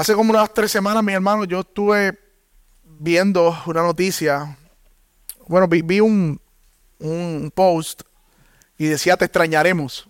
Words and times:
Hace 0.00 0.14
como 0.14 0.30
unas 0.30 0.54
tres 0.54 0.72
semanas, 0.72 1.04
mi 1.04 1.12
hermano, 1.12 1.44
yo 1.44 1.60
estuve 1.60 2.18
viendo 2.84 3.54
una 3.66 3.82
noticia. 3.82 4.56
Bueno, 5.46 5.68
vi, 5.68 6.00
un, 6.00 6.40
un 7.00 7.52
post 7.54 8.00
y 8.78 8.86
decía 8.86 9.18
te 9.18 9.26
extrañaremos. 9.26 10.08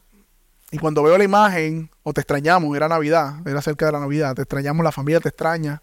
Y 0.70 0.78
cuando 0.78 1.02
veo 1.02 1.18
la 1.18 1.24
imagen, 1.24 1.90
o 2.04 2.12
te 2.12 2.20
extrañamos, 2.20 2.76
era 2.76 2.86
Navidad, 2.86 3.44
era 3.44 3.60
cerca 3.60 3.86
de 3.86 3.90
la 3.90 3.98
Navidad, 3.98 4.36
te 4.36 4.42
extrañamos, 4.42 4.84
la 4.84 4.92
familia 4.92 5.18
te 5.18 5.30
extraña. 5.30 5.82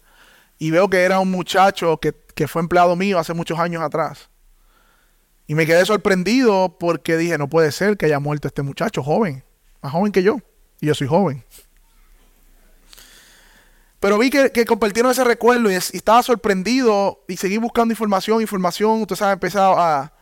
Y 0.58 0.70
veo 0.70 0.88
que 0.88 1.02
era 1.02 1.20
un 1.20 1.30
muchacho 1.30 1.98
que, 1.98 2.14
que 2.34 2.48
fue 2.48 2.62
empleado 2.62 2.96
mío 2.96 3.18
hace 3.18 3.34
muchos 3.34 3.58
años 3.58 3.82
atrás. 3.82 4.30
Y 5.46 5.54
me 5.54 5.66
quedé 5.66 5.84
sorprendido 5.84 6.78
porque 6.80 7.18
dije, 7.18 7.36
no 7.36 7.50
puede 7.50 7.72
ser 7.72 7.98
que 7.98 8.06
haya 8.06 8.20
muerto 8.20 8.48
este 8.48 8.62
muchacho 8.62 9.02
joven, 9.02 9.44
más 9.82 9.92
joven 9.92 10.12
que 10.12 10.22
yo. 10.22 10.38
Y 10.80 10.86
yo 10.86 10.94
soy 10.94 11.08
joven. 11.08 11.44
Pero 14.00 14.16
vi 14.18 14.30
que, 14.30 14.64
compartieron 14.64 15.10
ese 15.10 15.24
recuerdo 15.24 15.70
y, 15.70 15.74
estaba 15.74 16.22
sorprendido 16.22 17.24
y 17.26 17.36
seguí 17.36 17.58
buscando 17.58 17.92
información, 17.92 18.40
información. 18.40 19.02
Usted 19.02 19.16
sabe, 19.16 19.32
empecé 19.32 19.58
a, 19.60 20.12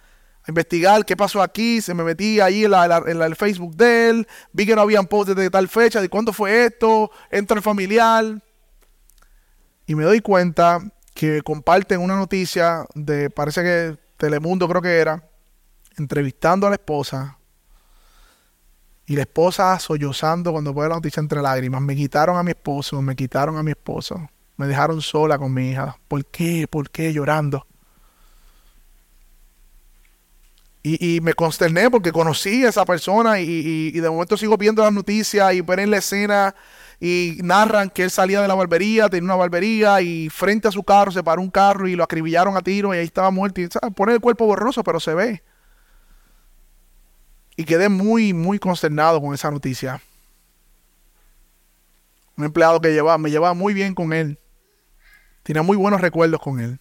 investigar 0.49 1.05
qué 1.05 1.17
pasó 1.17 1.43
aquí. 1.43 1.81
Se 1.81 1.93
me 1.93 2.05
metí 2.05 2.41
ahí 2.41 2.65
en, 2.65 3.23
el 3.23 3.37
Facebook 3.37 3.77
de 3.77 4.11
él. 4.11 4.29
Vi 4.53 4.65
que 4.65 4.75
no 4.75 4.83
habían 4.83 5.07
posts 5.07 5.35
de 5.35 5.51
tal 5.51 5.69
fecha, 5.69 6.01
de 6.01 6.09
cuándo 6.09 6.33
fue 6.33 6.67
esto. 6.67 7.11
Entra 7.31 7.57
el 7.57 7.63
familiar. 7.63 8.43
Y 9.87 9.95
me 9.95 10.05
doy 10.05 10.21
cuenta 10.21 10.81
que 11.15 11.43
comparten 11.43 12.01
una 12.01 12.17
noticia 12.17 12.87
de, 12.95 13.31
parece 13.31 13.63
que 13.63 13.99
Telemundo 14.17 14.69
creo 14.69 14.83
que 14.83 14.99
era, 14.99 15.29
entrevistando 15.99 16.67
a 16.67 16.71
la 16.71 16.77
esposa. 16.77 17.39
Y 19.07 19.15
la 19.15 19.23
esposa 19.23 19.79
sollozando 19.79 20.53
cuando 20.53 20.75
fue 20.75 20.89
la 20.89 20.97
noticia 20.97 21.21
entre 21.21 21.41
lágrimas. 21.41 21.81
Me 21.81 21.95
quitaron 21.95 22.37
a 22.37 22.43
mi 22.43 22.51
esposo, 22.51 23.01
me 23.01 23.15
quitaron 23.15 23.57
a 23.57 23.63
mi 23.63 23.71
esposo. 23.71 24.29
Me 24.57 24.67
dejaron 24.67 25.01
sola 25.01 25.39
con 25.39 25.53
mi 25.55 25.71
hija. 25.71 25.97
¿Por 26.09 26.25
qué? 26.27 26.67
¿Por 26.69 26.91
qué? 26.91 27.13
Llorando. 27.13 27.67
Y, 30.89 31.21
me 31.21 31.35
consterné 31.35 31.91
porque 31.91 32.13
conocí 32.13 32.65
a 32.65 32.69
esa 32.69 32.85
persona 32.85 33.41
y, 33.41 33.91
y, 33.93 33.99
de 33.99 34.09
momento 34.09 34.37
sigo 34.37 34.57
viendo 34.57 34.85
las 34.85 34.93
noticias 34.93 35.53
y 35.53 35.61
ver 35.61 35.81
en 35.81 35.91
la 35.91 35.97
escena 35.97 36.55
y 37.01 37.39
narran 37.43 37.91
que 37.91 38.05
él 38.05 38.11
salía 38.13 38.41
de 38.41 38.47
la 38.47 38.55
barbería, 38.55 39.09
tenía 39.09 39.25
una 39.25 39.35
barbería 39.35 40.01
y 40.01 40.29
frente 40.31 40.69
a 40.69 40.71
su 40.71 40.85
carro 40.85 41.11
se 41.11 41.25
paró 41.25 41.43
un 41.43 41.51
carro 41.51 41.89
y 41.89 41.97
lo 41.97 42.05
acribillaron 42.05 42.57
a 42.57 42.63
tiro 42.63 42.95
y 42.95 42.99
ahí 42.99 43.05
estaba 43.05 43.33
muerto. 43.33 43.61
Y, 43.61 43.69
Pone 43.97 44.13
el 44.13 44.21
cuerpo 44.21 44.47
borroso, 44.47 44.85
pero 44.85 45.01
se 45.01 45.13
ve. 45.15 45.43
Y 47.57 47.65
quedé 47.65 47.89
muy, 47.89 48.33
muy 48.33 48.59
consternado 48.59 49.21
con 49.21 49.35
esa 49.35 49.51
noticia. 49.51 50.01
Un 52.37 52.45
empleado 52.45 52.81
que 52.81 52.93
llevaba, 52.93 53.17
me 53.17 53.31
llevaba 53.31 53.55
muy 53.55 53.73
bien 53.73 53.95
con 53.95 54.13
él. 54.13 54.39
Tenía 55.43 55.63
muy 55.63 55.77
buenos 55.77 56.01
recuerdos 56.01 56.41
con 56.41 56.61
él. 56.61 56.79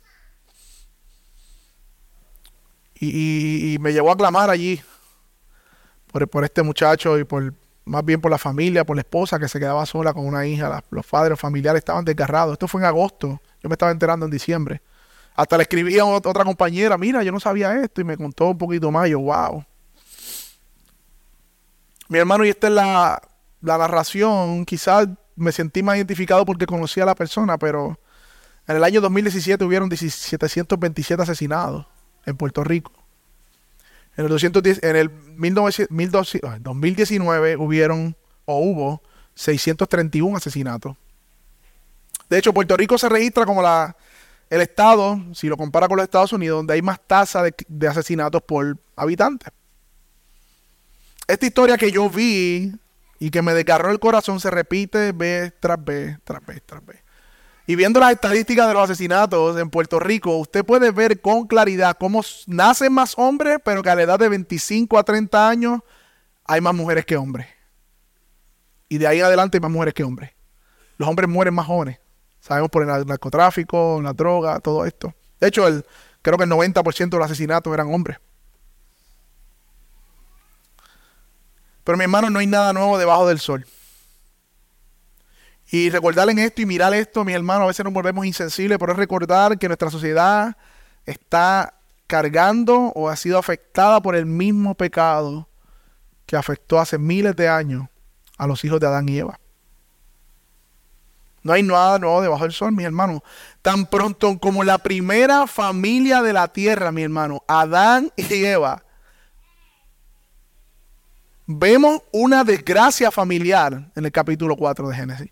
Y, 3.00 3.78
me 3.80 3.94
llevó 3.94 4.12
a 4.12 4.18
clamar 4.18 4.50
allí 4.50 4.82
por, 6.12 6.28
por 6.28 6.44
este 6.44 6.64
muchacho 6.64 7.20
y 7.20 7.24
por, 7.24 7.54
más 7.86 8.04
bien 8.04 8.20
por 8.20 8.32
la 8.32 8.38
familia, 8.38 8.84
por 8.84 8.96
la 8.96 9.02
esposa 9.02 9.38
que 9.38 9.48
se 9.48 9.60
quedaba 9.60 9.86
sola 9.86 10.14
con 10.14 10.26
una 10.26 10.46
hija, 10.46 10.84
los 10.90 11.06
padres, 11.06 11.30
los 11.30 11.40
familiares 11.40 11.80
estaban 11.80 12.04
desgarrados. 12.04 12.54
Esto 12.54 12.68
fue 12.68 12.82
en 12.82 12.86
agosto, 12.86 13.40
yo 13.62 13.70
me 13.70 13.74
estaba 13.74 13.92
enterando 13.92 14.26
en 14.26 14.32
diciembre. 14.32 14.82
Hasta 15.36 15.58
le 15.58 15.64
escribí 15.64 16.00
a 16.00 16.06
otra 16.06 16.44
compañera, 16.44 16.98
mira, 16.98 17.22
yo 17.22 17.32
no 17.32 17.40
sabía 17.40 17.80
esto 17.82 18.02
y 18.02 18.04
me 18.04 18.18
contó 18.18 18.48
un 18.48 18.58
poquito 18.58 18.90
más, 18.92 19.10
yo, 19.10 19.20
wow. 19.20 19.64
Mi 22.08 22.20
hermano, 22.20 22.46
y 22.46 22.50
esta 22.50 22.68
es 22.68 22.74
la, 22.74 23.22
la 23.62 23.78
narración, 23.78 24.66
quizás 24.66 25.08
me 25.36 25.52
sentí 25.52 25.84
más 25.84 25.98
identificado 25.98 26.46
porque 26.46 26.66
conocía 26.66 27.04
a 27.04 27.08
la 27.08 27.16
persona, 27.16 27.58
pero 27.58 28.00
en 28.68 28.78
el 28.78 28.84
año 28.84 29.02
2017 29.02 29.64
hubieron 29.64 29.90
727 29.96 31.22
asesinados 31.22 31.88
en 32.26 32.38
Puerto 32.38 32.64
Rico. 32.64 32.92
En 34.18 34.26
el, 34.26 34.30
210, 34.30 34.80
en 34.84 34.96
el 34.96 35.12
2019 36.62 37.58
hubieron 37.58 38.16
o 38.46 38.60
hubo 38.60 39.02
631 39.34 40.38
asesinatos. 40.38 40.96
De 42.30 42.38
hecho, 42.38 42.54
Puerto 42.54 42.78
Rico 42.78 42.98
se 42.98 43.10
registra 43.10 43.46
como 43.46 43.62
la, 43.62 43.96
el 44.50 44.62
estado, 44.62 45.20
si 45.34 45.48
lo 45.48 45.58
compara 45.58 45.88
con 45.88 45.98
los 45.98 46.06
Estados 46.06 46.32
Unidos, 46.34 46.60
donde 46.60 46.74
hay 46.74 46.82
más 46.82 47.00
tasa 47.06 47.44
de, 47.44 47.54
de 47.68 47.88
asesinatos 47.88 48.42
por 48.42 48.78
habitante. 48.96 49.48
Esta 51.28 51.46
historia 51.46 51.78
que 51.78 51.92
yo 51.92 52.10
vi 52.10 52.72
y 53.20 53.32
que 53.32 53.42
me 53.42 53.54
desgarró 53.54 53.92
el 53.92 54.00
corazón 54.00 54.40
se 54.40 54.52
repite 54.52 55.12
vez 55.12 55.54
tras 55.60 55.84
vez, 55.84 56.20
tras 56.24 56.46
vez, 56.46 56.62
tras 56.66 56.86
vez. 56.86 57.06
Y 57.68 57.76
viendo 57.76 58.00
las 58.00 58.12
estadísticas 58.12 58.68
de 58.68 58.76
los 58.76 58.84
asesinatos 58.84 59.60
en 59.60 59.72
Puerto 59.72 60.00
Rico, 60.00 60.38
usted 60.38 60.64
puede 60.64 60.92
ver 60.92 61.20
con 61.22 61.48
claridad 61.48 61.98
cómo 62.00 62.22
nacen 62.46 62.94
más 62.94 63.16
hombres, 63.18 63.58
pero 63.66 63.82
que 63.82 63.90
a 63.90 63.96
la 63.96 64.04
edad 64.04 64.20
de 64.20 64.30
25 64.30 65.00
a 65.00 65.04
30 65.04 65.50
años 65.50 65.80
hay 66.46 66.62
más 66.62 66.76
mujeres 66.76 67.06
que 67.06 67.18
hombres. 67.18 67.48
Y 68.88 69.00
de 69.00 69.08
ahí 69.08 69.20
en 69.20 69.26
adelante 69.26 69.58
hay 69.58 69.62
más 69.62 69.72
mujeres 69.72 69.96
que 69.96 70.04
hombres. 70.04 70.32
Los 70.98 71.10
hombres 71.10 71.28
mueren 71.28 71.56
más 71.56 71.66
jóvenes. 71.66 72.00
Sabemos 72.40 72.70
por 72.70 72.84
el 72.84 73.08
narcotráfico, 73.08 74.00
la 74.00 74.14
droga, 74.14 74.60
todo 74.60 74.86
esto. 74.86 75.16
De 75.40 75.48
hecho, 75.48 75.68
el, 75.68 75.84
creo 76.22 76.38
que 76.38 76.44
el 76.44 76.52
90% 76.52 77.10
de 77.10 77.18
los 77.18 77.26
asesinatos 77.26 77.74
eran 77.74 77.92
hombres. 77.92 78.20
Pero 81.86 81.98
mi 81.98 82.04
hermano, 82.04 82.30
no 82.30 82.40
hay 82.40 82.48
nada 82.48 82.74
nuevo 82.74 82.98
debajo 82.98 83.28
del 83.28 83.40
sol. 83.40 83.66
Y 85.72 85.90
recordar 85.90 86.30
en 86.30 86.40
esto 86.40 86.62
y 86.62 86.66
mirar 86.66 86.94
esto, 86.94 87.24
mis 87.24 87.36
hermanos, 87.36 87.64
a 87.64 87.68
veces 87.68 87.86
nos 87.86 87.94
volvemos 87.94 88.26
insensibles, 88.26 88.78
pero 88.78 88.92
es 88.92 88.98
recordar 88.98 89.58
que 89.58 89.68
nuestra 89.68 89.90
sociedad 89.90 90.58
está 91.06 91.76
cargando 92.08 92.92
o 92.96 93.08
ha 93.08 93.16
sido 93.16 93.38
afectada 93.38 94.02
por 94.02 94.16
el 94.16 94.26
mismo 94.26 94.76
pecado 94.76 95.48
que 96.26 96.36
afectó 96.36 96.80
hace 96.80 96.98
miles 96.98 97.36
de 97.36 97.48
años 97.48 97.88
a 98.38 98.48
los 98.48 98.64
hijos 98.66 98.80
de 98.80 98.88
Adán 98.88 99.08
y 99.08 99.20
Eva. 99.20 99.40
No 101.44 101.54
hay 101.54 101.62
nada 101.62 102.00
nuevo 102.00 102.22
debajo 102.24 102.44
del 102.44 102.54
sol, 102.54 102.72
mis 102.72 102.86
hermanos. 102.86 103.22
Tan 103.62 103.86
pronto 103.86 104.40
como 104.40 104.64
la 104.64 104.80
primera 104.80 105.46
familia 105.46 106.24
de 106.24 106.34
la 106.34 106.48
tierra, 106.48 106.92
mi 106.92 107.04
hermano, 107.04 107.44
Adán 107.48 108.12
y 108.16 108.44
Eva, 108.44 108.85
vemos 111.48 112.02
una 112.12 112.44
desgracia 112.44 113.12
familiar 113.12 113.92
en 113.96 114.06
el 114.06 114.12
capítulo 114.12 114.56
4 114.56 114.90
de 114.90 114.96
Génesis. 114.96 115.32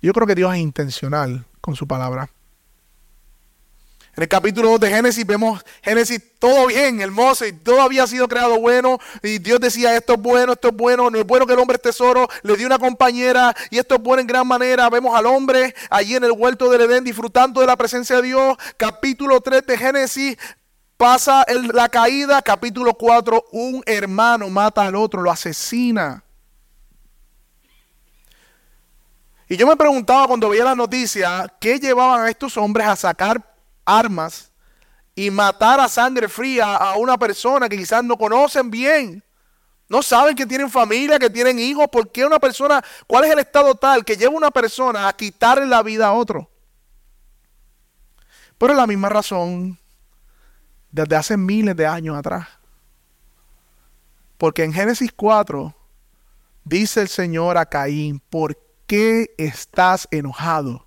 Yo 0.00 0.12
creo 0.12 0.26
que 0.26 0.34
Dios 0.34 0.52
es 0.54 0.60
intencional 0.60 1.46
con 1.60 1.76
su 1.76 1.86
palabra. 1.86 2.28
En 4.14 4.22
el 4.22 4.28
capítulo 4.28 4.68
2 4.72 4.80
de 4.80 4.90
Génesis 4.90 5.24
vemos 5.24 5.64
Génesis 5.82 6.20
todo 6.38 6.66
bien, 6.66 7.00
hermoso, 7.00 7.46
y 7.46 7.52
todo 7.52 7.80
había 7.80 8.06
sido 8.06 8.28
creado 8.28 8.58
bueno, 8.58 8.98
y 9.22 9.38
Dios 9.38 9.58
decía 9.58 9.96
esto 9.96 10.14
es 10.14 10.20
bueno, 10.20 10.52
esto 10.52 10.68
es 10.68 10.74
bueno, 10.74 11.08
no 11.08 11.18
es 11.18 11.24
bueno 11.24 11.46
que 11.46 11.54
el 11.54 11.58
hombre 11.58 11.76
es 11.76 11.82
tesoro, 11.82 12.28
le 12.42 12.56
dio 12.56 12.66
una 12.66 12.78
compañera, 12.78 13.54
y 13.70 13.78
esto 13.78 13.94
es 13.94 14.02
bueno 14.02 14.20
en 14.20 14.26
gran 14.26 14.46
manera. 14.46 14.90
Vemos 14.90 15.14
al 15.16 15.24
hombre 15.24 15.74
allí 15.88 16.14
en 16.14 16.24
el 16.24 16.32
huerto 16.32 16.68
del 16.68 16.82
Edén 16.82 17.04
disfrutando 17.04 17.62
de 17.62 17.66
la 17.66 17.76
presencia 17.76 18.16
de 18.16 18.22
Dios. 18.22 18.56
Capítulo 18.76 19.40
3 19.40 19.64
de 19.66 19.78
Génesis 19.78 20.36
pasa 21.02 21.44
la 21.74 21.88
caída. 21.88 22.40
Capítulo 22.40 22.94
4, 22.94 23.46
un 23.50 23.82
hermano 23.86 24.48
mata 24.48 24.86
al 24.86 24.94
otro, 24.94 25.20
lo 25.20 25.32
asesina. 25.32 26.22
Y 29.48 29.56
yo 29.56 29.66
me 29.66 29.76
preguntaba 29.76 30.28
cuando 30.28 30.48
veía 30.48 30.62
la 30.62 30.76
noticia, 30.76 31.52
¿qué 31.60 31.80
llevaban 31.80 32.20
a 32.20 32.30
estos 32.30 32.56
hombres 32.56 32.86
a 32.86 32.94
sacar 32.94 33.42
armas 33.84 34.52
y 35.16 35.28
matar 35.28 35.80
a 35.80 35.88
sangre 35.88 36.28
fría 36.28 36.76
a 36.76 36.96
una 36.96 37.18
persona 37.18 37.68
que 37.68 37.76
quizás 37.76 38.04
no 38.04 38.16
conocen 38.16 38.70
bien? 38.70 39.24
No 39.88 40.04
saben 40.04 40.36
que 40.36 40.46
tienen 40.46 40.70
familia, 40.70 41.18
que 41.18 41.28
tienen 41.28 41.58
hijos. 41.58 41.88
¿Por 41.90 42.12
qué 42.12 42.24
una 42.24 42.38
persona, 42.38 42.80
cuál 43.08 43.24
es 43.24 43.32
el 43.32 43.40
estado 43.40 43.74
tal 43.74 44.04
que 44.04 44.16
lleva 44.16 44.36
una 44.36 44.52
persona 44.52 45.08
a 45.08 45.12
quitarle 45.14 45.66
la 45.66 45.82
vida 45.82 46.06
a 46.06 46.12
otro? 46.12 46.48
Pero 48.56 48.72
es 48.72 48.76
la 48.76 48.86
misma 48.86 49.08
razón 49.08 49.81
desde 50.92 51.16
hace 51.16 51.36
miles 51.36 51.74
de 51.74 51.86
años 51.86 52.16
atrás. 52.16 52.46
Porque 54.36 54.62
en 54.62 54.72
Génesis 54.72 55.10
4 55.14 55.74
dice 56.64 57.00
el 57.00 57.08
Señor 57.08 57.56
a 57.58 57.66
Caín, 57.66 58.20
¿por 58.20 58.58
qué 58.86 59.34
estás 59.38 60.06
enojado? 60.10 60.86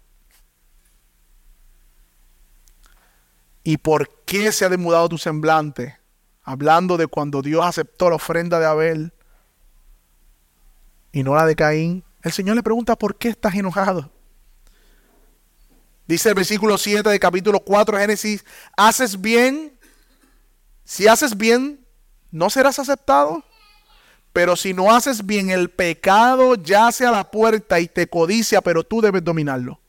¿Y 3.64 3.78
por 3.78 4.24
qué 4.26 4.52
se 4.52 4.64
ha 4.64 4.70
demudado 4.70 5.10
tu 5.10 5.18
semblante? 5.18 5.98
Hablando 6.44 6.98
de 6.98 7.08
cuando 7.08 7.42
Dios 7.42 7.66
aceptó 7.66 8.10
la 8.10 8.18
ofrenda 8.18 8.60
de 8.60 8.68
Abel 8.68 9.14
y 11.12 11.24
no 11.24 11.34
la 11.34 11.48
de 11.48 11.56
Caín. 11.56 12.04
El 12.22 12.32
Señor 12.32 12.56
le 12.56 12.64
pregunta, 12.64 12.96
¿por 12.96 13.16
qué 13.16 13.30
estás 13.30 13.56
enojado? 13.56 14.12
Dice 16.08 16.30
el 16.30 16.36
versículo 16.36 16.78
7 16.78 17.10
de 17.10 17.20
capítulo 17.20 17.62
4 17.62 17.98
de 17.98 18.04
Génesis, 18.04 18.46
¿haces 18.78 19.20
bien? 19.20 19.75
Si 20.86 21.08
haces 21.08 21.36
bien, 21.36 21.84
¿no 22.32 22.50
serás 22.50 22.80
aceptado? 22.80 23.44
Pero 24.32 24.56
si 24.56 24.74
no 24.74 24.94
haces 24.94 25.26
bien, 25.26 25.50
el 25.50 25.70
pecado 25.70 26.56
yace 26.56 27.06
a 27.06 27.12
la 27.12 27.30
puerta 27.32 27.80
y 27.80 27.88
te 27.88 28.08
codicia, 28.08 28.62
pero 28.62 28.84
tú 28.84 29.02
debes 29.02 29.24
dominarlo. 29.24 29.80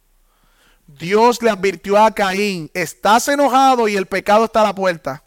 Dios 0.87 1.43
le 1.43 1.51
advirtió 1.51 1.99
a 1.99 2.13
Caín, 2.13 2.71
estás 2.73 3.29
enojado 3.29 3.89
y 3.89 3.97
el 3.97 4.07
pecado 4.07 4.47
está 4.47 4.63
a 4.63 4.65
la 4.65 4.75
puerta. 4.75 5.23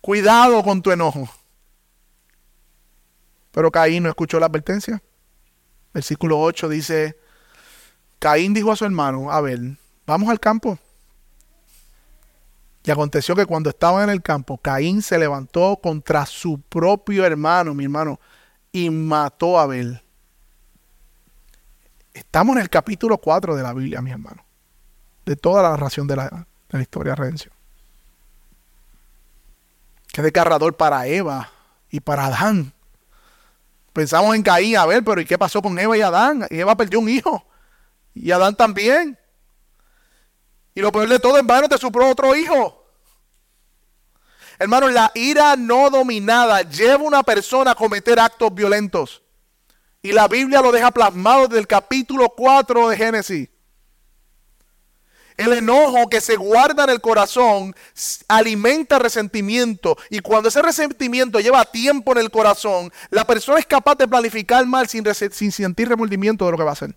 Cuidado 0.00 0.62
con 0.62 0.82
tu 0.82 0.90
enojo. 0.90 1.28
Pero 3.52 3.70
Caín 3.70 4.02
no 4.02 4.08
escuchó 4.10 4.38
la 4.38 4.46
advertencia. 4.46 5.02
Versículo 5.94 6.38
8 6.40 6.68
dice, 6.68 7.18
Caín 8.18 8.52
dijo 8.52 8.70
a 8.70 8.76
su 8.76 8.84
hermano, 8.84 9.30
a 9.30 9.40
ver, 9.40 9.60
vamos 10.04 10.28
al 10.28 10.38
campo. 10.38 10.78
Y 12.86 12.90
aconteció 12.92 13.34
que 13.34 13.46
cuando 13.46 13.68
estaban 13.68 14.04
en 14.04 14.10
el 14.10 14.22
campo, 14.22 14.58
Caín 14.58 15.02
se 15.02 15.18
levantó 15.18 15.80
contra 15.82 16.24
su 16.24 16.60
propio 16.60 17.26
hermano, 17.26 17.74
mi 17.74 17.82
hermano, 17.82 18.20
y 18.70 18.90
mató 18.90 19.58
a 19.58 19.64
Abel. 19.64 20.00
Estamos 22.14 22.54
en 22.54 22.62
el 22.62 22.70
capítulo 22.70 23.18
4 23.18 23.56
de 23.56 23.62
la 23.64 23.74
Biblia, 23.74 24.00
mi 24.00 24.12
hermano. 24.12 24.44
De 25.24 25.34
toda 25.34 25.64
la 25.64 25.70
narración 25.70 26.06
de 26.06 26.14
la, 26.14 26.28
de 26.28 26.78
la 26.78 26.80
historia 26.80 27.10
de 27.10 27.16
redención. 27.16 27.52
Qué 30.12 30.22
desgarrador 30.22 30.76
para 30.76 31.08
Eva 31.08 31.50
y 31.90 31.98
para 31.98 32.26
Adán. 32.26 32.72
Pensamos 33.92 34.36
en 34.36 34.44
Caín, 34.44 34.76
a 34.76 34.86
ver, 34.86 35.02
pero 35.02 35.20
¿y 35.20 35.24
qué 35.24 35.36
pasó 35.36 35.60
con 35.60 35.76
Eva 35.76 35.98
y 35.98 36.02
Adán? 36.02 36.46
Eva 36.50 36.76
perdió 36.76 37.00
un 37.00 37.08
hijo. 37.08 37.44
Y 38.14 38.30
Adán 38.30 38.54
también. 38.54 39.18
Y 40.76 40.82
lo 40.82 40.92
peor 40.92 41.08
de 41.08 41.18
todo, 41.18 41.38
en 41.38 41.46
vano 41.46 41.70
te 41.70 41.78
supró 41.78 42.10
otro 42.10 42.36
hijo. 42.36 42.84
Hermano, 44.58 44.90
la 44.90 45.10
ira 45.14 45.56
no 45.56 45.88
dominada 45.88 46.60
lleva 46.68 47.02
a 47.02 47.06
una 47.06 47.22
persona 47.22 47.70
a 47.70 47.74
cometer 47.74 48.20
actos 48.20 48.54
violentos. 48.54 49.22
Y 50.02 50.12
la 50.12 50.28
Biblia 50.28 50.60
lo 50.60 50.70
deja 50.72 50.90
plasmado 50.90 51.48
desde 51.48 51.60
el 51.60 51.66
capítulo 51.66 52.28
4 52.28 52.90
de 52.90 52.96
Génesis. 52.98 53.48
El 55.38 55.54
enojo 55.54 56.10
que 56.10 56.20
se 56.20 56.36
guarda 56.36 56.84
en 56.84 56.90
el 56.90 57.00
corazón 57.00 57.74
alimenta 58.28 58.98
resentimiento. 58.98 59.96
Y 60.10 60.20
cuando 60.20 60.50
ese 60.50 60.60
resentimiento 60.60 61.40
lleva 61.40 61.64
tiempo 61.64 62.12
en 62.12 62.18
el 62.18 62.30
corazón, 62.30 62.92
la 63.08 63.26
persona 63.26 63.60
es 63.60 63.66
capaz 63.66 63.94
de 63.94 64.08
planificar 64.08 64.66
mal 64.66 64.86
sin, 64.88 65.04
sin 65.32 65.52
sentir 65.52 65.88
remordimiento 65.88 66.44
de 66.44 66.50
lo 66.50 66.58
que 66.58 66.64
va 66.64 66.70
a 66.70 66.74
hacer. 66.74 66.94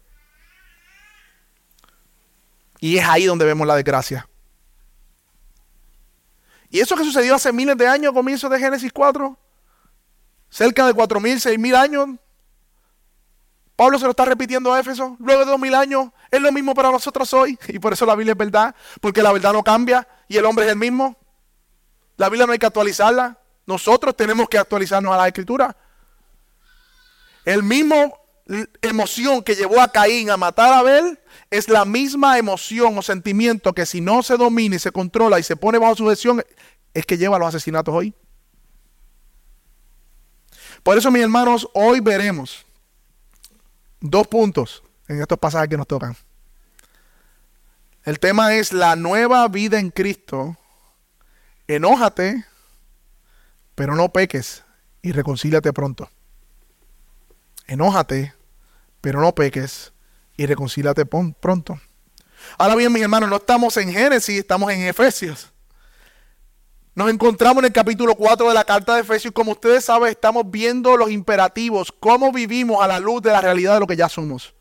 Y 2.80 2.98
es 2.98 3.06
ahí 3.06 3.26
donde 3.26 3.46
vemos 3.46 3.68
la 3.68 3.76
desgracia. 3.76 4.28
Y 6.70 6.80
eso 6.80 6.96
que 6.96 7.04
sucedió 7.04 7.36
hace 7.36 7.52
miles 7.52 7.78
de 7.78 7.88
años, 7.88 8.14
comienzo 8.14 8.48
de 8.48 8.60
Génesis 8.60 8.94
4, 8.94 9.38
cerca 10.50 10.86
de 10.86 10.94
4.000, 10.94 11.58
6.000 11.58 11.76
años, 11.76 12.10
Pablo 13.76 13.98
se 13.98 14.04
lo 14.04 14.12
está 14.12 14.26
repitiendo 14.26 14.74
a 14.74 14.80
Éfeso, 14.82 15.16
luego 15.20 15.46
de 15.46 15.54
2.000 15.54 15.76
años, 15.76 16.10
es 16.30 16.42
lo 16.42 16.52
mismo 16.52 16.74
para 16.74 16.92
nosotros 16.92 17.34
hoy. 17.34 17.58
Y 17.70 17.80
por 17.80 17.94
eso 17.94 18.06
la 18.06 18.16
Biblia 18.16 18.34
es 18.34 18.38
verdad, 18.38 18.76
porque 19.00 19.24
la 19.24 19.32
verdad 19.32 19.54
no 19.54 19.64
cambia 19.64 20.06
y 20.28 20.38
el 20.38 20.46
hombre 20.46 20.66
es 20.66 20.72
el 20.72 20.78
mismo. 20.78 21.16
La 22.18 22.28
Biblia 22.28 22.46
no 22.46 22.52
hay 22.52 22.60
que 22.60 22.66
actualizarla, 22.66 23.38
nosotros 23.66 24.18
tenemos 24.18 24.50
que 24.50 24.58
actualizarnos 24.58 25.14
a 25.14 25.18
la 25.18 25.28
escritura. 25.28 25.76
El 27.46 27.64
mismo 27.64 28.14
emoción 28.82 29.44
que 29.44 29.56
llevó 29.56 29.82
a 29.82 29.92
Caín 29.92 30.30
a 30.30 30.38
matar 30.38 30.74
a 30.74 30.80
Abel 30.80 31.20
es 31.52 31.70
la 31.70 31.86
misma 31.86 32.38
emoción 32.38 32.98
o 32.98 33.02
sentimiento 33.02 33.74
que 33.74 33.86
si 33.86 34.02
no 34.02 34.24
se 34.24 34.38
domina 34.38 34.76
y 34.76 34.80
se 34.80 34.92
controla 34.92 35.40
y 35.40 35.44
se 35.44 35.56
pone 35.56 35.78
bajo 35.78 35.96
sujeción 35.96 36.44
es 36.94 37.06
que 37.06 37.18
lleva 37.18 37.36
a 37.36 37.40
los 37.40 37.50
asesinatos 37.50 37.94
hoy. 37.94 38.14
Por 40.84 40.98
eso, 40.98 41.12
mis 41.12 41.22
hermanos, 41.22 41.70
hoy 41.74 42.00
veremos 42.00 42.66
dos 44.00 44.28
puntos 44.28 44.84
en 45.08 45.22
estos 45.22 45.38
pasajes 45.38 45.70
que 45.70 45.78
nos 45.78 45.88
tocan. 45.88 46.16
El 48.04 48.20
tema 48.20 48.56
es 48.56 48.74
la 48.74 48.96
nueva 48.96 49.48
vida 49.50 49.80
en 49.80 49.92
Cristo. 49.92 50.58
Enójate, 51.68 52.46
pero 53.76 53.96
no 53.96 54.10
peques 54.10 54.64
y 55.02 55.12
reconcíliate 55.12 55.72
pronto. 55.74 56.10
Enójate, 57.68 58.34
pero 59.02 59.22
no 59.22 59.34
peques 59.34 59.94
y 60.38 60.46
reconcílate 60.46 61.06
pronto. 61.06 61.80
Ahora 62.58 62.76
bien, 62.76 62.92
mis 62.92 63.04
hermanos, 63.04 63.30
no 63.30 63.38
estamos 63.38 63.76
en 63.78 63.92
Génesis, 63.92 64.40
estamos 64.40 64.72
en 64.72 64.82
Efesios. 64.82 65.52
Nos 66.96 67.10
encontramos 67.10 67.62
en 67.62 67.66
el 67.66 67.72
capítulo 67.72 68.16
4 68.16 68.48
de 68.48 68.54
la 68.54 68.64
carta 68.66 68.96
de 68.96 69.02
Efesios. 69.02 69.34
Como 69.34 69.52
ustedes 69.54 69.86
saben, 69.86 70.10
estamos 70.10 70.50
viendo 70.50 70.98
los 70.98 71.12
imperativos, 71.12 71.94
cómo 71.98 72.32
vivimos 72.32 72.84
a 72.84 72.88
la 72.88 73.00
luz 73.00 73.22
de 73.22 73.32
la 73.32 73.42
realidad 73.42 73.76
de 73.76 73.80
lo 73.80 73.88
que 73.88 73.96
ya 73.96 74.10
somos. 74.10 74.54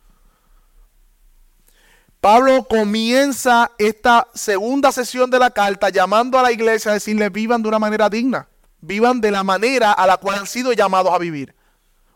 Pablo 2.21 2.65
comienza 2.65 3.71
esta 3.79 4.27
segunda 4.35 4.91
sesión 4.91 5.31
de 5.31 5.39
la 5.39 5.51
carta 5.51 5.89
llamando 5.89 6.39
a 6.39 6.43
la 6.43 6.53
iglesia 6.53 6.91
a 6.91 6.95
decirle 6.95 7.29
vivan 7.29 7.63
de 7.63 7.69
una 7.69 7.79
manera 7.79 8.11
digna, 8.11 8.49
vivan 8.81 9.21
de 9.21 9.31
la 9.31 9.45
manera 9.45 9.93
a 9.93 10.07
la 10.07 10.17
cual 10.17 10.41
han 10.41 10.47
sido 10.47 10.73
llamados 10.73 11.13
a 11.13 11.19
vivir. 11.19 11.55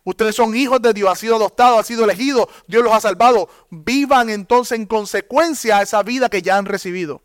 Ustedes 0.04 0.34
son 0.34 0.56
hijos 0.56 0.82
de 0.82 0.92
Dios, 0.92 1.10
han 1.10 1.16
sido 1.16 1.36
adoptados, 1.36 1.78
han 1.78 1.84
sido 1.84 2.04
elegidos, 2.04 2.48
Dios 2.66 2.82
los 2.82 2.92
ha 2.92 3.00
salvado. 3.00 3.48
Vivan 3.70 4.30
entonces 4.30 4.78
en 4.78 4.86
consecuencia 4.86 5.78
a 5.78 5.82
esa 5.82 6.02
vida 6.02 6.28
que 6.28 6.42
ya 6.42 6.56
han 6.56 6.66
recibido. 6.66 7.22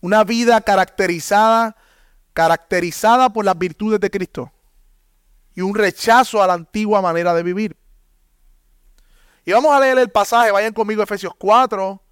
Una 0.00 0.24
vida 0.24 0.60
caracterizada, 0.60 1.76
caracterizada 2.32 3.32
por 3.32 3.44
las 3.44 3.56
virtudes 3.56 4.00
de 4.00 4.10
Cristo 4.10 4.50
y 5.54 5.60
un 5.60 5.74
rechazo 5.74 6.42
a 6.42 6.46
la 6.46 6.54
antigua 6.54 7.02
manera 7.02 7.34
de 7.34 7.42
vivir. 7.42 7.76
Y 9.44 9.52
vamos 9.52 9.72
a 9.72 9.80
leer 9.80 9.98
el 9.98 10.10
pasaje, 10.10 10.50
vayan 10.50 10.72
conmigo 10.72 11.00
a 11.00 11.04
Efesios 11.04 11.32
4. 11.38 12.02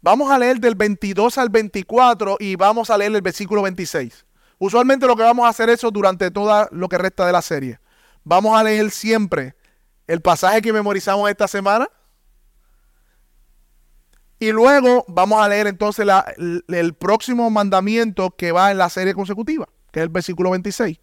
Vamos 0.00 0.30
a 0.30 0.38
leer 0.38 0.60
del 0.60 0.74
22 0.74 1.38
al 1.38 1.48
24 1.48 2.36
y 2.38 2.56
vamos 2.56 2.90
a 2.90 2.98
leer 2.98 3.14
el 3.14 3.22
versículo 3.22 3.62
26. 3.62 4.24
Usualmente 4.58 5.06
lo 5.06 5.16
que 5.16 5.22
vamos 5.22 5.46
a 5.46 5.50
hacer 5.50 5.68
eso 5.68 5.90
durante 5.90 6.30
toda 6.30 6.68
lo 6.72 6.88
que 6.88 6.98
resta 6.98 7.26
de 7.26 7.32
la 7.32 7.42
serie. 7.42 7.78
Vamos 8.24 8.58
a 8.58 8.62
leer 8.62 8.90
siempre 8.90 9.54
el 10.06 10.20
pasaje 10.20 10.62
que 10.62 10.72
memorizamos 10.72 11.28
esta 11.28 11.46
semana. 11.46 11.88
Y 14.38 14.52
luego 14.52 15.04
vamos 15.08 15.42
a 15.42 15.48
leer 15.48 15.66
entonces 15.66 16.06
el, 16.36 16.94
próximo 16.94 17.48
mandamiento 17.50 18.30
que 18.30 18.52
va 18.52 18.70
en 18.70 18.78
la 18.78 18.90
serie 18.90 19.14
consecutiva, 19.14 19.66
que 19.90 20.00
es 20.00 20.04
el 20.04 20.10
versículo 20.10 20.50
26. 20.50 20.98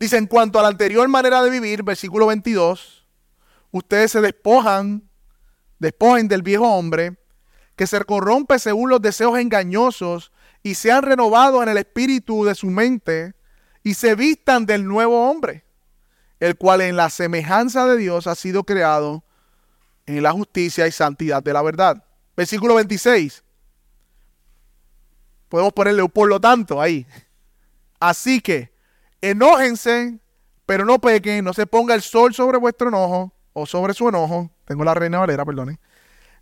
Dice, 0.00 0.16
en 0.16 0.26
cuanto 0.26 0.58
a 0.58 0.62
la 0.62 0.68
anterior 0.68 1.06
manera 1.08 1.42
de 1.42 1.50
vivir, 1.50 1.82
versículo 1.82 2.26
22, 2.26 3.06
ustedes 3.70 4.12
se 4.12 4.20
despojan, 4.20 5.08
despojen 5.78 6.26
del 6.26 6.42
viejo 6.42 6.66
hombre, 6.66 7.18
que 7.76 7.86
se 7.86 8.02
corrompe 8.04 8.58
según 8.58 8.90
los 8.90 9.00
deseos 9.00 9.38
engañosos 9.38 10.32
y 10.62 10.74
sean 10.74 11.02
renovados 11.02 11.62
en 11.62 11.70
el 11.70 11.78
espíritu 11.78 12.44
de 12.44 12.54
su 12.54 12.68
mente 12.68 13.34
y 13.82 13.94
se 13.94 14.14
vistan 14.14 14.66
del 14.66 14.86
nuevo 14.86 15.30
hombre, 15.30 15.64
el 16.38 16.56
cual 16.56 16.80
en 16.82 16.96
la 16.96 17.10
semejanza 17.10 17.86
de 17.86 17.96
Dios 17.96 18.26
ha 18.26 18.34
sido 18.34 18.64
creado 18.64 19.24
en 20.06 20.22
la 20.22 20.32
justicia 20.32 20.86
y 20.86 20.92
santidad 20.92 21.42
de 21.42 21.52
la 21.52 21.62
verdad. 21.62 22.04
Versículo 22.36 22.74
26. 22.74 23.42
Podemos 25.48 25.72
ponerle 25.72 26.08
por 26.08 26.28
lo 26.28 26.40
tanto 26.40 26.80
ahí. 26.80 27.06
Así 27.98 28.40
que 28.40 28.72
enójense, 29.20 30.18
pero 30.66 30.84
no 30.84 30.98
pequen, 31.00 31.44
no 31.44 31.52
se 31.52 31.66
ponga 31.66 31.94
el 31.94 32.02
sol 32.02 32.34
sobre 32.34 32.58
vuestro 32.58 32.88
enojo 32.88 33.32
o 33.52 33.66
sobre 33.66 33.94
su 33.94 34.08
enojo. 34.08 34.50
Tengo 34.64 34.84
la 34.84 34.94
reina 34.94 35.18
Valera, 35.18 35.44
perdone. 35.44 35.80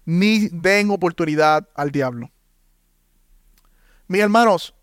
Ni 0.05 0.49
den 0.49 0.91
oportunidad 0.91 1.69
al 1.75 1.91
diablo. 1.91 2.31
Mis 4.09 4.23
hermanos, 4.23 4.75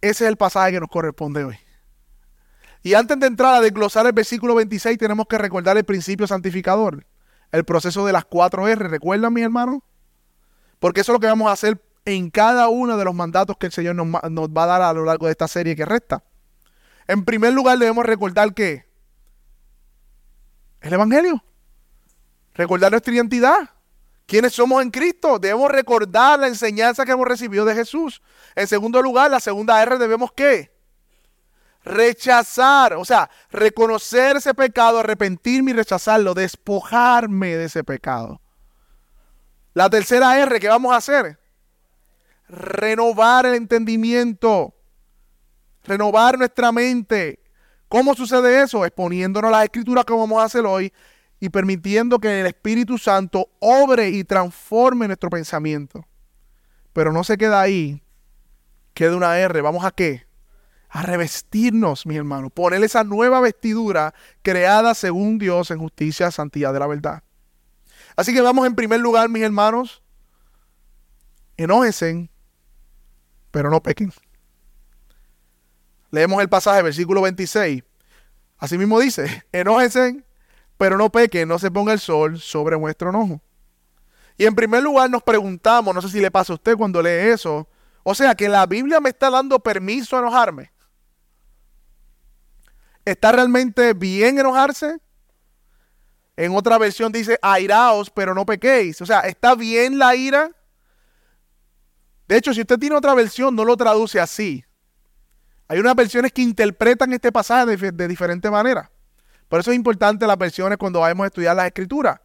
ese 0.00 0.24
es 0.24 0.28
el 0.28 0.36
pasaje 0.36 0.72
que 0.72 0.80
nos 0.80 0.88
corresponde 0.88 1.44
hoy. 1.44 1.58
Y 2.82 2.94
antes 2.94 3.18
de 3.20 3.28
entrar 3.28 3.54
a 3.54 3.60
desglosar 3.60 4.06
el 4.06 4.12
versículo 4.12 4.56
26, 4.56 4.98
tenemos 4.98 5.26
que 5.28 5.38
recordar 5.38 5.76
el 5.76 5.84
principio 5.84 6.26
santificador, 6.26 7.06
el 7.52 7.64
proceso 7.64 8.04
de 8.04 8.12
las 8.12 8.24
cuatro 8.24 8.66
R. 8.66 8.88
¿Recuerdan, 8.88 9.32
mis 9.32 9.44
hermanos? 9.44 9.78
Porque 10.80 11.02
eso 11.02 11.12
es 11.12 11.14
lo 11.14 11.20
que 11.20 11.28
vamos 11.28 11.48
a 11.48 11.52
hacer 11.52 11.80
en 12.04 12.30
cada 12.30 12.68
uno 12.68 12.96
de 12.96 13.04
los 13.04 13.14
mandatos 13.14 13.56
que 13.56 13.66
el 13.66 13.72
Señor 13.72 13.94
nos, 13.94 14.10
va 14.10 14.64
a 14.64 14.66
dar 14.66 14.82
a 14.82 14.92
lo 14.92 15.04
largo 15.04 15.26
de 15.26 15.32
esta 15.32 15.46
serie 15.46 15.76
que 15.76 15.84
resta. 15.84 16.24
En 17.06 17.24
primer 17.24 17.52
lugar, 17.52 17.78
debemos 17.78 18.04
recordar 18.04 18.52
que 18.52 18.84
el 20.80 20.92
Evangelio. 20.92 21.44
Recordar 22.54 22.90
nuestra 22.90 23.14
identidad. 23.14 23.70
¿Quiénes 24.32 24.54
somos 24.54 24.80
en 24.80 24.90
Cristo? 24.90 25.38
Debemos 25.38 25.70
recordar 25.70 26.38
la 26.38 26.48
enseñanza 26.48 27.04
que 27.04 27.12
hemos 27.12 27.28
recibido 27.28 27.66
de 27.66 27.74
Jesús. 27.74 28.22
En 28.54 28.66
segundo 28.66 29.02
lugar, 29.02 29.30
la 29.30 29.40
segunda 29.40 29.82
R 29.82 29.98
debemos 29.98 30.32
qué? 30.32 30.72
Rechazar, 31.84 32.94
o 32.94 33.04
sea, 33.04 33.28
reconocer 33.50 34.38
ese 34.38 34.54
pecado, 34.54 35.00
arrepentirme 35.00 35.72
y 35.72 35.74
rechazarlo, 35.74 36.32
despojarme 36.32 37.56
de 37.58 37.66
ese 37.66 37.84
pecado. 37.84 38.40
La 39.74 39.90
tercera 39.90 40.38
R, 40.38 40.58
¿qué 40.58 40.68
vamos 40.68 40.94
a 40.94 40.96
hacer? 40.96 41.38
renovar 42.48 43.44
el 43.44 43.54
entendimiento, 43.54 44.74
renovar 45.84 46.38
nuestra 46.38 46.72
mente. 46.72 47.38
¿Cómo 47.86 48.14
sucede 48.14 48.62
eso? 48.62 48.86
Exponiéndonos 48.86 49.50
las 49.50 49.64
escrituras 49.64 50.06
como 50.06 50.20
vamos 50.20 50.40
a 50.40 50.46
hacer 50.46 50.64
hoy 50.64 50.90
y 51.42 51.48
permitiendo 51.48 52.20
que 52.20 52.40
el 52.40 52.46
Espíritu 52.46 52.98
Santo 52.98 53.50
obre 53.58 54.10
y 54.10 54.22
transforme 54.22 55.08
nuestro 55.08 55.28
pensamiento. 55.28 56.06
Pero 56.92 57.12
no 57.12 57.24
se 57.24 57.36
queda 57.36 57.60
ahí, 57.60 58.00
queda 58.94 59.16
una 59.16 59.36
R. 59.36 59.60
¿Vamos 59.60 59.84
a 59.84 59.90
qué? 59.90 60.24
A 60.88 61.02
revestirnos, 61.02 62.06
mis 62.06 62.16
hermanos. 62.16 62.52
Poner 62.52 62.80
esa 62.84 63.02
nueva 63.02 63.40
vestidura 63.40 64.14
creada 64.42 64.94
según 64.94 65.38
Dios 65.38 65.72
en 65.72 65.80
justicia, 65.80 66.30
santidad 66.30 66.72
de 66.72 66.78
la 66.78 66.86
verdad. 66.86 67.24
Así 68.14 68.32
que 68.32 68.40
vamos 68.40 68.64
en 68.64 68.76
primer 68.76 69.00
lugar, 69.00 69.28
mis 69.28 69.42
hermanos, 69.42 70.00
enójense, 71.56 72.30
pero 73.50 73.68
no 73.68 73.82
pequen. 73.82 74.12
Leemos 76.12 76.40
el 76.40 76.48
pasaje, 76.48 76.82
versículo 76.82 77.20
26. 77.20 77.82
Así 78.58 78.78
mismo 78.78 79.00
dice, 79.00 79.42
enójense, 79.50 80.22
pero 80.82 80.98
no 80.98 81.12
pequen, 81.12 81.46
no 81.46 81.60
se 81.60 81.70
ponga 81.70 81.92
el 81.92 82.00
sol 82.00 82.40
sobre 82.40 82.74
vuestro 82.74 83.10
enojo. 83.10 83.40
Y 84.36 84.46
en 84.46 84.56
primer 84.56 84.82
lugar 84.82 85.08
nos 85.08 85.22
preguntamos, 85.22 85.94
no 85.94 86.02
sé 86.02 86.08
si 86.08 86.20
le 86.20 86.28
pasa 86.28 86.52
a 86.52 86.56
usted 86.56 86.76
cuando 86.76 87.00
lee 87.00 87.30
eso, 87.30 87.68
o 88.02 88.16
sea, 88.16 88.34
que 88.34 88.48
la 88.48 88.66
Biblia 88.66 88.98
me 88.98 89.10
está 89.10 89.30
dando 89.30 89.60
permiso 89.60 90.16
a 90.16 90.18
enojarme. 90.18 90.72
¿Está 93.04 93.30
realmente 93.30 93.92
bien 93.92 94.40
enojarse? 94.40 94.98
En 96.34 96.52
otra 96.56 96.78
versión 96.78 97.12
dice, 97.12 97.38
airaos, 97.42 98.10
pero 98.10 98.34
no 98.34 98.44
pequéis. 98.44 99.00
O 99.02 99.06
sea, 99.06 99.20
¿está 99.20 99.54
bien 99.54 100.00
la 100.00 100.16
ira? 100.16 100.50
De 102.26 102.38
hecho, 102.38 102.52
si 102.52 102.62
usted 102.62 102.80
tiene 102.80 102.96
otra 102.96 103.14
versión, 103.14 103.54
no 103.54 103.64
lo 103.64 103.76
traduce 103.76 104.18
así. 104.18 104.64
Hay 105.68 105.78
unas 105.78 105.94
versiones 105.94 106.32
que 106.32 106.42
interpretan 106.42 107.12
este 107.12 107.30
pasaje 107.30 107.76
de, 107.76 107.92
de 107.92 108.08
diferente 108.08 108.50
manera. 108.50 108.90
Por 109.52 109.60
eso 109.60 109.70
es 109.70 109.76
importante 109.76 110.26
las 110.26 110.38
versiones 110.38 110.78
cuando 110.78 111.00
vayamos 111.00 111.24
a 111.24 111.26
estudiar 111.26 111.54
las 111.54 111.66
escrituras. 111.66 112.20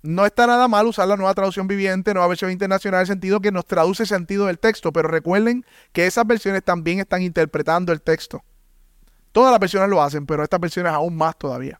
No 0.00 0.24
está 0.24 0.46
nada 0.46 0.66
mal 0.66 0.86
usar 0.86 1.06
la 1.06 1.16
nueva 1.18 1.34
traducción 1.34 1.68
viviente, 1.68 2.14
nueva 2.14 2.28
versión 2.28 2.50
internacional, 2.50 3.02
el 3.02 3.06
sentido 3.06 3.38
que 3.38 3.52
nos 3.52 3.66
traduce 3.66 4.04
el 4.04 4.08
sentido 4.08 4.46
del 4.46 4.58
texto, 4.58 4.90
pero 4.90 5.06
recuerden 5.06 5.66
que 5.92 6.06
esas 6.06 6.26
versiones 6.26 6.64
también 6.64 6.98
están 6.98 7.20
interpretando 7.20 7.92
el 7.92 8.00
texto. 8.00 8.42
Todas 9.30 9.50
las 9.50 9.60
versiones 9.60 9.90
lo 9.90 10.02
hacen, 10.02 10.24
pero 10.24 10.42
estas 10.42 10.58
versiones 10.58 10.90
aún 10.90 11.18
más 11.18 11.36
todavía. 11.36 11.78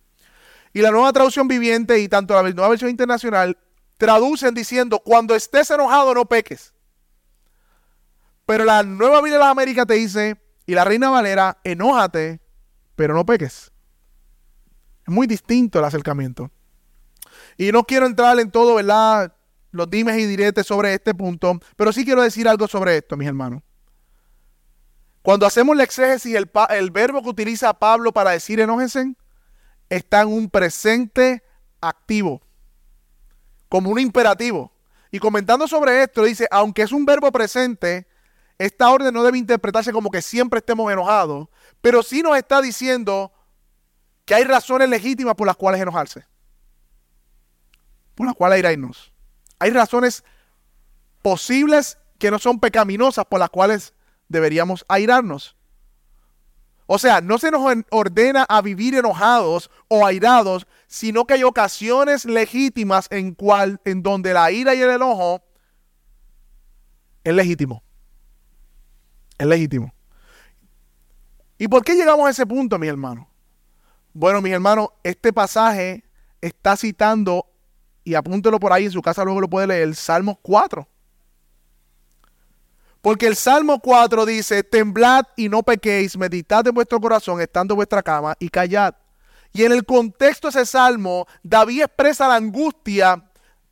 Y 0.74 0.82
la 0.82 0.90
nueva 0.90 1.14
traducción 1.14 1.48
viviente 1.48 1.98
y 1.98 2.06
tanto 2.06 2.34
la 2.34 2.42
nueva 2.42 2.68
versión 2.68 2.90
internacional 2.90 3.56
traducen 3.96 4.52
diciendo, 4.52 4.98
cuando 4.98 5.34
estés 5.34 5.70
enojado 5.70 6.12
no 6.12 6.26
peques. 6.26 6.74
Pero 8.44 8.66
la 8.66 8.82
nueva 8.82 9.22
Biblia 9.22 9.38
de 9.38 9.44
las 9.44 9.52
Américas 9.52 9.86
te 9.86 9.94
dice, 9.94 10.38
y 10.66 10.74
la 10.74 10.84
Reina 10.84 11.08
Valera, 11.08 11.56
enójate, 11.64 12.42
pero 12.96 13.14
no 13.14 13.24
peques. 13.24 13.69
Muy 15.10 15.26
distinto 15.26 15.80
el 15.80 15.84
acercamiento. 15.84 16.50
Y 17.56 17.72
no 17.72 17.82
quiero 17.84 18.06
entrar 18.06 18.38
en 18.38 18.50
todo, 18.50 18.76
¿verdad? 18.76 19.34
Los 19.72 19.90
dimes 19.90 20.16
y 20.18 20.26
diretes 20.26 20.66
sobre 20.66 20.94
este 20.94 21.14
punto, 21.14 21.58
pero 21.76 21.92
sí 21.92 22.04
quiero 22.04 22.22
decir 22.22 22.48
algo 22.48 22.68
sobre 22.68 22.96
esto, 22.96 23.16
mis 23.16 23.26
hermanos. 23.26 23.62
Cuando 25.22 25.46
hacemos 25.46 25.76
la 25.76 25.82
exégesis, 25.82 26.34
el, 26.34 26.48
el 26.70 26.90
verbo 26.92 27.22
que 27.22 27.28
utiliza 27.28 27.74
Pablo 27.74 28.12
para 28.12 28.30
decir 28.30 28.60
enójense 28.60 29.14
está 29.88 30.22
en 30.22 30.28
un 30.28 30.48
presente 30.48 31.42
activo, 31.80 32.40
como 33.68 33.90
un 33.90 33.98
imperativo. 33.98 34.72
Y 35.10 35.18
comentando 35.18 35.66
sobre 35.66 36.04
esto, 36.04 36.22
dice, 36.22 36.46
aunque 36.52 36.82
es 36.82 36.92
un 36.92 37.04
verbo 37.04 37.32
presente, 37.32 38.06
esta 38.58 38.88
orden 38.90 39.12
no 39.12 39.24
debe 39.24 39.38
interpretarse 39.38 39.92
como 39.92 40.10
que 40.10 40.22
siempre 40.22 40.58
estemos 40.58 40.90
enojados, 40.92 41.48
pero 41.80 42.04
sí 42.04 42.22
nos 42.22 42.36
está 42.36 42.62
diciendo 42.62 43.32
que 44.30 44.36
hay 44.36 44.44
razones 44.44 44.88
legítimas 44.88 45.34
por 45.34 45.44
las 45.44 45.56
cuales 45.56 45.80
enojarse, 45.80 46.24
por 48.14 48.26
las 48.26 48.36
cuales 48.36 48.64
airarnos. 48.64 49.12
Hay 49.58 49.70
razones 49.72 50.22
posibles 51.20 51.98
que 52.16 52.30
no 52.30 52.38
son 52.38 52.60
pecaminosas 52.60 53.24
por 53.24 53.40
las 53.40 53.50
cuales 53.50 53.92
deberíamos 54.28 54.84
airarnos. 54.86 55.56
O 56.86 56.96
sea, 57.00 57.20
no 57.20 57.38
se 57.38 57.50
nos 57.50 57.62
ordena 57.90 58.46
a 58.48 58.62
vivir 58.62 58.94
enojados 58.94 59.68
o 59.88 60.06
airados, 60.06 60.68
sino 60.86 61.24
que 61.24 61.34
hay 61.34 61.42
ocasiones 61.42 62.24
legítimas 62.24 63.08
en, 63.10 63.34
cual, 63.34 63.80
en 63.84 64.00
donde 64.00 64.32
la 64.32 64.52
ira 64.52 64.76
y 64.76 64.80
el 64.80 64.90
enojo 64.90 65.42
es 67.24 67.34
legítimo. 67.34 67.82
Es 69.38 69.46
legítimo. 69.48 69.92
¿Y 71.58 71.66
por 71.66 71.82
qué 71.84 71.96
llegamos 71.96 72.28
a 72.28 72.30
ese 72.30 72.46
punto, 72.46 72.78
mi 72.78 72.86
hermano? 72.86 73.29
Bueno, 74.12 74.40
mis 74.40 74.52
hermanos, 74.52 74.88
este 75.02 75.32
pasaje 75.32 76.04
está 76.40 76.76
citando, 76.76 77.46
y 78.02 78.14
apúntelo 78.14 78.58
por 78.58 78.72
ahí 78.72 78.86
en 78.86 78.92
su 78.92 79.02
casa, 79.02 79.24
luego 79.24 79.40
lo 79.40 79.48
puede 79.48 79.66
leer, 79.66 79.94
Salmos 79.94 80.36
4. 80.42 80.86
Porque 83.00 83.26
el 83.26 83.36
Salmo 83.36 83.80
4 83.80 84.26
dice, 84.26 84.62
temblad 84.62 85.24
y 85.36 85.48
no 85.48 85.62
pequéis, 85.62 86.16
meditad 86.18 86.66
en 86.66 86.74
vuestro 86.74 87.00
corazón 87.00 87.40
estando 87.40 87.74
en 87.74 87.76
vuestra 87.76 88.02
cama 88.02 88.34
y 88.38 88.48
callad. 88.48 88.94
Y 89.52 89.64
en 89.64 89.72
el 89.72 89.84
contexto 89.84 90.50
de 90.50 90.60
ese 90.60 90.66
salmo, 90.66 91.26
David 91.42 91.82
expresa 91.82 92.28
la 92.28 92.36
angustia 92.36 93.24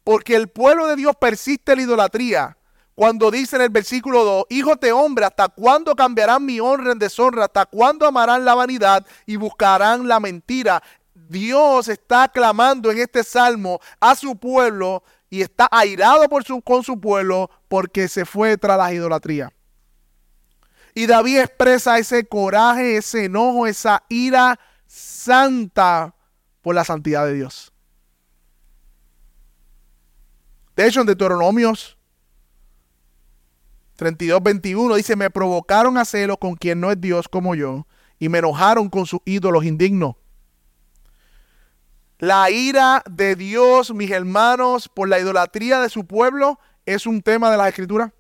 porque 0.03 0.35
el 0.35 0.49
pueblo 0.49 0.87
de 0.87 0.97
Dios 0.97 1.15
persiste 1.21 1.73
en 1.73 1.79
la 1.79 1.85
idolatría. 1.85 2.58
Cuando 2.99 3.31
dice 3.31 3.55
en 3.55 3.63
el 3.63 3.69
versículo 3.69 4.25
2, 4.25 4.47
hijos 4.49 4.81
de 4.81 4.91
hombre, 4.91 5.25
¿hasta 5.25 5.49
cuándo 5.49 5.95
cambiarán 5.95 6.45
mi 6.45 6.59
honra 6.59 6.91
en 6.91 6.99
deshonra? 6.99 7.45
¿Hasta 7.45 7.65
cuándo 7.65 8.05
amarán 8.05 8.45
la 8.45 8.57
vanidad 8.57 9.07
y 9.25 9.37
buscarán 9.37 10.09
la 10.09 10.19
mentira? 10.19 10.83
Dios 11.15 11.87
está 11.87 12.27
clamando 12.27 12.91
en 12.91 12.99
este 12.99 13.23
salmo 13.23 13.79
a 14.01 14.17
su 14.17 14.37
pueblo 14.37 15.05
y 15.31 15.43
está 15.43 15.69
airado 15.71 16.29
por 16.29 16.43
su, 16.43 16.61
con 16.61 16.83
su 16.83 17.01
pueblo 17.01 17.49
porque 17.69 18.09
se 18.09 18.25
fue 18.25 18.59
tras 18.59 18.77
la 18.77 18.93
idolatría. 18.93 19.53
Y 20.93 21.07
David 21.07 21.39
expresa 21.39 22.01
ese 22.01 22.27
coraje, 22.27 22.97
ese 22.97 23.27
enojo, 23.27 23.69
esa 23.69 24.03
ira 24.09 24.59
santa 24.89 26.17
por 26.63 26.75
la 26.75 26.83
santidad 26.85 27.27
de 27.27 27.35
Dios. 27.35 27.73
De 30.75 30.89
hecho, 30.89 31.03
en 31.03 31.07
Deuteronomios 31.07 31.98
32, 33.99 34.41
21 34.41 34.95
dice, 34.95 35.17
me 35.17 35.29
provocaron 35.29 35.99
a 35.99 36.05
celo 36.05 36.39
con 36.39 36.55
quien 36.55 36.81
no 36.81 36.93
es 36.93 37.01
Dios 37.01 37.29
como 37.29 37.57
yo, 37.57 37.85
y 38.21 38.29
me 38.29 38.39
enojaron 38.39 38.89
con 38.89 39.07
sus 39.07 39.19
ídolos 39.25 39.65
indignos. 39.65 40.15
La 42.21 42.49
ira 42.49 43.03
de 43.11 43.35
Dios, 43.35 43.93
mis 43.93 44.13
hermanos, 44.13 44.89
por 44.89 45.09
la 45.09 45.19
idolatría 45.19 45.81
de 45.81 45.89
su 45.89 46.07
pueblo 46.07 46.61
es 46.87 47.07
un 47.07 47.23
tema 47.23 47.51
de 47.51 47.57
la 47.57 47.69
escritura. 47.69 48.15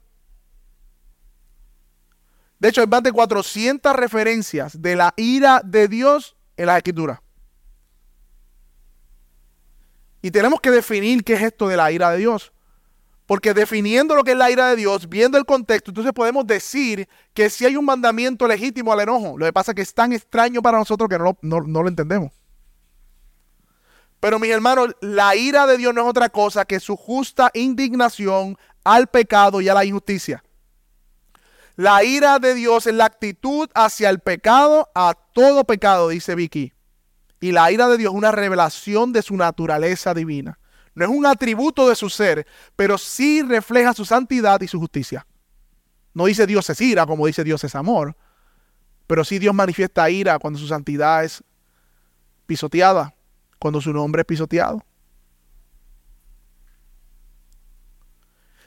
De 2.59 2.71
hecho, 2.71 2.81
hay 2.81 2.89
más 2.89 3.05
de 3.05 3.13
400 3.13 3.95
referencias 3.95 4.83
de 4.83 4.97
la 4.97 5.15
ira 5.17 5.61
de 5.65 5.87
Dios 5.87 6.37
en 6.57 6.67
la 6.67 6.77
escritura. 6.77 7.23
Y 10.23 10.33
tenemos 10.33 10.61
que 10.61 10.73
definir 10.73 11.23
qué 11.23 11.35
es 11.35 11.43
esto 11.43 11.69
de 11.69 11.77
la 11.77 11.93
ira 11.93 12.11
de 12.11 12.19
Dios. 12.19 12.53
Porque 13.29 13.53
definiendo 13.53 14.15
lo 14.15 14.25
que 14.25 14.31
es 14.31 14.39
la 14.39 14.51
ira 14.51 14.71
de 14.71 14.77
Dios, 14.77 15.07
viendo 15.07 15.37
el 15.37 15.45
contexto, 15.45 15.91
entonces 15.91 16.15
podemos 16.15 16.47
decir 16.47 17.07
que 17.35 17.51
si 17.51 17.67
hay 17.67 17.77
un 17.77 17.85
mandamiento 17.85 18.49
legítimo 18.49 18.91
al 18.91 19.01
enojo. 19.01 19.37
Lo 19.37 19.45
que 19.45 19.53
pasa 19.53 19.73
es 19.73 19.77
que 19.77 19.83
es 19.83 19.93
tan 19.93 20.15
extraño 20.15 20.63
para 20.63 20.79
nosotros 20.79 21.11
que 21.11 21.19
no, 21.19 21.37
no 21.43 21.83
lo 21.83 21.89
entendemos. 21.91 22.33
Pero 24.19 24.39
mis 24.39 24.51
hermanos, 24.51 24.97
la 25.03 25.37
ira 25.37 25.67
de 25.67 25.77
Dios 25.77 25.93
no 25.93 26.01
es 26.01 26.09
otra 26.09 26.31
cosa 26.31 26.65
que 26.65 26.81
su 26.81 26.97
justa 26.97 27.51
indignación 27.53 28.57
al 28.83 29.09
pecado 29.09 29.61
y 29.61 29.69
a 29.69 29.75
la 29.75 29.85
injusticia. 29.85 30.43
La 31.77 32.03
ira 32.05 32.39
de 32.39 32.55
Dios 32.55 32.87
es 32.87 32.95
la 32.95 33.05
actitud 33.05 33.69
hacia 33.75 34.09
el 34.09 34.21
pecado, 34.21 34.89
a 34.95 35.13
todo 35.35 35.65
pecado, 35.65 36.09
dice 36.09 36.35
Vicky. 36.35 36.73
Y 37.41 37.53
la 37.53 37.71
ira 37.71 37.89
de 37.89 37.99
Dios 37.99 38.15
es 38.15 38.17
una 38.17 38.33
revelación 38.33 39.13
de 39.13 39.21
su 39.21 39.37
naturaleza 39.37 40.15
divina. 40.15 40.59
No 40.99 41.05
es 41.05 41.11
un 41.11 41.27
atributo 41.27 41.89
de 41.89 41.95
su 41.95 42.11
ser, 42.11 42.45
pero 42.75 42.99
sí 42.99 43.43
refleja 43.43 43.95
su 43.95 44.05
santidad 44.05 44.61
y 44.61 44.67
su 44.67 44.81
justicia. 44.81 45.25
No 46.13 46.27
dice 46.27 46.45
Dios 46.45 46.69
es 46.69 46.81
ira, 46.81 47.07
como 47.07 47.27
dice 47.27 47.45
Dios 47.45 47.63
es 47.63 47.77
amor, 47.77 48.17
pero 49.07 49.25
sí 49.25 49.39
Dios 49.39 49.55
manifiesta 49.55 50.11
ira 50.11 50.39
cuando 50.41 50.59
su 50.59 50.67
santidad 50.67 51.25
es 51.25 51.43
pisoteada 52.47 53.15
cuando 53.59 53.81
su 53.81 53.93
nombre 53.93 54.23
es 54.23 54.27
pisoteado. 54.27 54.83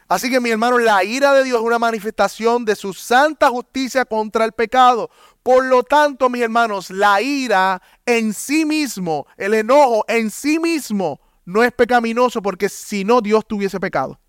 Así 0.08 0.30
que 0.30 0.42
mi 0.42 0.50
hermano, 0.50 0.78
la 0.78 1.04
ira 1.06 1.34
de 1.34 1.44
Dios 1.46 1.60
es 1.60 1.66
una 1.66 1.80
manifestación 1.80 2.66
de 2.66 2.76
su 2.76 2.94
santa 2.94 3.50
justicia 3.50 4.04
contra 4.04 4.44
el 4.44 4.52
pecado. 4.52 5.10
Por 5.42 5.66
lo 5.66 5.84
tanto, 5.84 6.30
mis 6.30 6.42
hermanos, 6.42 6.90
la 6.90 7.22
ira 7.22 7.82
en 8.06 8.34
sí 8.34 8.66
mismo, 8.66 9.26
el 9.38 9.54
enojo 9.54 10.04
en 10.10 10.30
sí 10.30 10.60
mismo, 10.60 11.22
no 11.46 11.64
es 11.64 11.72
pecaminoso 11.72 12.42
porque 12.42 12.70
si 12.70 13.04
no 13.04 13.22
Dios 13.22 13.46
tuviese 13.48 13.80
pecado. 13.80 14.20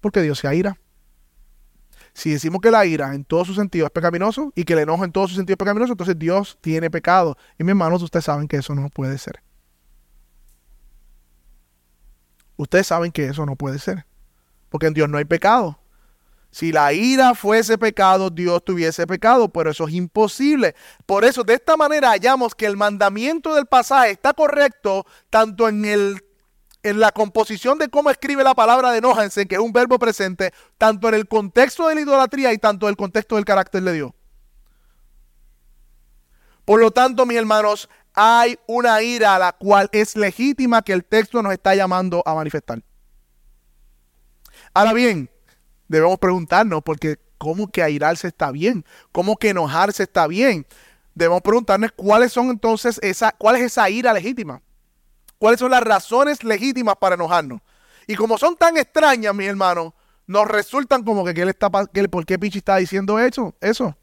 Porque 0.00 0.22
Dios 0.22 0.38
se 0.38 0.54
ira. 0.54 0.78
Si 2.12 2.30
decimos 2.30 2.60
que 2.60 2.70
la 2.70 2.86
ira 2.86 3.14
en 3.14 3.24
todo 3.24 3.44
su 3.44 3.54
sentido 3.54 3.86
es 3.86 3.92
pecaminoso 3.92 4.52
y 4.54 4.64
que 4.64 4.72
el 4.72 4.78
enojo 4.80 5.04
en 5.04 5.12
todo 5.12 5.28
su 5.28 5.34
sentido 5.34 5.54
es 5.54 5.58
pecaminoso, 5.58 5.92
entonces 5.92 6.18
Dios 6.18 6.56
tiene 6.60 6.90
pecado. 6.90 7.36
Y 7.58 7.64
mis 7.64 7.72
hermanos, 7.72 8.02
ustedes 8.02 8.24
saben 8.24 8.48
que 8.48 8.56
eso 8.56 8.74
no 8.74 8.88
puede 8.88 9.18
ser. 9.18 9.42
Ustedes 12.56 12.86
saben 12.86 13.12
que 13.12 13.26
eso 13.26 13.44
no 13.44 13.56
puede 13.56 13.78
ser. 13.78 14.06
Porque 14.70 14.86
en 14.86 14.94
Dios 14.94 15.08
no 15.08 15.18
hay 15.18 15.26
pecado. 15.26 15.78
Si 16.56 16.72
la 16.72 16.90
ira 16.94 17.34
fuese 17.34 17.76
pecado, 17.76 18.30
Dios 18.30 18.64
tuviese 18.64 19.06
pecado, 19.06 19.50
pero 19.50 19.72
eso 19.72 19.86
es 19.86 19.92
imposible. 19.92 20.74
Por 21.04 21.26
eso, 21.26 21.44
de 21.44 21.52
esta 21.52 21.76
manera 21.76 22.12
hallamos 22.12 22.54
que 22.54 22.64
el 22.64 22.78
mandamiento 22.78 23.54
del 23.54 23.66
pasaje 23.66 24.12
está 24.12 24.32
correcto 24.32 25.04
tanto 25.28 25.68
en, 25.68 25.84
el, 25.84 26.24
en 26.82 26.98
la 26.98 27.12
composición 27.12 27.76
de 27.76 27.90
cómo 27.90 28.08
escribe 28.08 28.42
la 28.42 28.54
palabra 28.54 28.90
de 28.90 29.00
enójense, 29.00 29.44
que 29.44 29.56
es 29.56 29.60
un 29.60 29.74
verbo 29.74 29.98
presente, 29.98 30.54
tanto 30.78 31.10
en 31.10 31.16
el 31.16 31.28
contexto 31.28 31.88
de 31.88 31.96
la 31.96 32.00
idolatría 32.00 32.54
y 32.54 32.56
tanto 32.56 32.86
en 32.86 32.92
el 32.92 32.96
contexto 32.96 33.34
del 33.34 33.44
carácter 33.44 33.82
de 33.82 33.92
Dios. 33.92 34.12
Por 36.64 36.80
lo 36.80 36.90
tanto, 36.90 37.26
mis 37.26 37.36
hermanos, 37.36 37.90
hay 38.14 38.58
una 38.66 39.02
ira 39.02 39.34
a 39.34 39.38
la 39.38 39.52
cual 39.52 39.90
es 39.92 40.16
legítima 40.16 40.80
que 40.80 40.94
el 40.94 41.04
texto 41.04 41.42
nos 41.42 41.52
está 41.52 41.74
llamando 41.74 42.22
a 42.24 42.34
manifestar. 42.34 42.82
Ahora 44.72 44.94
bien, 44.94 45.28
debemos 45.88 46.18
preguntarnos, 46.18 46.82
porque 46.82 47.18
¿cómo 47.38 47.68
que 47.70 47.82
airarse 47.82 48.28
está 48.28 48.50
bien? 48.50 48.84
¿Cómo 49.12 49.36
que 49.36 49.50
enojarse 49.50 50.04
está 50.04 50.26
bien? 50.26 50.66
Debemos 51.14 51.42
preguntarnos 51.42 51.92
cuáles 51.92 52.32
son 52.32 52.50
entonces 52.50 52.98
esa, 53.02 53.32
cuál 53.32 53.56
es 53.56 53.62
esa 53.62 53.88
ira 53.88 54.12
legítima. 54.12 54.60
¿Cuáles 55.38 55.60
son 55.60 55.70
las 55.70 55.82
razones 55.82 56.42
legítimas 56.44 56.96
para 56.96 57.14
enojarnos? 57.14 57.60
Y 58.06 58.14
como 58.14 58.38
son 58.38 58.56
tan 58.56 58.76
extrañas, 58.76 59.34
mis 59.34 59.48
hermanos, 59.48 59.92
nos 60.26 60.46
resultan 60.46 61.04
como 61.04 61.24
que, 61.24 61.34
¿qué 61.34 61.42
está, 61.42 61.70
¿por 61.70 62.26
qué 62.26 62.38
Pichi 62.38 62.58
está 62.58 62.76
diciendo 62.76 63.18
eso? 63.18 63.54
Eso. 63.60 63.96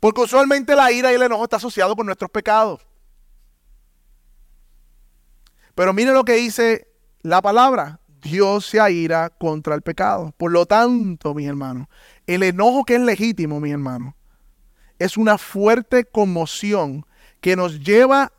Porque 0.00 0.20
usualmente 0.20 0.76
la 0.76 0.92
ira 0.92 1.12
y 1.12 1.14
el 1.14 1.22
enojo 1.22 1.44
está 1.44 1.56
asociado 1.56 1.96
con 1.96 2.06
nuestros 2.06 2.30
pecados. 2.30 2.80
Pero 5.74 5.92
mire 5.92 6.12
lo 6.12 6.24
que 6.24 6.34
dice 6.34 6.88
la 7.22 7.42
palabra. 7.42 8.00
Dios 8.26 8.66
se 8.66 8.80
aira 8.80 9.30
contra 9.30 9.74
el 9.74 9.82
pecado. 9.82 10.34
Por 10.36 10.50
lo 10.50 10.66
tanto, 10.66 11.34
mis 11.34 11.46
hermanos, 11.46 11.86
el 12.26 12.42
enojo 12.42 12.84
que 12.84 12.96
es 12.96 13.00
legítimo, 13.00 13.60
mis 13.60 13.72
hermanos, 13.72 14.14
es 14.98 15.16
una 15.16 15.38
fuerte 15.38 16.04
conmoción 16.04 17.06
que 17.40 17.54
nos 17.54 17.80
lleva 17.80 18.32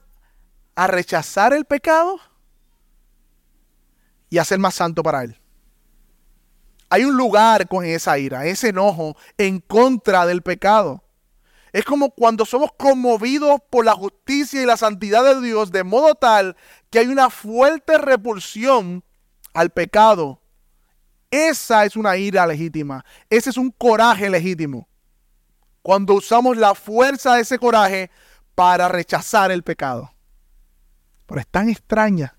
a 0.75 0.87
rechazar 0.87 1.53
el 1.53 1.65
pecado 1.65 2.19
y 4.29 4.37
a 4.37 4.45
ser 4.45 4.59
más 4.59 4.75
santo 4.75 5.03
para 5.03 5.23
él. 5.23 5.39
Hay 6.89 7.03
un 7.03 7.15
lugar 7.17 7.67
con 7.67 7.85
esa 7.85 8.17
ira, 8.17 8.45
ese 8.45 8.69
enojo 8.69 9.15
en 9.37 9.59
contra 9.59 10.25
del 10.25 10.41
pecado. 10.41 11.03
Es 11.73 11.83
como 11.83 12.11
cuando 12.11 12.45
somos 12.45 12.71
conmovidos 12.77 13.59
por 13.69 13.85
la 13.85 13.93
justicia 13.93 14.61
y 14.61 14.65
la 14.65 14.77
santidad 14.77 15.23
de 15.23 15.41
Dios 15.45 15.71
de 15.71 15.83
modo 15.83 16.15
tal 16.15 16.55
que 16.89 16.99
hay 16.99 17.07
una 17.07 17.29
fuerte 17.29 17.97
repulsión 17.97 19.03
al 19.57 19.71
pecado, 19.71 20.39
esa 21.31 21.83
es 21.83 21.95
una 21.95 22.15
ira 22.15 22.45
legítima. 22.45 23.03
Ese 23.27 23.49
es 23.49 23.57
un 23.57 23.71
coraje 23.71 24.29
legítimo. 24.29 24.87
Cuando 25.81 26.13
usamos 26.13 26.57
la 26.57 26.75
fuerza 26.75 27.33
de 27.33 27.41
ese 27.41 27.57
coraje 27.57 28.11
para 28.53 28.87
rechazar 28.87 29.49
el 29.49 29.63
pecado. 29.63 30.13
Pero 31.25 31.41
es 31.41 31.47
tan 31.47 31.69
extraña 31.69 32.37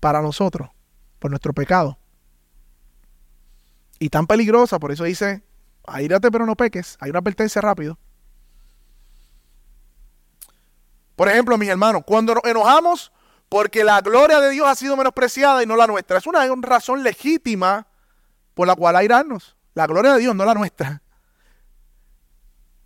para 0.00 0.22
nosotros, 0.22 0.70
por 1.18 1.30
nuestro 1.30 1.52
pecado. 1.52 1.98
Y 3.98 4.08
tan 4.08 4.26
peligrosa, 4.26 4.78
por 4.78 4.90
eso 4.90 5.04
dice, 5.04 5.42
aírate 5.86 6.30
pero 6.30 6.46
no 6.46 6.56
peques. 6.56 6.96
Hay 7.00 7.10
una 7.10 7.18
advertencia 7.18 7.60
rápido. 7.60 7.98
Por 11.14 11.28
ejemplo, 11.28 11.58
mis 11.58 11.68
hermanos, 11.68 12.04
cuando 12.06 12.34
nos 12.36 12.44
enojamos, 12.44 13.12
porque 13.52 13.84
la 13.84 14.00
gloria 14.00 14.40
de 14.40 14.48
Dios 14.48 14.66
ha 14.66 14.74
sido 14.74 14.96
menospreciada 14.96 15.62
y 15.62 15.66
no 15.66 15.76
la 15.76 15.86
nuestra. 15.86 16.16
Es 16.16 16.26
una 16.26 16.48
razón 16.62 17.02
legítima 17.02 17.86
por 18.54 18.66
la 18.66 18.74
cual 18.74 18.96
airarnos. 18.96 19.58
La 19.74 19.86
gloria 19.86 20.14
de 20.14 20.20
Dios, 20.20 20.34
no 20.34 20.46
la 20.46 20.54
nuestra. 20.54 21.02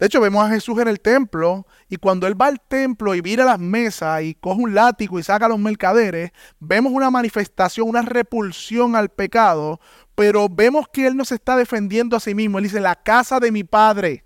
De 0.00 0.06
hecho, 0.06 0.20
vemos 0.20 0.44
a 0.44 0.48
Jesús 0.48 0.76
en 0.80 0.88
el 0.88 0.98
templo 0.98 1.68
y 1.88 1.98
cuando 1.98 2.26
Él 2.26 2.40
va 2.40 2.46
al 2.46 2.60
templo 2.60 3.14
y 3.14 3.20
vira 3.20 3.44
las 3.44 3.60
mesas 3.60 4.22
y 4.22 4.34
coge 4.34 4.60
un 4.60 4.74
látigo 4.74 5.20
y 5.20 5.22
saca 5.22 5.46
a 5.46 5.48
los 5.48 5.60
mercaderes, 5.60 6.32
vemos 6.58 6.92
una 6.92 7.12
manifestación, 7.12 7.88
una 7.88 8.02
repulsión 8.02 8.96
al 8.96 9.10
pecado, 9.10 9.78
pero 10.16 10.48
vemos 10.48 10.88
que 10.92 11.06
Él 11.06 11.16
no 11.16 11.24
se 11.24 11.36
está 11.36 11.56
defendiendo 11.56 12.16
a 12.16 12.20
sí 12.20 12.34
mismo. 12.34 12.58
Él 12.58 12.64
dice, 12.64 12.80
la 12.80 12.96
casa 12.96 13.38
de 13.38 13.52
mi 13.52 13.62
Padre 13.62 14.24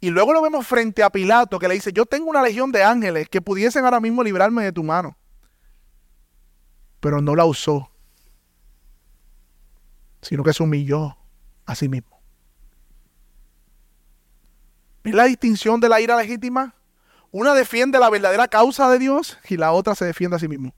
y 0.00 0.10
luego 0.10 0.32
lo 0.32 0.42
vemos 0.42 0.66
frente 0.66 1.02
a 1.02 1.10
Pilato 1.10 1.58
que 1.58 1.66
le 1.66 1.74
dice, 1.74 1.92
yo 1.92 2.06
tengo 2.06 2.30
una 2.30 2.42
legión 2.42 2.70
de 2.70 2.84
ángeles 2.84 3.28
que 3.28 3.40
pudiesen 3.40 3.84
ahora 3.84 4.00
mismo 4.00 4.22
librarme 4.22 4.62
de 4.64 4.72
tu 4.72 4.84
mano. 4.84 5.16
Pero 7.00 7.20
no 7.20 7.34
la 7.34 7.44
usó, 7.44 7.90
sino 10.22 10.44
que 10.44 10.52
se 10.52 10.62
humilló 10.62 11.16
a 11.66 11.74
sí 11.74 11.88
mismo. 11.88 12.20
¿Ves 15.02 15.14
la 15.14 15.24
distinción 15.24 15.80
de 15.80 15.88
la 15.88 16.00
ira 16.00 16.16
legítima? 16.16 16.74
Una 17.30 17.54
defiende 17.54 17.98
la 17.98 18.10
verdadera 18.10 18.48
causa 18.48 18.88
de 18.90 18.98
Dios 18.98 19.38
y 19.48 19.56
la 19.56 19.72
otra 19.72 19.94
se 19.94 20.04
defiende 20.04 20.36
a 20.36 20.40
sí 20.40 20.48
mismo. 20.48 20.74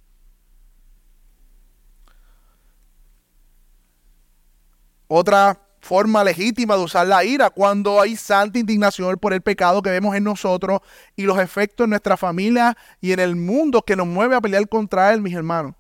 Otra 5.09 5.61
forma 5.81 6.23
legítima 6.23 6.77
de 6.77 6.83
usar 6.83 7.07
la 7.07 7.25
ira, 7.25 7.51
cuando 7.51 8.01
hay 8.01 8.17
santa 8.17 8.59
indignación 8.59 9.17
por 9.19 9.33
el 9.33 9.41
pecado 9.41 9.83
que 9.83 9.91
vemos 9.91 10.15
en 10.15 10.25
nosotros 10.25 10.81
y 11.17 11.23
los 11.23 11.39
efectos 11.39 11.85
en 11.85 11.91
nuestra 11.91 12.17
familia 12.17 12.77
y 13.01 13.13
en 13.13 13.21
el 13.21 13.35
mundo 13.35 13.83
que 13.83 13.97
nos 13.97 14.07
mueve 14.07 14.37
a 14.37 14.41
pelear 14.41 14.69
contra 14.69 15.13
él, 15.13 15.21
mis 15.21 15.35
hermanos. 15.35 15.75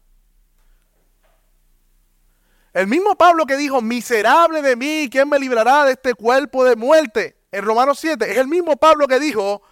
El 2.72 2.86
mismo 2.86 3.16
Pablo 3.16 3.46
que 3.46 3.56
dijo, 3.56 3.82
miserable 3.82 4.62
de 4.62 4.76
mí, 4.76 5.08
¿quién 5.10 5.28
me 5.28 5.38
librará 5.38 5.84
de 5.84 5.92
este 5.92 6.14
cuerpo 6.14 6.64
de 6.64 6.76
muerte? 6.76 7.36
En 7.52 7.64
Romanos 7.64 7.98
7, 7.98 8.30
es 8.30 8.38
el 8.38 8.46
mismo 8.46 8.76
Pablo 8.76 9.08
que 9.08 9.18
dijo 9.18 9.62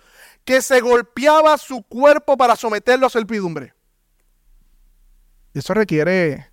que 0.44 0.60
se 0.62 0.80
golpeaba 0.80 1.56
su 1.58 1.82
cuerpo 1.82 2.36
para 2.36 2.56
someterlo 2.56 3.06
a 3.06 3.10
servidumbre. 3.10 3.74
Eso 5.54 5.74
requiere 5.74 6.50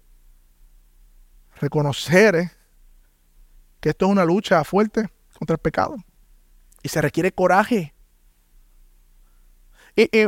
reconocer 1.59 2.35
¿eh? 2.35 2.51
Que 3.85 3.89
esto 3.89 4.07
es 4.07 4.11
una 4.11 4.25
lucha 4.25 4.63
fuerte 4.63 5.11
contra 5.37 5.53
el 5.53 5.59
pecado. 5.59 5.95
Y 6.81 6.89
se 6.89 6.99
requiere 7.03 7.31
coraje. 7.31 7.93
Y, 9.95 10.09
y, 10.11 10.27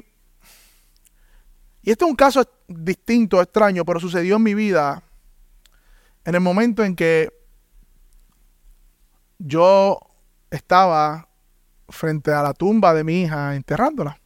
este 1.81 2.05
es 2.05 2.11
un 2.11 2.15
caso 2.15 2.47
distinto, 2.67 3.41
extraño, 3.41 3.83
pero 3.83 3.99
sucedió 3.99 4.35
en 4.35 4.43
mi 4.43 4.53
vida 4.53 5.01
en 6.23 6.35
el 6.35 6.41
momento 6.41 6.83
en 6.83 6.95
que 6.95 7.33
yo 9.39 9.97
estaba 10.51 11.27
frente 11.89 12.31
a 12.31 12.43
la 12.43 12.53
tumba 12.53 12.93
de 12.93 13.03
mi 13.03 13.23
hija 13.23 13.55
enterrándola. 13.55 14.21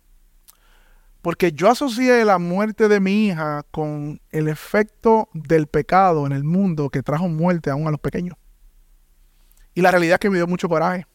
Porque 1.21 1.53
yo 1.53 1.69
asocié 1.69 2.25
la 2.25 2.37
muerte 2.37 2.89
de 2.89 2.99
mi 2.99 3.27
hija 3.27 3.63
con 3.71 4.19
el 4.29 4.49
efecto 4.49 5.29
del 5.33 5.67
pecado 5.67 6.25
en 6.25 6.33
el 6.33 6.43
mundo 6.43 6.89
que 6.89 7.01
trajo 7.01 7.29
muerte 7.29 7.69
aún 7.69 7.87
a 7.87 7.91
los 7.91 8.01
pequeños. 8.01 8.35
Y 9.73 9.81
la 9.81 9.91
realidad 9.91 10.15
es 10.15 10.19
que 10.19 10.29
me 10.29 10.37
dio 10.37 10.47
mucho 10.47 10.67
coraje. 10.67 11.05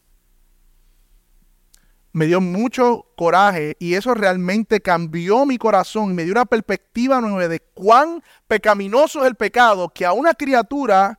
Me 2.12 2.26
dio 2.26 2.40
mucho 2.40 3.06
coraje 3.16 3.76
y 3.78 3.94
eso 3.94 4.14
realmente 4.14 4.80
cambió 4.80 5.44
mi 5.44 5.58
corazón 5.58 6.10
y 6.10 6.14
me 6.14 6.24
dio 6.24 6.32
una 6.32 6.46
perspectiva 6.46 7.20
nueva 7.20 7.46
de 7.46 7.60
cuán 7.60 8.22
pecaminoso 8.48 9.20
es 9.20 9.26
el 9.26 9.34
pecado 9.34 9.90
que 9.90 10.06
a 10.06 10.12
una 10.12 10.32
criatura 10.32 11.18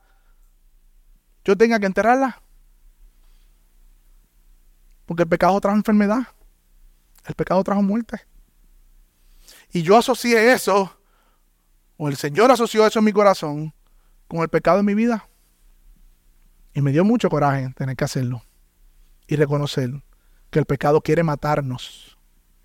yo 1.44 1.56
tenga 1.56 1.78
que 1.78 1.86
enterrarla. 1.86 2.42
Porque 5.06 5.22
el 5.22 5.28
pecado 5.28 5.60
trajo 5.60 5.76
enfermedad. 5.76 6.26
El 7.24 7.34
pecado 7.34 7.62
trajo 7.62 7.80
muerte. 7.80 8.26
Y 9.72 9.82
yo 9.82 9.96
asocié 9.96 10.52
eso, 10.52 10.98
o 11.96 12.08
el 12.08 12.16
Señor 12.16 12.50
asoció 12.50 12.86
eso 12.86 12.98
en 12.98 13.04
mi 13.04 13.12
corazón, 13.12 13.74
con 14.26 14.40
el 14.40 14.48
pecado 14.48 14.80
en 14.80 14.86
mi 14.86 14.94
vida. 14.94 15.28
Y 16.78 16.80
me 16.80 16.92
dio 16.92 17.04
mucho 17.04 17.28
coraje 17.28 17.74
tener 17.74 17.96
que 17.96 18.04
hacerlo. 18.04 18.44
Y 19.26 19.34
reconocer 19.34 19.90
que 20.48 20.60
el 20.60 20.64
pecado 20.64 21.00
quiere 21.00 21.24
matarnos. 21.24 22.16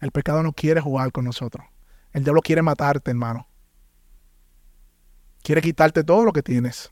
El 0.01 0.11
pecado 0.11 0.43
no 0.43 0.53
quiere 0.53 0.81
jugar 0.81 1.11
con 1.11 1.25
nosotros. 1.25 1.65
El 2.11 2.23
diablo 2.23 2.43
quiere 2.43 2.61
matarte, 2.61 3.09
hermano. 3.09 3.47
Quiere 5.41 5.63
quitarte 5.63 6.03
todo 6.03 6.25
lo 6.25 6.31
que 6.31 6.43
tienes. 6.43 6.91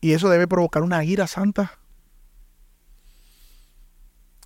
Y 0.00 0.14
eso 0.14 0.28
debe 0.28 0.48
provocar 0.48 0.82
una 0.82 1.04
ira 1.04 1.28
santa. 1.28 1.78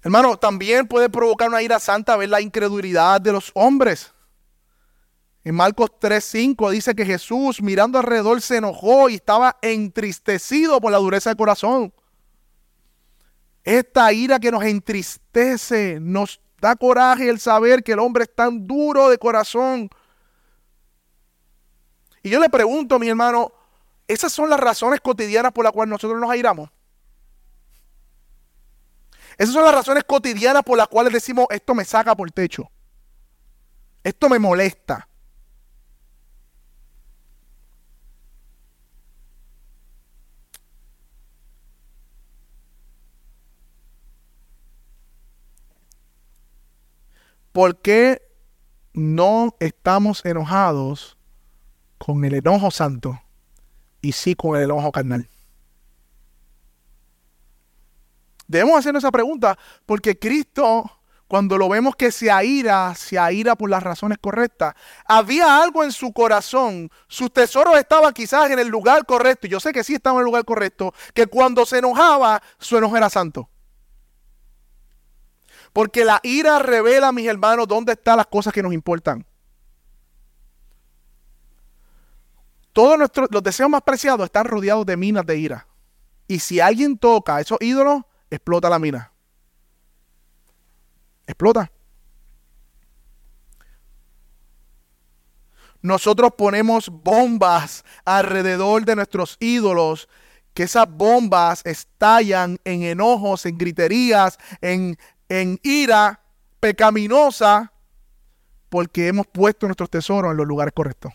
Hermano, 0.02 0.36
también 0.36 0.86
puede 0.86 1.08
provocar 1.08 1.48
una 1.48 1.62
ira 1.62 1.80
santa 1.80 2.18
ver 2.18 2.28
la 2.28 2.42
incredulidad 2.42 3.22
de 3.22 3.32
los 3.32 3.52
hombres. 3.54 4.12
En 5.42 5.54
Marcos 5.54 5.90
3:5 5.98 6.70
dice 6.70 6.94
que 6.94 7.06
Jesús 7.06 7.62
mirando 7.62 7.98
alrededor 7.98 8.42
se 8.42 8.58
enojó 8.58 9.08
y 9.08 9.14
estaba 9.14 9.56
entristecido 9.62 10.80
por 10.80 10.92
la 10.92 10.98
dureza 10.98 11.30
del 11.30 11.38
corazón. 11.38 11.94
Esta 13.64 14.12
ira 14.12 14.38
que 14.38 14.50
nos 14.50 14.64
entristece, 14.64 15.98
nos 16.00 16.40
da 16.60 16.76
coraje 16.76 17.28
el 17.28 17.40
saber 17.40 17.82
que 17.82 17.92
el 17.92 17.98
hombre 17.98 18.24
es 18.24 18.34
tan 18.34 18.66
duro 18.66 19.08
de 19.08 19.18
corazón. 19.18 19.88
Y 22.22 22.28
yo 22.28 22.38
le 22.38 22.50
pregunto, 22.50 22.98
mi 22.98 23.08
hermano, 23.08 23.52
¿esas 24.06 24.32
son 24.32 24.50
las 24.50 24.60
razones 24.60 25.00
cotidianas 25.00 25.52
por 25.52 25.64
las 25.64 25.72
cuales 25.72 25.90
nosotros 25.90 26.20
nos 26.20 26.30
airamos? 26.30 26.70
Esas 29.38 29.54
son 29.54 29.64
las 29.64 29.74
razones 29.74 30.04
cotidianas 30.04 30.62
por 30.62 30.76
las 30.76 30.88
cuales 30.88 31.14
decimos, 31.14 31.46
esto 31.48 31.74
me 31.74 31.86
saca 31.86 32.14
por 32.14 32.30
techo. 32.30 32.70
Esto 34.04 34.28
me 34.28 34.38
molesta. 34.38 35.08
¿Por 47.52 47.80
qué 47.80 48.22
no 48.92 49.56
estamos 49.58 50.24
enojados 50.24 51.18
con 51.98 52.24
el 52.24 52.34
enojo 52.34 52.70
santo 52.70 53.20
y 54.00 54.12
sí 54.12 54.34
con 54.34 54.56
el 54.56 54.64
enojo 54.64 54.92
carnal? 54.92 55.28
Debemos 58.46 58.78
hacernos 58.78 59.02
esa 59.02 59.10
pregunta 59.10 59.58
porque 59.84 60.18
Cristo, 60.18 60.90
cuando 61.26 61.58
lo 61.58 61.68
vemos 61.68 61.96
que 61.96 62.12
se 62.12 62.30
aira, 62.30 62.94
se 62.94 63.18
aira 63.18 63.56
por 63.56 63.68
las 63.68 63.82
razones 63.82 64.18
correctas. 64.18 64.74
Había 65.04 65.62
algo 65.62 65.82
en 65.82 65.92
su 65.92 66.12
corazón, 66.12 66.90
sus 67.08 67.32
tesoros 67.32 67.78
estaban 67.78 68.12
quizás 68.12 68.50
en 68.50 68.58
el 68.58 68.68
lugar 68.68 69.06
correcto, 69.06 69.46
y 69.46 69.50
yo 69.50 69.60
sé 69.60 69.72
que 69.72 69.84
sí 69.84 69.94
estaba 69.94 70.16
en 70.16 70.20
el 70.20 70.24
lugar 70.26 70.44
correcto, 70.44 70.92
que 71.14 71.26
cuando 71.26 71.64
se 71.66 71.78
enojaba, 71.78 72.42
su 72.58 72.76
enojo 72.76 72.96
era 72.96 73.10
santo. 73.10 73.48
Porque 75.72 76.04
la 76.04 76.20
ira 76.22 76.58
revela, 76.58 77.12
mis 77.12 77.26
hermanos, 77.26 77.68
dónde 77.68 77.92
están 77.92 78.16
las 78.16 78.26
cosas 78.26 78.52
que 78.52 78.62
nos 78.62 78.72
importan. 78.72 79.24
Todos 82.72 82.98
nuestros, 82.98 83.28
los 83.30 83.42
deseos 83.42 83.70
más 83.70 83.82
preciados 83.82 84.24
están 84.24 84.44
rodeados 84.44 84.86
de 84.86 84.96
minas 84.96 85.26
de 85.26 85.38
ira. 85.38 85.66
Y 86.28 86.38
si 86.38 86.60
alguien 86.60 86.96
toca 86.96 87.36
a 87.36 87.40
esos 87.40 87.58
ídolos, 87.60 88.02
explota 88.30 88.70
la 88.70 88.78
mina. 88.78 89.12
Explota. 91.26 91.70
Nosotros 95.82 96.32
ponemos 96.36 96.88
bombas 96.90 97.84
alrededor 98.04 98.84
de 98.84 98.96
nuestros 98.96 99.36
ídolos, 99.40 100.08
que 100.52 100.64
esas 100.64 100.86
bombas 100.88 101.62
estallan 101.64 102.58
en 102.64 102.82
enojos, 102.82 103.46
en 103.46 103.56
griterías, 103.56 104.38
en 104.60 104.98
en 105.30 105.60
ira 105.62 106.20
pecaminosa 106.58 107.72
porque 108.68 109.08
hemos 109.08 109.26
puesto 109.26 109.66
nuestros 109.66 109.88
tesoros 109.88 110.32
en 110.32 110.36
los 110.36 110.46
lugares 110.46 110.74
correctos. 110.74 111.12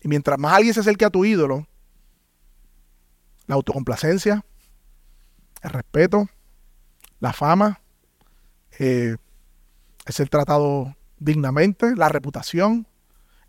Y 0.00 0.08
mientras 0.08 0.38
más 0.38 0.54
alguien 0.54 0.74
se 0.74 0.80
acerque 0.80 1.04
a 1.04 1.10
tu 1.10 1.24
ídolo, 1.24 1.66
la 3.46 3.54
autocomplacencia, 3.54 4.44
el 5.62 5.70
respeto, 5.70 6.28
la 7.20 7.32
fama, 7.32 7.80
eh, 8.78 9.16
el 10.06 10.12
ser 10.12 10.28
tratado 10.30 10.96
dignamente, 11.18 11.94
la 11.96 12.08
reputación, 12.08 12.86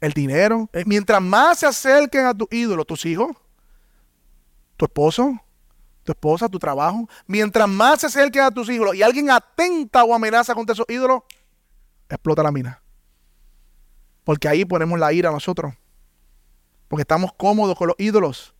el 0.01 0.11
dinero. 0.11 0.69
Eh, 0.73 0.83
mientras 0.85 1.21
más 1.21 1.59
se 1.59 1.67
acerquen 1.67 2.25
a 2.25 2.33
tu 2.33 2.47
ídolo, 2.51 2.83
tus 2.83 3.05
hijos, 3.05 3.37
tu 4.75 4.85
esposo, 4.85 5.39
tu 6.09 6.13
esposa, 6.13 6.49
tu 6.49 6.57
trabajo. 6.57 7.07
Mientras 7.27 7.69
más 7.69 8.01
se 8.01 8.07
acerque 8.07 8.39
a 8.39 8.49
tus 8.49 8.67
hijos 8.69 8.95
y 8.95 9.03
alguien 9.03 9.29
atenta 9.29 10.03
o 10.03 10.13
amenaza 10.13 10.55
contra 10.55 10.73
esos 10.73 10.85
ídolos, 10.89 11.21
explota 12.09 12.41
la 12.41 12.51
mina. 12.51 12.81
Porque 14.23 14.47
ahí 14.47 14.65
ponemos 14.65 14.99
la 14.99 15.13
ira 15.13 15.29
a 15.29 15.31
nosotros. 15.31 15.73
Porque 16.87 17.01
estamos 17.01 17.31
cómodos 17.33 17.77
con 17.77 17.87
los 17.87 17.95
ídolos. 17.99 18.55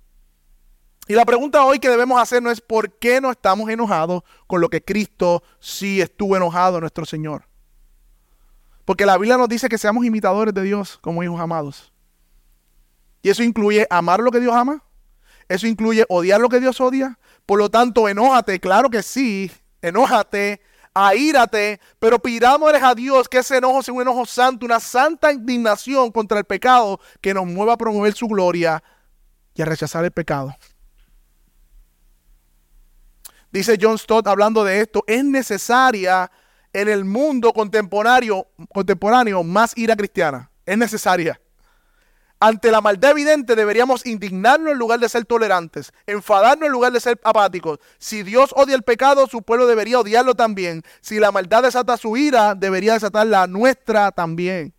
Y 1.07 1.13
la 1.13 1.25
pregunta 1.25 1.63
hoy 1.65 1.79
que 1.79 1.89
debemos 1.89 2.21
hacernos 2.21 2.53
es 2.53 2.61
por 2.61 2.91
qué 2.99 3.19
no 3.19 3.31
estamos 3.31 3.67
enojados 3.69 4.21
con 4.45 4.61
lo 4.61 4.69
que 4.69 4.83
Cristo 4.83 5.41
sí 5.59 6.01
estuvo 6.01 6.37
enojado, 6.37 6.79
nuestro 6.79 7.05
Señor. 7.05 7.45
Porque 8.85 9.07
la 9.07 9.17
Biblia 9.17 9.37
nos 9.37 9.49
dice 9.49 9.69
que 9.69 9.79
seamos 9.79 10.05
imitadores 10.05 10.53
de 10.53 10.61
Dios 10.61 10.99
como 11.01 11.23
hijos 11.23 11.39
amados. 11.39 11.91
Y 13.23 13.29
eso 13.29 13.41
incluye 13.41 13.87
amar 13.89 14.19
lo 14.19 14.31
que 14.31 14.39
Dios 14.39 14.53
ama. 14.53 14.83
Eso 15.49 15.67
incluye 15.67 16.05
odiar 16.07 16.39
lo 16.39 16.47
que 16.47 16.59
Dios 16.59 16.79
odia. 16.79 17.17
Por 17.45 17.57
lo 17.57 17.69
tanto, 17.69 18.07
enójate, 18.07 18.59
claro 18.59 18.89
que 18.89 19.01
sí, 19.01 19.51
enójate, 19.81 20.61
aírate, 20.93 21.81
pero 21.97 22.19
pidámosle 22.19 22.77
a 22.77 22.93
Dios 22.93 23.27
que 23.27 23.39
ese 23.39 23.57
enojo 23.57 23.81
sea 23.81 23.93
un 23.95 24.01
enojo 24.01 24.25
santo, 24.27 24.65
una 24.65 24.79
santa 24.79 25.33
indignación 25.33 26.11
contra 26.11 26.37
el 26.37 26.45
pecado 26.45 26.99
que 27.19 27.33
nos 27.33 27.47
mueva 27.47 27.73
a 27.73 27.77
promover 27.77 28.13
su 28.13 28.27
gloria 28.27 28.83
y 29.55 29.61
a 29.63 29.65
rechazar 29.65 30.05
el 30.05 30.11
pecado. 30.11 30.55
Dice 33.51 33.77
John 33.81 33.97
Stott 33.97 34.27
hablando 34.27 34.63
de 34.63 34.81
esto, 34.81 35.03
es 35.07 35.25
necesaria 35.25 36.31
en 36.71 36.87
el 36.87 37.03
mundo 37.03 37.51
contemporáneo, 37.51 38.47
contemporáneo 38.71 39.43
más 39.43 39.75
ira 39.75 39.95
cristiana. 39.95 40.51
Es 40.67 40.77
necesaria. 40.77 41.41
Ante 42.41 42.71
la 42.71 42.79
maldad 42.79 43.11
evidente 43.11 43.55
deberíamos 43.55 44.05
indignarnos 44.05 44.71
en 44.71 44.79
lugar 44.79 44.99
de 45.01 45.09
ser 45.09 45.25
tolerantes, 45.25 45.91
enfadarnos 46.07 46.67
en 46.67 46.71
lugar 46.71 46.93
de 46.93 47.01
ser 47.01 47.19
apáticos. 47.23 47.79
Si 47.97 48.23
Dios 48.23 48.53
odia 48.55 48.75
el 48.75 48.83
pecado, 48.83 49.27
su 49.27 49.41
pueblo 49.41 49.67
debería 49.67 49.99
odiarlo 49.99 50.35
también. 50.35 50.83
Si 51.01 51.19
la 51.19 51.33
maldad 51.33 51.63
desata 51.63 51.97
su 51.97 52.15
ira, 52.15 52.55
debería 52.55 52.93
desatar 52.93 53.27
la 53.27 53.45
nuestra 53.45 54.11
también. 54.11 54.73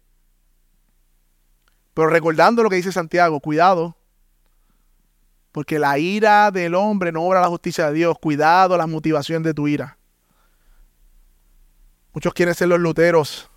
Pero 1.92 2.08
recordando 2.08 2.62
lo 2.62 2.70
que 2.70 2.76
dice 2.76 2.92
Santiago, 2.92 3.40
cuidado, 3.40 3.94
porque 5.52 5.78
la 5.78 5.98
ira 5.98 6.50
del 6.50 6.74
hombre 6.74 7.12
no 7.12 7.24
obra 7.24 7.42
la 7.42 7.48
justicia 7.48 7.88
de 7.88 7.94
Dios. 7.94 8.16
Cuidado 8.18 8.78
las 8.78 8.88
motivaciones 8.88 9.44
de 9.44 9.52
tu 9.52 9.68
ira. 9.68 9.98
Muchos 12.12 12.32
quieren 12.32 12.54
ser 12.54 12.68
los 12.68 12.80
luteros 12.80 13.50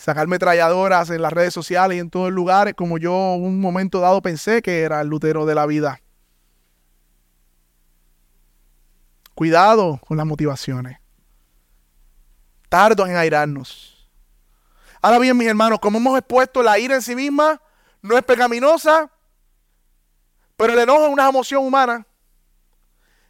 sacar 0.00 0.26
metralladoras 0.26 1.10
en 1.10 1.20
las 1.20 1.30
redes 1.30 1.52
sociales 1.52 1.98
y 1.98 2.00
en 2.00 2.08
todos 2.08 2.28
los 2.28 2.34
lugares, 2.34 2.72
como 2.74 2.96
yo 2.96 3.12
un 3.34 3.60
momento 3.60 4.00
dado 4.00 4.22
pensé 4.22 4.62
que 4.62 4.80
era 4.80 5.02
el 5.02 5.08
Lutero 5.08 5.44
de 5.44 5.54
la 5.54 5.66
vida. 5.66 6.00
Cuidado 9.34 10.00
con 10.06 10.16
las 10.16 10.24
motivaciones. 10.24 10.98
Tardo 12.70 13.06
en 13.06 13.14
airarnos. 13.14 14.08
Ahora 15.02 15.18
bien, 15.18 15.36
mis 15.36 15.48
hermanos, 15.48 15.78
como 15.80 15.98
hemos 15.98 16.18
expuesto, 16.18 16.62
la 16.62 16.78
ira 16.78 16.94
en 16.94 17.02
sí 17.02 17.14
misma 17.14 17.60
no 18.00 18.16
es 18.16 18.24
pecaminosa, 18.24 19.10
pero 20.56 20.72
el 20.72 20.78
enojo 20.78 21.06
es 21.06 21.12
una 21.12 21.28
emoción 21.28 21.62
humana. 21.62 22.06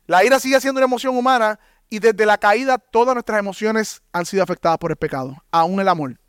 La 0.06 0.24
ira 0.24 0.38
sigue 0.38 0.61
siendo 0.61 0.78
una 0.78 0.87
emoción 0.87 1.16
humana 1.16 1.59
y 1.88 1.98
desde 1.98 2.26
la 2.26 2.38
caída 2.38 2.78
todas 2.78 3.14
nuestras 3.14 3.40
emociones 3.40 4.02
han 4.12 4.24
sido 4.24 4.44
afectadas 4.44 4.78
por 4.78 4.92
el 4.92 4.96
pecado, 4.96 5.37
aún 5.50 5.80
el 5.80 5.88
amor. 5.88 6.20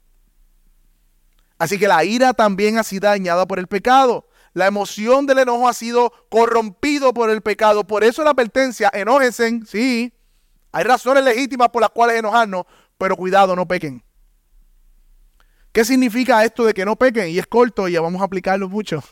Así 1.61 1.77
que 1.77 1.87
la 1.87 2.03
ira 2.03 2.33
también 2.33 2.79
ha 2.79 2.83
sido 2.83 3.07
dañada 3.07 3.45
por 3.45 3.59
el 3.59 3.67
pecado. 3.67 4.27
La 4.53 4.65
emoción 4.65 5.27
del 5.27 5.37
enojo 5.37 5.69
ha 5.69 5.73
sido 5.75 6.11
corrompido 6.27 7.13
por 7.13 7.29
el 7.29 7.43
pecado. 7.43 7.85
Por 7.85 8.03
eso 8.03 8.23
la 8.23 8.31
advertencia, 8.31 8.89
enójense, 8.91 9.59
sí. 9.67 10.11
Hay 10.71 10.83
razones 10.83 11.23
legítimas 11.23 11.69
por 11.69 11.83
las 11.83 11.91
cuales 11.91 12.17
enojarnos, 12.17 12.65
pero 12.97 13.15
cuidado, 13.15 13.55
no 13.55 13.67
pequen. 13.67 14.03
¿Qué 15.71 15.85
significa 15.85 16.43
esto 16.43 16.65
de 16.65 16.73
que 16.73 16.83
no 16.83 16.95
pequen? 16.95 17.29
Y 17.29 17.37
es 17.37 17.45
corto 17.45 17.87
y 17.87 17.91
ya 17.91 18.01
vamos 18.01 18.23
a 18.23 18.25
aplicarlo 18.25 18.67
mucho. 18.67 19.03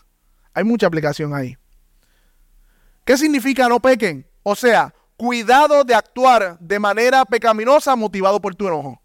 Hay 0.55 0.63
mucha 0.63 0.87
aplicación 0.87 1.35
ahí. 1.35 1.55
¿Qué 3.05 3.15
significa 3.15 3.69
no 3.69 3.79
pequen? 3.79 4.27
O 4.41 4.55
sea, 4.55 4.95
cuidado 5.17 5.83
de 5.83 5.93
actuar 5.93 6.57
de 6.59 6.79
manera 6.79 7.25
pecaminosa 7.25 7.95
motivado 7.95 8.41
por 8.41 8.55
tu 8.55 8.67
enojo. 8.67 8.99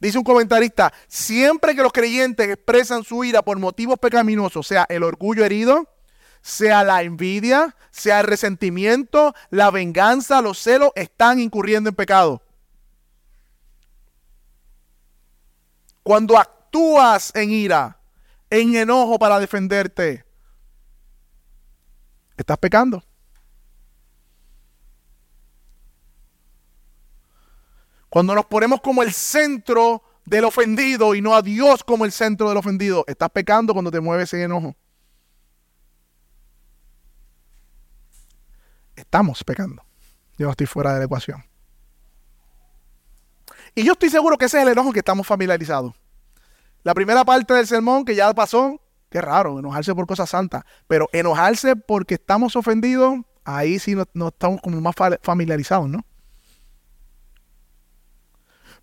Dice 0.00 0.16
un 0.16 0.24
comentarista, 0.24 0.92
siempre 1.08 1.76
que 1.76 1.82
los 1.82 1.92
creyentes 1.92 2.48
expresan 2.48 3.04
su 3.04 3.22
ira 3.22 3.42
por 3.42 3.58
motivos 3.58 3.98
pecaminosos, 3.98 4.66
sea 4.66 4.86
el 4.88 5.02
orgullo 5.02 5.44
herido, 5.44 5.86
sea 6.40 6.82
la 6.84 7.02
envidia, 7.02 7.76
sea 7.90 8.20
el 8.20 8.26
resentimiento, 8.26 9.34
la 9.50 9.70
venganza, 9.70 10.40
los 10.40 10.58
celos, 10.58 10.90
están 10.94 11.38
incurriendo 11.38 11.90
en 11.90 11.94
pecado. 11.94 12.42
Cuando 16.02 16.38
actúas 16.38 17.30
en 17.34 17.50
ira, 17.50 18.00
en 18.48 18.74
enojo 18.76 19.18
para 19.18 19.38
defenderte, 19.38 20.24
estás 22.38 22.56
pecando. 22.56 23.04
Cuando 28.10 28.34
nos 28.34 28.44
ponemos 28.46 28.80
como 28.80 29.02
el 29.02 29.12
centro 29.12 30.02
del 30.24 30.44
ofendido 30.44 31.14
y 31.14 31.22
no 31.22 31.34
a 31.34 31.42
Dios 31.42 31.84
como 31.84 32.04
el 32.04 32.12
centro 32.12 32.48
del 32.48 32.58
ofendido, 32.58 33.04
estás 33.06 33.30
pecando 33.30 33.72
cuando 33.72 33.92
te 33.92 34.00
mueves 34.00 34.34
en 34.34 34.42
enojo. 34.42 34.76
Estamos 38.96 39.42
pecando. 39.44 39.82
Yo 40.36 40.50
estoy 40.50 40.66
fuera 40.66 40.92
de 40.92 40.98
la 40.98 41.04
ecuación. 41.04 41.44
Y 43.76 43.84
yo 43.84 43.92
estoy 43.92 44.10
seguro 44.10 44.36
que 44.36 44.46
ese 44.46 44.58
es 44.58 44.64
el 44.64 44.72
enojo 44.72 44.92
que 44.92 44.98
estamos 44.98 45.26
familiarizados. 45.26 45.94
La 46.82 46.94
primera 46.94 47.24
parte 47.24 47.54
del 47.54 47.66
sermón 47.66 48.04
que 48.04 48.16
ya 48.16 48.34
pasó, 48.34 48.80
qué 49.08 49.20
raro, 49.20 49.60
enojarse 49.60 49.94
por 49.94 50.06
cosas 50.06 50.30
santas. 50.30 50.64
Pero 50.88 51.08
enojarse 51.12 51.76
porque 51.76 52.14
estamos 52.14 52.56
ofendidos, 52.56 53.20
ahí 53.44 53.78
sí 53.78 53.94
no, 53.94 54.04
no 54.14 54.28
estamos 54.28 54.60
como 54.60 54.80
más 54.80 54.96
familiarizados, 55.22 55.88
¿no? 55.88 56.04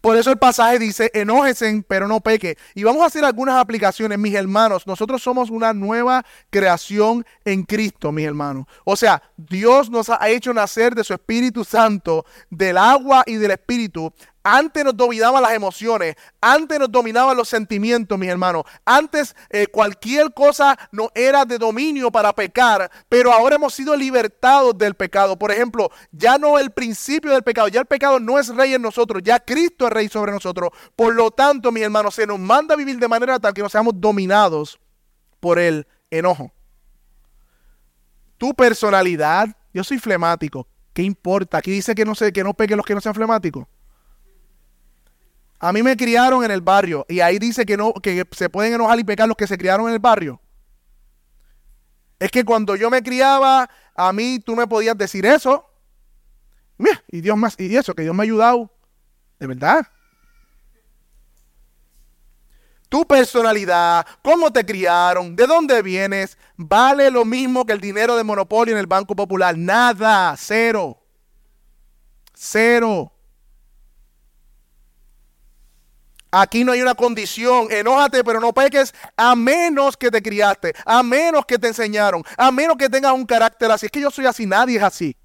Por 0.07 0.15
eso 0.15 0.31
el 0.31 0.37
pasaje 0.37 0.79
dice, 0.79 1.11
enójesen, 1.13 1.83
pero 1.83 2.07
no 2.07 2.21
peque. 2.21 2.57
Y 2.73 2.85
vamos 2.85 3.03
a 3.03 3.07
hacer 3.07 3.25
algunas 3.25 3.59
aplicaciones, 3.59 4.17
mis 4.17 4.35
hermanos. 4.35 4.87
Nosotros 4.87 5.21
somos 5.21 5.49
una 5.49 5.73
nueva 5.73 6.25
creación 6.49 7.25
en 7.43 7.63
Cristo, 7.63 8.13
mis 8.13 8.25
hermanos. 8.25 8.67
O 8.85 8.95
sea, 8.95 9.21
Dios 9.35 9.89
nos 9.89 10.09
ha 10.09 10.29
hecho 10.29 10.53
nacer 10.53 10.95
de 10.95 11.03
su 11.03 11.13
Espíritu 11.13 11.65
Santo, 11.65 12.25
del 12.49 12.77
agua 12.77 13.23
y 13.25 13.35
del 13.35 13.51
Espíritu, 13.51 14.13
antes 14.49 14.85
nos 14.85 14.95
dominaban 14.95 15.43
las 15.43 15.51
emociones, 15.51 16.15
antes 16.39 16.79
nos 16.79 16.89
dominaban 16.89 17.35
los 17.35 17.49
sentimientos, 17.49 18.17
mis 18.17 18.29
hermanos. 18.29 18.63
Antes 18.85 19.35
eh, 19.49 19.67
cualquier 19.67 20.33
cosa 20.33 20.79
no 20.93 21.11
era 21.13 21.43
de 21.43 21.57
dominio 21.57 22.09
para 22.09 22.31
pecar, 22.31 22.89
pero 23.09 23.33
ahora 23.33 23.57
hemos 23.57 23.73
sido 23.73 23.93
libertados 23.93 24.77
del 24.77 24.93
pecado. 24.93 25.37
Por 25.37 25.51
ejemplo, 25.51 25.91
ya 26.13 26.37
no 26.37 26.57
el 26.57 26.71
principio 26.71 27.31
del 27.31 27.43
pecado, 27.43 27.67
ya 27.67 27.81
el 27.81 27.87
pecado 27.87 28.21
no 28.21 28.39
es 28.39 28.47
rey 28.47 28.73
en 28.73 28.81
nosotros, 28.81 29.21
ya 29.21 29.37
Cristo 29.37 29.85
es 29.87 29.91
rey 29.91 30.07
sobre 30.07 30.31
nosotros. 30.31 30.69
Por 30.95 31.13
lo 31.13 31.29
tanto, 31.29 31.69
mis 31.73 31.83
hermanos, 31.83 32.15
se 32.15 32.25
nos 32.25 32.39
manda 32.39 32.73
a 32.73 32.77
vivir 32.77 32.97
de 32.99 33.07
manera 33.09 33.39
tal 33.39 33.53
que 33.53 33.61
no 33.61 33.67
seamos 33.67 33.99
dominados 33.99 34.79
por 35.41 35.59
el 35.59 35.85
enojo. 36.09 36.53
Tu 38.37 38.53
personalidad, 38.53 39.49
yo 39.73 39.83
soy 39.83 39.99
flemático, 39.99 40.69
¿qué 40.93 41.03
importa? 41.03 41.57
Aquí 41.57 41.71
dice 41.71 41.93
que 41.93 42.05
no, 42.05 42.15
sé, 42.15 42.31
que 42.31 42.45
no 42.45 42.53
peque 42.53 42.77
los 42.77 42.85
que 42.85 42.95
no 42.95 43.01
sean 43.01 43.13
flemáticos. 43.13 43.67
A 45.59 45.73
mí 45.73 45.81
me 45.81 45.97
criaron 45.97 46.43
en 46.43 46.51
el 46.51 46.61
barrio 46.61 47.05
y 47.09 47.19
ahí 47.19 47.39
dice 47.39 47.65
que 47.65 47.77
no 47.77 47.93
que 47.93 48.25
se 48.31 48.49
pueden 48.49 48.73
enojar 48.73 48.99
y 48.99 49.03
pecar 49.03 49.27
los 49.27 49.37
que 49.37 49.47
se 49.47 49.57
criaron 49.57 49.87
en 49.87 49.93
el 49.93 49.99
barrio. 49.99 50.39
Es 52.19 52.31
que 52.31 52.43
cuando 52.43 52.75
yo 52.75 52.89
me 52.89 53.01
criaba, 53.01 53.69
a 53.95 54.13
mí 54.13 54.39
tú 54.39 54.55
me 54.55 54.67
podías 54.67 54.97
decir 54.97 55.25
eso. 55.25 55.65
Mira, 56.77 57.03
y 57.09 57.21
Dios 57.21 57.37
más 57.37 57.55
y 57.59 57.75
eso 57.75 57.95
que 57.95 58.03
Dios 58.03 58.15
me 58.15 58.23
ha 58.23 58.25
ayudado. 58.25 58.71
De 59.39 59.47
verdad. 59.47 59.87
Tu 62.89 63.05
personalidad, 63.05 64.05
cómo 64.23 64.51
te 64.51 64.65
criaron, 64.65 65.35
de 65.35 65.45
dónde 65.45 65.81
vienes, 65.81 66.37
vale 66.55 67.11
lo 67.11 67.25
mismo 67.25 67.65
que 67.65 67.73
el 67.73 67.81
dinero 67.81 68.15
de 68.15 68.23
monopolio 68.23 68.73
en 68.73 68.79
el 68.79 68.87
Banco 68.87 69.13
Popular. 69.15 69.57
Nada, 69.57 70.33
cero. 70.37 70.97
Cero. 72.33 73.11
Aquí 76.31 76.63
no 76.63 76.71
hay 76.71 76.81
una 76.81 76.95
condición. 76.95 77.67
Enójate, 77.71 78.23
pero 78.23 78.39
no 78.39 78.53
peques 78.53 78.93
a 79.15 79.35
menos 79.35 79.95
que 79.95 80.11
te 80.11 80.21
criaste, 80.21 80.73
a 80.85 81.03
menos 81.03 81.45
que 81.45 81.57
te 81.57 81.67
enseñaron, 81.67 82.23
a 82.37 82.51
menos 82.51 82.77
que 82.77 82.89
tengas 82.89 83.13
un 83.13 83.25
carácter 83.25 83.71
así. 83.71 83.85
Es 83.85 83.91
que 83.91 84.01
yo 84.01 84.11
soy 84.11 84.25
así, 84.25 84.45
nadie 84.45 84.77
es 84.77 84.83
así. 84.83 85.15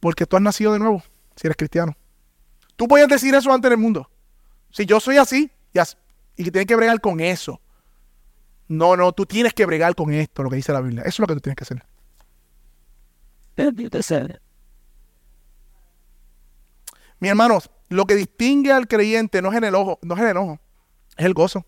Porque 0.00 0.26
tú 0.26 0.36
has 0.36 0.42
nacido 0.42 0.72
de 0.72 0.78
nuevo, 0.78 1.02
si 1.34 1.46
eres 1.46 1.56
cristiano. 1.56 1.96
Tú 2.76 2.86
puedes 2.86 3.08
decir 3.08 3.34
eso 3.34 3.52
ante 3.52 3.68
el 3.68 3.76
mundo. 3.76 4.10
Si 4.70 4.84
yo 4.84 5.00
soy 5.00 5.16
así, 5.16 5.50
y, 5.72 5.78
y 6.36 6.44
que 6.44 6.50
tienes 6.50 6.66
que 6.66 6.76
bregar 6.76 7.00
con 7.00 7.20
eso. 7.20 7.60
No, 8.68 8.96
no, 8.96 9.12
tú 9.12 9.26
tienes 9.26 9.54
que 9.54 9.64
bregar 9.64 9.94
con 9.94 10.12
esto, 10.12 10.42
lo 10.42 10.50
que 10.50 10.56
dice 10.56 10.72
la 10.72 10.80
Biblia. 10.80 11.02
Eso 11.02 11.10
es 11.10 11.18
lo 11.20 11.26
que 11.26 11.34
tú 11.34 11.40
tienes 11.40 11.56
que 11.56 11.64
hacer. 11.64 11.84
Mi 17.18 17.28
hermanos, 17.28 17.70
lo 17.88 18.04
que 18.04 18.14
distingue 18.14 18.72
al 18.72 18.88
creyente 18.88 19.40
no 19.40 19.50
es, 19.50 19.56
en 19.56 19.64
el 19.64 19.74
ojo, 19.74 19.98
no 20.02 20.14
es 20.14 20.20
el 20.20 20.28
enojo, 20.28 20.58
es 21.16 21.24
el 21.24 21.34
gozo. 21.34 21.64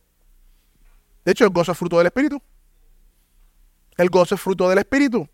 De 1.25 1.33
hecho, 1.33 1.45
el 1.45 1.51
gozo 1.51 1.73
es 1.73 1.79
fruto 1.79 1.99
del 1.99 2.07
Espíritu. 2.07 2.41
El 3.97 4.11
gozo 4.11 4.35
es 4.35 4.41
fruto 4.41 4.69
del 4.69 4.79
Espíritu. 4.79 5.29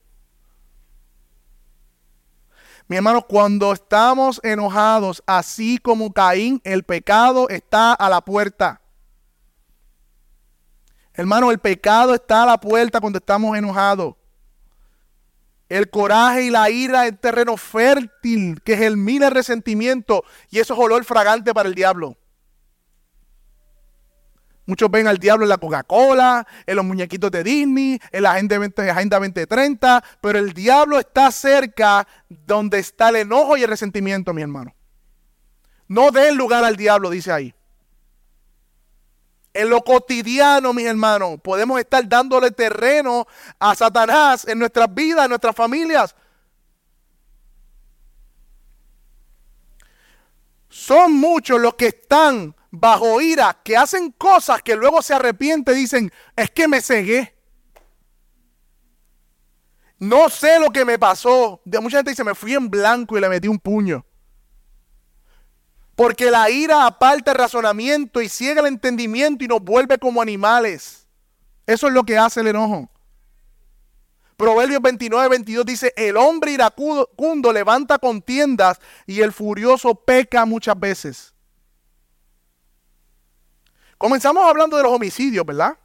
Mi 2.87 2.97
hermano, 2.97 3.23
cuando 3.23 3.73
estamos 3.73 4.41
enojados, 4.43 5.23
así 5.27 5.79
como 5.79 6.13
Caín, 6.13 6.61
el 6.65 6.83
pecado 6.83 7.49
está 7.49 7.95
a 7.95 8.11
la 8.11 8.21
puerta. 8.21 8.83
Hermano, 11.15 11.51
el 11.51 11.59
pecado 11.59 12.15
está 12.15 12.43
a 12.43 12.47
la 12.47 12.59
puerta 12.59 13.01
cuando 13.01 13.19
estamos 13.19 13.57
enojados. 13.57 14.15
El 15.69 15.91
coraje 15.91 16.45
y 16.45 16.51
la 16.51 16.69
ira 16.71 17.07
es 17.07 17.19
terreno 17.21 17.57
fértil 17.57 18.61
que 18.63 18.77
germina 18.77 19.29
el 19.29 19.35
resentimiento 19.35 20.25
y 20.51 20.59
eso 20.59 20.75
es 20.75 20.81
olor 20.81 21.05
fragante 21.05 21.55
para 21.55 21.69
el 21.69 21.75
diablo. 21.75 22.17
Muchos 24.67 24.91
ven 24.91 25.07
al 25.07 25.19
diablo 25.19 25.45
en 25.45 25.51
la 25.51 25.59
Coca-Cola, 25.59 26.47
en 26.67 26.77
los 26.77 26.85
muñequitos 26.85 27.31
de 27.31 27.45
Disney, 27.45 28.01
en 28.11 28.23
la 28.23 28.33
Agenda, 28.33 28.59
20, 28.59 28.91
Agenda 28.91 29.19
2030, 29.19 30.05
pero 30.23 30.39
el 30.39 30.55
diablo 30.55 30.99
está 30.99 31.31
cerca 31.31 32.07
donde 32.29 32.79
está 32.79 33.11
el 33.11 33.17
enojo 33.17 33.59
y 33.59 33.63
el 33.63 33.69
resentimiento, 33.69 34.33
mi 34.33 34.41
hermano. 34.41 34.75
No 35.87 36.11
den 36.11 36.37
lugar 36.37 36.65
al 36.65 36.77
diablo, 36.77 37.11
dice 37.11 37.31
ahí. 37.31 37.55
En 39.55 39.71
lo 39.71 39.83
cotidiano, 39.83 40.73
mis 40.73 40.85
hermanos, 40.85 41.39
podemos 41.41 41.79
estar 41.79 42.07
dándole 42.09 42.51
terreno 42.51 43.25
a 43.61 43.75
Satanás 43.77 44.47
en 44.49 44.59
nuestras 44.59 44.93
vidas, 44.93 45.25
en 45.25 45.29
nuestras 45.29 45.55
familias. 45.55 46.15
Son 50.69 51.13
muchos 51.13 51.61
los 51.61 51.75
que 51.75 51.87
están 51.87 52.57
bajo 52.73 53.21
ira, 53.21 53.61
que 53.63 53.77
hacen 53.77 54.11
cosas 54.11 54.61
que 54.61 54.75
luego 54.75 55.01
se 55.03 55.15
arrepienten 55.15 55.77
dicen, 55.77 56.13
es 56.35 56.51
que 56.51 56.67
me 56.67 56.81
cegué. 56.81 57.33
No 60.01 60.29
sé 60.29 60.59
lo 60.59 60.71
que 60.71 60.85
me 60.85 60.99
pasó. 60.99 61.63
De 61.65 61.79
mucha 61.79 61.99
gente 61.99 62.11
dice, 62.11 62.25
me 62.25 62.35
fui 62.35 62.55
en 62.55 62.69
blanco 62.69 63.17
y 63.17 63.21
le 63.21 63.29
metí 63.29 63.47
un 63.47 63.61
puño. 63.61 64.05
Porque 65.97 66.31
la 66.31 66.51
ira 66.51 66.87
aparta 66.87 67.33
el 67.33 67.39
razonamiento 67.39 68.21
y 68.21 68.29
ciega 68.29 68.61
el 68.61 68.67
entendimiento 68.67 69.45
y 69.45 69.49
nos 69.49 69.63
vuelve 69.63 69.99
como 69.99 70.21
animales. 70.21 71.07
Eso 71.67 71.87
es 71.87 71.93
lo 71.93 72.03
que 72.05 72.19
hace 72.19 72.41
el 72.41 72.49
enojo. 72.49 72.91
Proverbios 74.37 74.83
29, 74.83 75.29
22 75.29 75.65
dice, 75.65 75.93
el 75.97 76.17
hombre 76.17 76.53
iracundo 76.53 77.53
levanta 77.53 77.99
contiendas 77.99 78.81
y 79.07 79.21
el 79.21 79.33
furioso 79.33 79.95
peca 79.95 80.45
muchas 80.45 80.79
veces. 80.79 81.35
Comenzamos 83.97 84.45
hablando 84.45 84.77
de 84.77 84.83
los 84.83 84.93
homicidios, 84.93 85.47
¿verdad? 85.47 85.79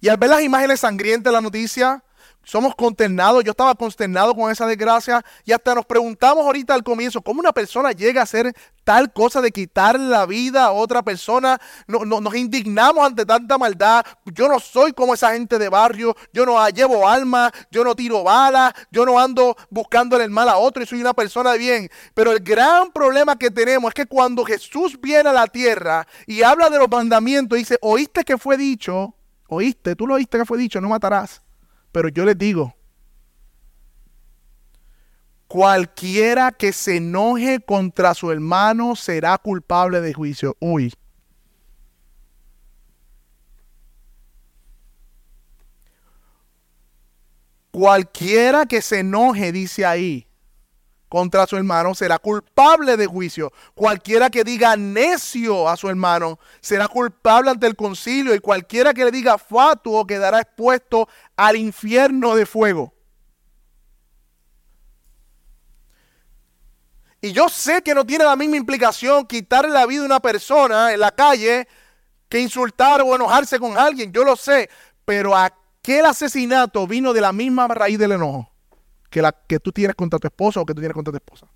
Y 0.00 0.08
al 0.08 0.16
ver 0.16 0.30
las 0.30 0.42
imágenes 0.42 0.80
sangrientas 0.80 1.30
de 1.30 1.36
la 1.36 1.40
noticia, 1.40 2.02
somos 2.46 2.76
consternados, 2.76 3.42
yo 3.42 3.50
estaba 3.50 3.74
consternado 3.74 4.32
con 4.32 4.52
esa 4.52 4.68
desgracia 4.68 5.24
y 5.44 5.50
hasta 5.50 5.74
nos 5.74 5.84
preguntamos 5.84 6.46
ahorita 6.46 6.74
al 6.74 6.84
comienzo, 6.84 7.20
¿cómo 7.20 7.40
una 7.40 7.52
persona 7.52 7.90
llega 7.90 8.20
a 8.20 8.24
hacer 8.24 8.54
tal 8.84 9.12
cosa 9.12 9.40
de 9.40 9.50
quitar 9.50 9.98
la 9.98 10.26
vida 10.26 10.66
a 10.66 10.70
otra 10.70 11.02
persona? 11.02 11.60
No, 11.88 12.04
nos 12.04 12.34
indignamos 12.36 13.04
ante 13.04 13.26
tanta 13.26 13.58
maldad. 13.58 14.04
Yo 14.26 14.48
no 14.48 14.60
soy 14.60 14.92
como 14.92 15.14
esa 15.14 15.32
gente 15.32 15.58
de 15.58 15.68
barrio, 15.68 16.14
yo 16.32 16.46
no 16.46 16.64
llevo 16.68 17.08
alma, 17.08 17.50
yo 17.72 17.82
no 17.82 17.96
tiro 17.96 18.22
balas, 18.22 18.72
yo 18.92 19.04
no 19.04 19.18
ando 19.18 19.56
buscándole 19.68 20.22
el 20.22 20.30
mal 20.30 20.48
a 20.48 20.56
otro 20.56 20.84
y 20.84 20.86
soy 20.86 21.00
una 21.00 21.14
persona 21.14 21.50
de 21.50 21.58
bien. 21.58 21.90
Pero 22.14 22.30
el 22.30 22.38
gran 22.38 22.92
problema 22.92 23.36
que 23.36 23.50
tenemos 23.50 23.88
es 23.88 23.94
que 23.94 24.06
cuando 24.06 24.44
Jesús 24.44 25.00
viene 25.00 25.30
a 25.30 25.32
la 25.32 25.48
tierra 25.48 26.06
y 26.28 26.42
habla 26.42 26.70
de 26.70 26.78
los 26.78 26.88
mandamientos, 26.88 27.58
dice, 27.58 27.76
oíste 27.82 28.22
que 28.22 28.38
fue 28.38 28.56
dicho, 28.56 29.16
oíste, 29.48 29.96
tú 29.96 30.06
lo 30.06 30.14
oíste 30.14 30.38
que 30.38 30.46
fue 30.46 30.58
dicho, 30.58 30.80
no 30.80 30.88
matarás. 30.88 31.42
Pero 31.96 32.10
yo 32.10 32.26
les 32.26 32.36
digo, 32.36 32.76
cualquiera 35.48 36.52
que 36.52 36.74
se 36.74 36.98
enoje 36.98 37.58
contra 37.58 38.12
su 38.12 38.30
hermano 38.30 38.94
será 38.96 39.38
culpable 39.38 40.02
de 40.02 40.12
juicio. 40.12 40.58
Uy. 40.60 40.92
Cualquiera 47.70 48.66
que 48.66 48.82
se 48.82 48.98
enoje, 48.98 49.50
dice 49.50 49.86
ahí, 49.86 50.26
contra 51.08 51.46
su 51.46 51.56
hermano 51.56 51.94
será 51.94 52.18
culpable 52.18 52.96
de 52.96 53.06
juicio. 53.06 53.52
Cualquiera 53.74 54.30
que 54.30 54.44
diga 54.44 54.76
necio 54.76 55.68
a 55.68 55.76
su 55.76 55.88
hermano 55.88 56.38
será 56.60 56.88
culpable 56.88 57.50
ante 57.50 57.66
el 57.66 57.76
concilio 57.76 58.34
y 58.34 58.40
cualquiera 58.40 58.92
que 58.92 59.04
le 59.04 59.10
diga 59.10 59.38
fatuo 59.38 60.06
quedará 60.06 60.40
expuesto 60.40 61.08
al 61.36 61.56
infierno 61.56 62.34
de 62.34 62.46
fuego. 62.46 62.92
Y 67.20 67.32
yo 67.32 67.48
sé 67.48 67.82
que 67.82 67.94
no 67.94 68.04
tiene 68.04 68.24
la 68.24 68.36
misma 68.36 68.56
implicación 68.56 69.26
quitarle 69.26 69.72
la 69.72 69.86
vida 69.86 70.02
a 70.02 70.06
una 70.06 70.20
persona 70.20 70.92
en 70.92 71.00
la 71.00 71.12
calle 71.12 71.66
que 72.28 72.40
insultar 72.40 73.00
o 73.02 73.14
enojarse 73.14 73.58
con 73.58 73.78
alguien. 73.78 74.12
Yo 74.12 74.22
lo 74.22 74.36
sé. 74.36 74.68
Pero 75.04 75.36
aquel 75.36 76.04
asesinato 76.04 76.86
vino 76.86 77.12
de 77.12 77.20
la 77.20 77.32
misma 77.32 77.68
raíz 77.68 77.98
del 77.98 78.12
enojo 78.12 78.55
que 79.16 79.22
la 79.22 79.32
que 79.32 79.58
tú 79.58 79.72
tienes 79.72 79.96
contra 79.96 80.18
tu 80.18 80.26
esposo 80.26 80.60
o 80.60 80.66
que 80.66 80.74
tú 80.74 80.80
tienes 80.82 80.94
contra 80.94 81.10
tu 81.10 81.16
esposa. 81.16 81.46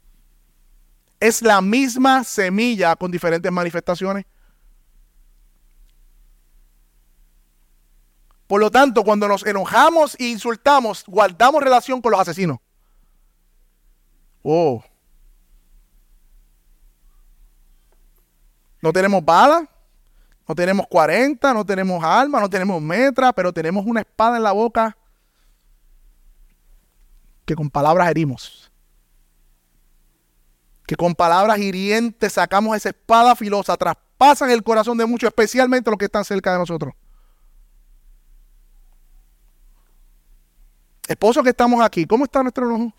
Es 1.20 1.42
la 1.42 1.60
misma 1.60 2.24
semilla 2.24 2.96
con 2.96 3.10
diferentes 3.10 3.52
manifestaciones. 3.52 4.24
Por 8.46 8.62
lo 8.62 8.70
tanto, 8.70 9.04
cuando 9.04 9.28
nos 9.28 9.44
enojamos 9.44 10.16
e 10.18 10.28
insultamos, 10.28 11.04
guardamos 11.06 11.62
relación 11.62 12.00
con 12.00 12.12
los 12.12 12.20
asesinos. 12.22 12.56
Oh. 14.42 14.82
No 18.80 18.90
tenemos 18.90 19.22
bala, 19.22 19.68
no 20.48 20.54
tenemos 20.54 20.86
40, 20.86 21.52
no 21.52 21.66
tenemos 21.66 22.02
alma, 22.02 22.40
no 22.40 22.48
tenemos 22.48 22.80
metra, 22.80 23.34
pero 23.34 23.52
tenemos 23.52 23.84
una 23.84 24.00
espada 24.00 24.38
en 24.38 24.44
la 24.44 24.52
boca 24.52 24.96
que 27.44 27.54
con 27.54 27.70
palabras 27.70 28.10
herimos. 28.10 28.70
Que 30.86 30.96
con 30.96 31.14
palabras 31.14 31.58
hirientes 31.58 32.32
sacamos 32.32 32.76
esa 32.76 32.90
espada 32.90 33.36
filosa, 33.36 33.76
traspasan 33.76 34.50
el 34.50 34.62
corazón 34.62 34.98
de 34.98 35.06
muchos, 35.06 35.28
especialmente 35.28 35.90
los 35.90 35.98
que 35.98 36.06
están 36.06 36.24
cerca 36.24 36.52
de 36.52 36.58
nosotros. 36.58 36.94
Esposo 41.06 41.42
que 41.42 41.50
estamos 41.50 41.82
aquí, 41.82 42.06
¿cómo 42.06 42.24
está 42.24 42.42
nuestro 42.42 42.66
enojo? 42.66 42.94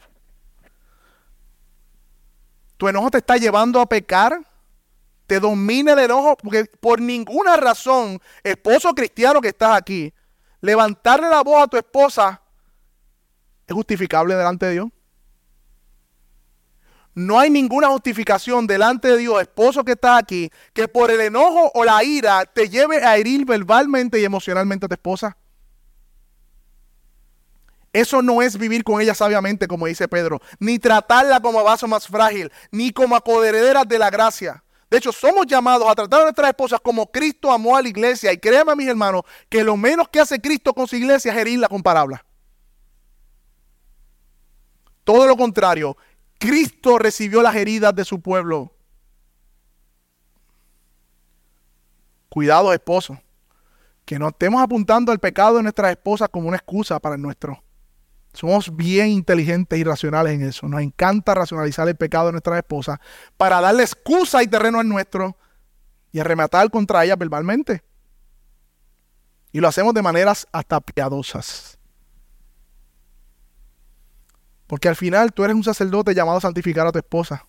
¿Tu 2.75 2.87
enojo 2.89 3.11
te 3.11 3.19
está 3.19 3.37
llevando 3.37 3.79
a 3.79 3.85
pecar? 3.85 4.41
¿Te 5.27 5.39
domina 5.39 5.93
el 5.93 5.99
enojo? 5.99 6.35
Porque 6.35 6.65
por 6.65 6.99
ninguna 6.99 7.55
razón, 7.55 8.19
esposo 8.43 8.93
cristiano 8.93 9.39
que 9.39 9.49
estás 9.49 9.77
aquí, 9.77 10.13
levantarle 10.59 11.29
la 11.29 11.41
voz 11.41 11.63
a 11.63 11.67
tu 11.67 11.77
esposa 11.77 12.40
es 13.71 13.75
justificable 13.75 14.35
delante 14.35 14.67
de 14.67 14.73
Dios. 14.73 14.89
No 17.13 17.39
hay 17.39 17.49
ninguna 17.49 17.87
justificación 17.89 18.67
delante 18.67 19.09
de 19.09 19.17
Dios, 19.17 19.41
esposo 19.41 19.83
que 19.83 19.93
estás 19.93 20.21
aquí, 20.21 20.49
que 20.73 20.87
por 20.87 21.11
el 21.11 21.19
enojo 21.19 21.71
o 21.73 21.83
la 21.83 22.03
ira 22.03 22.45
te 22.45 22.69
lleve 22.69 23.03
a 23.03 23.17
herir 23.17 23.45
verbalmente 23.45 24.19
y 24.19 24.23
emocionalmente 24.23 24.85
a 24.85 24.89
tu 24.89 24.93
esposa. 24.93 25.37
Eso 27.91 28.21
no 28.21 28.41
es 28.41 28.57
vivir 28.57 28.85
con 28.85 29.01
ella 29.01 29.13
sabiamente, 29.13 29.67
como 29.67 29.87
dice 29.87 30.07
Pedro, 30.07 30.39
ni 30.59 30.79
tratarla 30.79 31.41
como 31.41 31.61
vaso 31.63 31.85
más 31.87 32.07
frágil, 32.07 32.49
ni 32.71 32.91
como 32.91 33.17
acoderederas 33.17 33.85
de 33.85 33.99
la 33.99 34.09
gracia. 34.09 34.63
De 34.89 34.97
hecho, 34.97 35.11
somos 35.11 35.45
llamados 35.47 35.89
a 35.89 35.95
tratar 35.95 36.21
a 36.21 36.23
nuestras 36.23 36.49
esposas 36.49 36.79
como 36.79 37.11
Cristo 37.11 37.51
amó 37.51 37.75
a 37.75 37.81
la 37.81 37.89
iglesia. 37.89 38.31
Y 38.31 38.37
créanme, 38.37 38.75
mis 38.75 38.87
hermanos, 38.87 39.23
que 39.49 39.63
lo 39.63 39.75
menos 39.75 40.07
que 40.07 40.21
hace 40.21 40.39
Cristo 40.39 40.73
con 40.73 40.87
su 40.87 40.95
iglesia 40.95 41.33
es 41.33 41.37
herirla 41.37 41.67
con 41.67 41.83
palabras. 41.83 42.21
Todo 45.11 45.27
lo 45.27 45.35
contrario, 45.35 45.97
Cristo 46.39 46.97
recibió 46.97 47.41
las 47.41 47.53
heridas 47.57 47.93
de 47.93 48.05
su 48.05 48.21
pueblo. 48.21 48.71
Cuidado, 52.29 52.71
esposo, 52.71 53.21
que 54.05 54.17
no 54.17 54.29
estemos 54.29 54.61
apuntando 54.61 55.11
al 55.11 55.19
pecado 55.19 55.57
de 55.57 55.63
nuestras 55.63 55.91
esposas 55.91 56.29
como 56.29 56.47
una 56.47 56.55
excusa 56.55 56.97
para 57.01 57.15
el 57.15 57.21
nuestro. 57.21 57.61
Somos 58.31 58.73
bien 58.73 59.09
inteligentes 59.09 59.77
y 59.77 59.83
racionales 59.83 60.31
en 60.31 60.43
eso. 60.43 60.69
Nos 60.69 60.79
encanta 60.81 61.33
racionalizar 61.33 61.89
el 61.89 61.97
pecado 61.97 62.27
de 62.27 62.31
nuestras 62.31 62.59
esposas 62.59 62.97
para 63.35 63.59
darle 63.59 63.83
excusa 63.83 64.41
y 64.43 64.47
terreno 64.47 64.79
al 64.79 64.87
nuestro 64.87 65.35
y 66.13 66.21
arrematar 66.21 66.71
contra 66.71 67.03
ellas 67.03 67.17
verbalmente. 67.17 67.83
Y 69.51 69.59
lo 69.59 69.67
hacemos 69.67 69.93
de 69.93 70.03
maneras 70.03 70.47
hasta 70.53 70.79
piadosas. 70.79 71.80
Porque 74.71 74.87
al 74.87 74.95
final 74.95 75.33
tú 75.33 75.43
eres 75.43 75.53
un 75.53 75.65
sacerdote 75.65 76.15
llamado 76.15 76.37
a 76.37 76.41
santificar 76.41 76.87
a 76.87 76.93
tu 76.93 76.97
esposa. 76.97 77.45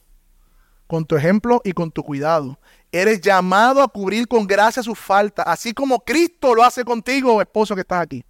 Con 0.88 1.06
tu 1.06 1.14
ejemplo 1.14 1.61
y 1.62 1.70
con 1.70 1.92
tu 1.92 2.02
cuidado. 2.02 2.58
Eres 2.90 3.20
llamado 3.20 3.80
a 3.80 3.87
cubrir 3.87 4.26
con 4.26 4.44
gracia 4.44 4.82
sus 4.82 4.98
faltas. 4.98 5.46
Así 5.46 5.72
como 5.72 6.00
Cristo 6.00 6.52
lo 6.52 6.64
hace 6.64 6.85
contigo, 6.85 7.40
esposo 7.40 7.76
que 7.76 7.82
estás 7.82 8.02
aquí. 8.02 8.24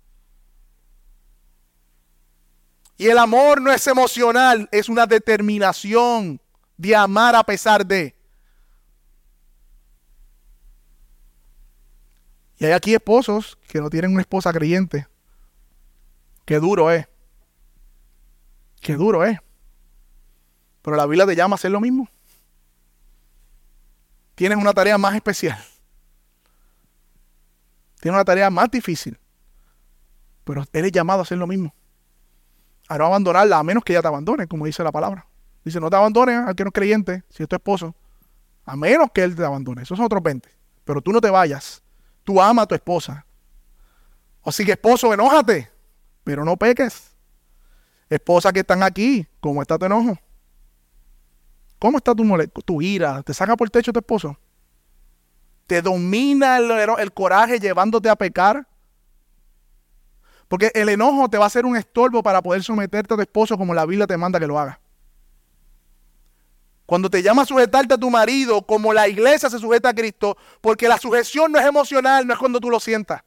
Y 2.99 3.07
el 3.07 3.17
amor 3.17 3.63
no 3.63 3.73
es 3.73 3.87
emocional, 3.87 4.69
es 4.71 4.91
una 4.91 5.07
determinación 5.07 6.39
de 6.77 6.95
amar 6.95 7.35
a 7.35 7.45
pesar 7.45 7.87
de. 7.87 8.15
Y 12.59 12.67
hay 12.67 12.73
aquí 12.73 12.93
esposos 12.93 13.57
que 13.69 13.81
no 13.81 13.89
tienen 13.89 14.13
una 14.13 14.21
esposa 14.21 14.53
creyente. 14.53 15.07
Qué 16.45 16.59
duro 16.59 16.91
es. 16.91 17.07
Qué 18.83 18.97
duro 18.97 19.25
es. 19.25 19.39
Pero 20.83 20.97
la 20.97 21.07
Biblia 21.07 21.25
te 21.25 21.37
llama 21.37 21.55
a 21.55 21.57
hacer 21.57 21.71
lo 21.71 21.81
mismo. 21.81 22.09
Tienes 24.35 24.59
una 24.59 24.75
tarea 24.75 24.99
más 24.99 25.15
especial. 25.15 25.59
Tienes 28.01 28.17
una 28.17 28.25
tarea 28.25 28.51
más 28.51 28.71
difícil. 28.71 29.19
Pero 30.45 30.65
eres 30.73 30.91
llamado 30.91 31.21
a 31.21 31.23
hacer 31.23 31.39
lo 31.39 31.47
mismo. 31.47 31.73
A 32.89 32.99
no 32.99 33.07
abandonarla 33.07 33.59
a 33.59 33.63
menos 33.63 33.85
que 33.85 33.93
ella 33.93 34.03
te 34.03 34.09
abandone, 34.09 34.49
como 34.49 34.67
dice 34.67 34.83
la 34.83 34.91
palabra. 34.91 35.29
Dice, 35.65 35.79
no 35.79 35.89
te 35.89 35.95
abandones 35.95 36.41
al 36.41 36.57
que 36.57 36.65
no 36.65 36.69
es 36.69 36.75
creyente, 36.75 37.23
si 37.31 37.45
es 37.45 37.49
tu 37.49 37.55
esposo. 37.55 37.95
A 38.65 38.75
menos 38.75 39.11
que 39.15 39.23
él 39.23 39.37
te 39.37 39.45
abandone. 39.45 39.83
Esos 39.83 39.97
son 39.97 40.07
otros 40.07 40.23
20. 40.25 40.51
Pero 40.85 41.01
tú 41.01 41.13
no 41.13 41.21
te 41.21 41.31
vayas. 41.31 41.85
Tú 42.25 42.43
ama 42.43 42.63
a 42.63 42.67
tu 42.67 42.75
esposa. 42.75 43.25
Así 44.43 44.65
que 44.65 44.73
esposo, 44.73 45.15
enójate. 45.15 45.71
Pero 46.25 46.45
no 46.45 46.57
peques. 46.57 47.12
Esposa 48.13 48.53
que 48.53 48.61
están 48.61 48.83
aquí, 48.83 49.27
¿cómo 49.41 49.63
está 49.63 49.79
tu 49.79 49.87
enojo? 49.87 50.19
¿Cómo 51.79 51.97
está 51.97 52.15
tu, 52.15 52.25
tu 52.63 52.83
ira? 52.83 53.23
¿Te 53.23 53.33
saca 53.33 53.57
por 53.57 53.67
el 53.67 53.71
techo 53.71 53.91
tu 53.91 54.01
esposo? 54.01 54.37
¿Te 55.67 55.81
domina 55.81 56.59
el 56.59 57.13
coraje 57.15 57.59
llevándote 57.59 58.11
a 58.11 58.17
pecar? 58.17 58.67
Porque 60.47 60.71
el 60.75 60.91
enojo 60.91 61.31
te 61.31 61.39
va 61.39 61.47
a 61.47 61.51
ser 61.51 61.65
un 61.65 61.75
estorbo 61.75 62.23
para 62.23 62.43
poder 62.43 62.63
someterte 62.63 63.15
a 63.15 63.17
tu 63.17 63.23
esposo 63.23 63.57
como 63.57 63.73
la 63.73 63.87
Biblia 63.87 64.07
te 64.07 64.19
manda 64.19 64.39
que 64.39 64.47
lo 64.47 64.59
haga. 64.59 64.79
Cuando 66.85 67.09
te 67.09 67.23
llama 67.23 67.43
a 67.43 67.47
sujetarte 67.47 67.95
a 67.95 67.99
tu 67.99 68.11
marido 68.11 68.61
como 68.61 68.93
la 68.93 69.09
iglesia 69.09 69.49
se 69.49 69.59
sujeta 69.59 69.89
a 69.89 69.95
Cristo, 69.95 70.37
porque 70.61 70.87
la 70.87 70.99
sujeción 70.99 71.51
no 71.51 71.59
es 71.59 71.65
emocional, 71.65 72.27
no 72.27 72.35
es 72.35 72.39
cuando 72.39 72.61
tú 72.61 72.69
lo 72.69 72.79
sientas. 72.79 73.23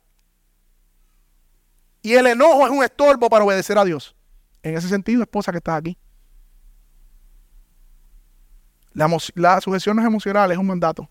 Y 2.04 2.14
el 2.14 2.28
enojo 2.28 2.68
es 2.68 2.72
un 2.72 2.84
estorbo 2.84 3.28
para 3.32 3.44
obedecer 3.44 3.80
a 3.80 3.84
Dios. 3.84 4.16
En 4.66 4.76
ese 4.76 4.90
sentido, 4.90 5.22
esposa 5.22 5.52
que 5.52 5.60
estás 5.60 5.78
aquí. 5.78 5.96
La, 8.94 9.62
sujeción 9.62 9.96
no 9.96 10.02
es 10.02 10.08
emocional, 10.08 10.52
es 10.52 10.58
un 10.58 10.66
mandato. 10.66 11.08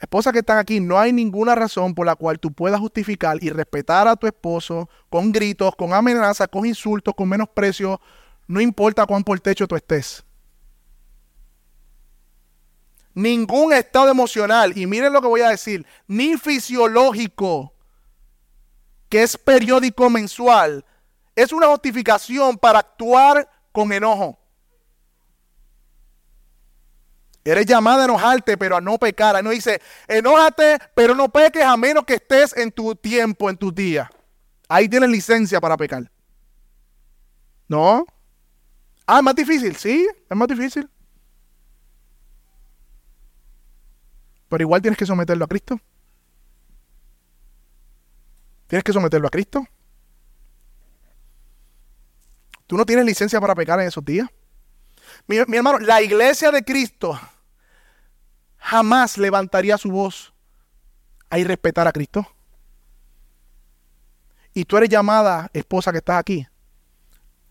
Esposa 0.00 0.32
que 0.32 0.38
están 0.38 0.56
aquí, 0.56 0.80
no 0.80 0.98
hay 0.98 1.12
ninguna 1.12 1.54
razón 1.54 1.94
por 1.94 2.06
la 2.06 2.14
cual 2.14 2.40
tú 2.40 2.50
puedas 2.50 2.80
justificar 2.80 3.36
y 3.42 3.50
respetar 3.50 4.08
a 4.08 4.16
tu 4.16 4.26
esposo 4.26 4.88
con 5.10 5.30
gritos, 5.32 5.76
con 5.76 5.92
amenazas, 5.92 6.48
con 6.48 6.64
insultos, 6.64 7.12
con 7.14 7.28
menosprecio, 7.28 8.00
no 8.46 8.62
importa 8.62 9.04
cuán 9.04 9.22
por 9.22 9.38
techo 9.40 9.68
tú 9.68 9.76
estés. 9.76 10.24
Ningún 13.12 13.74
estado 13.74 14.10
emocional, 14.10 14.72
y 14.78 14.86
miren 14.86 15.12
lo 15.12 15.20
que 15.20 15.28
voy 15.28 15.42
a 15.42 15.50
decir, 15.50 15.84
ni 16.06 16.38
fisiológico, 16.38 17.75
que 19.08 19.22
es 19.22 19.36
periódico 19.36 20.10
mensual, 20.10 20.84
es 21.34 21.52
una 21.52 21.66
justificación 21.68 22.56
para 22.56 22.80
actuar 22.80 23.48
con 23.72 23.92
enojo. 23.92 24.38
Eres 27.44 27.66
llamada 27.66 28.02
a 28.02 28.04
enojarte, 28.06 28.56
pero 28.58 28.76
a 28.76 28.80
no 28.80 28.98
pecar. 28.98 29.42
no 29.44 29.50
dice, 29.50 29.80
enójate, 30.08 30.78
pero 30.94 31.14
no 31.14 31.28
peques 31.28 31.62
a 31.62 31.76
menos 31.76 32.04
que 32.04 32.14
estés 32.14 32.56
en 32.56 32.72
tu 32.72 32.96
tiempo, 32.96 33.48
en 33.48 33.56
tu 33.56 33.70
día. 33.70 34.10
Ahí 34.68 34.88
tienes 34.88 35.08
licencia 35.10 35.60
para 35.60 35.76
pecar. 35.76 36.10
¿No? 37.68 38.04
Ah, 39.06 39.18
es 39.18 39.22
más 39.22 39.36
difícil, 39.36 39.76
sí, 39.76 40.08
es 40.28 40.36
más 40.36 40.48
difícil. 40.48 40.88
Pero 44.48 44.62
igual 44.62 44.82
tienes 44.82 44.98
que 44.98 45.06
someterlo 45.06 45.44
a 45.44 45.48
Cristo. 45.48 45.78
Tienes 48.66 48.84
que 48.84 48.92
someterlo 48.92 49.28
a 49.28 49.30
Cristo. 49.30 49.66
Tú 52.66 52.76
no 52.76 52.84
tienes 52.84 53.04
licencia 53.04 53.40
para 53.40 53.54
pecar 53.54 53.80
en 53.80 53.86
esos 53.86 54.04
días. 54.04 54.28
Mi, 55.26 55.36
hermano, 55.36 55.78
la 55.78 56.02
iglesia 56.02 56.50
de 56.50 56.64
Cristo 56.64 57.18
jamás 58.58 59.18
levantaría 59.18 59.78
su 59.78 59.90
voz 59.90 60.34
a 61.30 61.38
irrespetar 61.38 61.86
a 61.86 61.92
Cristo. 61.92 62.26
Y 64.52 64.64
tú 64.64 64.76
eres 64.76 64.88
llamada, 64.88 65.50
esposa 65.52 65.92
que 65.92 65.98
estás 65.98 66.18
aquí, 66.18 66.46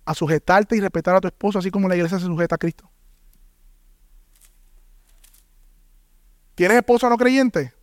a 0.04 0.14
sujetarte 0.14 0.76
y 0.76 0.82
respetar 0.82 1.16
a 1.16 1.22
tu 1.22 1.28
esposo, 1.28 1.60
así 1.60 1.72
como 1.72 1.88
la 1.88 1.96
iglesia 1.96 2.20
se 2.20 2.26
sujeta 2.26 2.56
a 2.56 2.58
Cristo. 2.58 2.90
¿Tienes 6.56 6.78
esposo 6.78 7.10
no 7.10 7.18
creyente? 7.18 7.74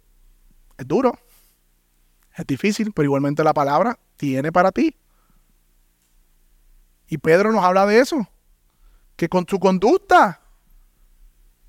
Es 0.77 0.89
duro, 0.89 1.19
es 2.35 2.47
difícil, 2.47 2.93
pero 2.93 3.05
igualmente 3.05 3.45
la 3.45 3.53
palabra 3.53 3.99
tiene 4.17 4.53
para 4.53 4.73
ti. 4.73 4.97
Y 7.09 7.19
Pedro 7.19 7.53
nos 7.53 7.63
habla 7.63 7.85
de 7.87 7.99
eso, 7.99 8.27
que 9.17 9.29
con 9.29 9.45
tu 9.45 9.59
conducta, 9.59 10.41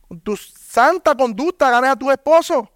con 0.07 0.21
tu 0.21 0.37
santa 0.37 1.15
conducta 1.15 1.69
ganes 1.69 1.91
a 1.91 1.95
tu 1.95 2.09
esposo. 2.09 2.69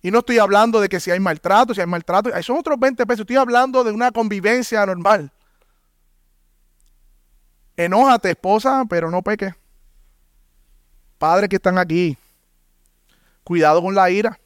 Y 0.00 0.10
no 0.10 0.18
estoy 0.18 0.38
hablando 0.38 0.80
de 0.80 0.88
que 0.88 1.00
si 1.00 1.10
hay 1.10 1.18
maltrato, 1.18 1.74
si 1.74 1.80
hay 1.80 1.86
maltrato, 1.86 2.30
son 2.42 2.58
otros 2.58 2.78
20 2.78 3.06
pesos. 3.06 3.20
Estoy 3.20 3.36
hablando 3.36 3.82
de 3.82 3.90
una 3.90 4.12
convivencia 4.12 4.84
normal. 4.84 5.32
Enójate, 7.76 8.30
esposa, 8.30 8.84
pero 8.88 9.10
no 9.10 9.22
peque. 9.22 9.54
Padres 11.18 11.48
que 11.48 11.56
están 11.56 11.78
aquí, 11.78 12.18
cuidado 13.42 13.82
con 13.82 13.94
la 13.94 14.10
ira. 14.10 14.38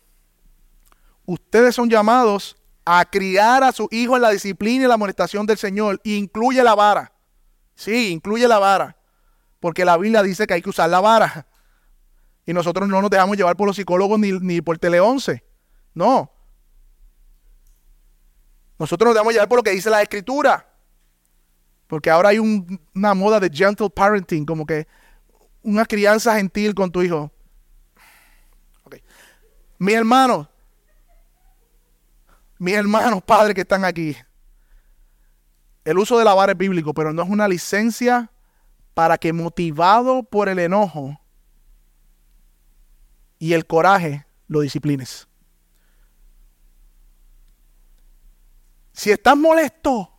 Ustedes 1.29 1.75
son 1.75 1.91
llamados 1.91 2.57
a 2.87 3.05
criar 3.05 3.63
a 3.63 3.71
su 3.71 3.87
hijo 3.91 4.17
en 4.17 4.23
la 4.23 4.31
disciplina 4.31 4.87
y 4.87 4.89
la 4.89 4.95
amonestación 4.95 5.45
del 5.45 5.59
Señor. 5.59 6.01
incluye 6.03 6.63
la 6.63 6.75
vara. 6.75 7.13
Sí, 7.75 8.09
incluye 8.09 8.49
la 8.49 8.59
vara. 8.59 8.97
Porque 9.61 9.85
la 9.85 9.99
Biblia 9.99 10.23
dice 10.23 10.47
que 10.47 10.55
hay 10.55 10.63
que 10.63 10.71
usar 10.71 10.89
la 10.89 11.01
vara. 11.01 11.47
Y 12.47 12.55
nosotros 12.55 12.89
no 12.89 13.03
nos 13.03 13.11
dejamos 13.11 13.37
llevar 13.37 13.57
por 13.57 13.67
los 13.67 13.77
psicólogos 13.77 14.19
ni, 14.19 14.33
ni 14.33 14.63
por 14.63 14.79
Tele 14.79 15.01
11. 15.01 15.45
No. 15.93 16.33
Nosotros 18.79 19.09
nos 19.09 19.15
damos 19.15 19.35
llevar 19.35 19.51
por 19.51 19.59
lo 19.59 19.63
que 19.63 19.73
dice 19.73 19.91
la 19.91 20.01
escritura. 20.01 20.67
Porque 21.89 22.09
ahora 22.09 22.31
hay 22.31 22.39
una 22.39 23.13
moda 23.13 23.39
de 23.39 23.51
gentle 23.51 23.91
parenting, 23.91 24.47
como 24.47 24.65
que 24.65 24.87
una 25.63 25.85
crianza 25.85 26.37
gentil 26.37 26.75
con 26.75 26.91
tu 26.91 27.03
hijo. 27.03 27.31
Okay. 28.85 29.03
Mis 29.77 29.95
hermanos, 29.95 30.49
mis 32.59 32.75
hermanos 32.75 33.23
padres 33.23 33.55
que 33.55 33.63
están 33.63 33.85
aquí, 33.85 34.17
el 35.85 35.99
uso 35.99 36.19
de 36.19 36.25
la 36.25 36.35
vara 36.35 36.53
es 36.53 36.59
bíblico, 36.59 36.93
pero 36.93 37.13
no 37.13 37.23
es 37.23 37.29
una 37.29 37.49
licencia 37.49 38.31
para 38.95 39.17
que 39.17 39.33
motivado 39.33 40.23
por 40.23 40.49
el 40.49 40.59
enojo 40.59 41.19
y 43.39 43.53
el 43.53 43.67
coraje 43.67 44.27
lo 44.49 44.61
disciplines. 44.61 45.29
Si 48.93 49.13
estás 49.13 49.37
molesto, 49.37 50.11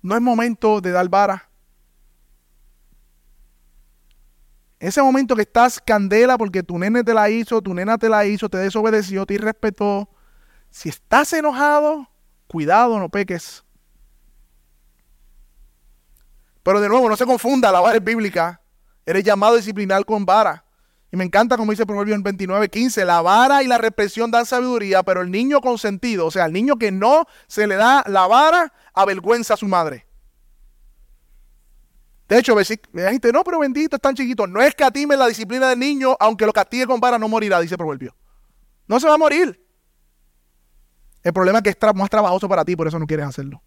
no 0.00 0.14
es 0.14 0.22
momento 0.22 0.80
de 0.80 0.92
dar 0.92 1.08
vara. 1.08 1.50
Ese 4.78 5.02
momento 5.02 5.36
que 5.36 5.42
estás 5.42 5.80
candela 5.80 6.38
porque 6.38 6.62
tu 6.62 6.78
nene 6.78 7.04
te 7.04 7.14
la 7.14 7.28
hizo, 7.28 7.60
tu 7.60 7.74
nena 7.74 7.98
te 7.98 8.08
la 8.08 8.24
hizo, 8.24 8.48
te 8.48 8.58
desobedeció, 8.58 9.26
te 9.26 9.34
irrespetó. 9.34 10.08
Si 10.72 10.88
estás 10.88 11.32
enojado, 11.34 12.08
cuidado, 12.48 12.98
no 12.98 13.10
peques. 13.10 13.62
Pero 16.62 16.80
de 16.80 16.88
nuevo, 16.88 17.08
no 17.10 17.16
se 17.16 17.26
confunda, 17.26 17.70
la 17.70 17.80
vara 17.80 17.98
es 17.98 18.04
bíblica. 18.04 18.60
Eres 19.04 19.22
llamado 19.22 19.52
a 19.52 19.56
disciplinar 19.58 20.04
con 20.06 20.24
vara. 20.24 20.64
Y 21.12 21.16
me 21.16 21.24
encanta 21.24 21.58
como 21.58 21.72
dice 21.72 21.84
Proverbio 21.84 22.14
en 22.14 22.22
29, 22.22 22.70
15, 22.70 23.04
la 23.04 23.20
vara 23.20 23.62
y 23.62 23.66
la 23.66 23.76
represión 23.76 24.30
dan 24.30 24.46
sabiduría, 24.46 25.02
pero 25.02 25.20
el 25.20 25.30
niño 25.30 25.60
consentido, 25.60 26.26
o 26.26 26.30
sea, 26.30 26.46
el 26.46 26.54
niño 26.54 26.76
que 26.76 26.90
no 26.90 27.26
se 27.46 27.66
le 27.66 27.74
da 27.76 28.02
la 28.06 28.26
vara, 28.26 28.72
avergüenza 28.94 29.54
a 29.54 29.58
su 29.58 29.68
madre. 29.68 30.06
De 32.28 32.38
hecho, 32.38 32.56
la 32.56 33.10
gente, 33.10 33.30
no, 33.30 33.44
pero 33.44 33.58
bendito, 33.58 33.96
es 33.96 34.00
tan 34.00 34.14
chiquito. 34.14 34.46
No 34.46 34.62
es 34.62 34.74
que 34.74 34.84
atime 34.84 35.18
la 35.18 35.26
disciplina 35.26 35.68
del 35.68 35.78
niño, 35.78 36.16
aunque 36.18 36.46
lo 36.46 36.52
castigue 36.54 36.86
con 36.86 36.98
vara, 36.98 37.18
no 37.18 37.28
morirá, 37.28 37.60
dice 37.60 37.76
Proverbio. 37.76 38.16
No 38.86 38.98
se 38.98 39.06
va 39.06 39.14
a 39.14 39.18
morir. 39.18 39.61
El 41.22 41.32
problema 41.32 41.58
es 41.58 41.64
que 41.64 41.70
es 41.70 41.94
más 41.94 42.10
trabajoso 42.10 42.48
para 42.48 42.64
ti, 42.64 42.74
por 42.76 42.88
eso 42.88 42.98
no 42.98 43.06
quieres 43.06 43.26
hacerlo. 43.26 43.62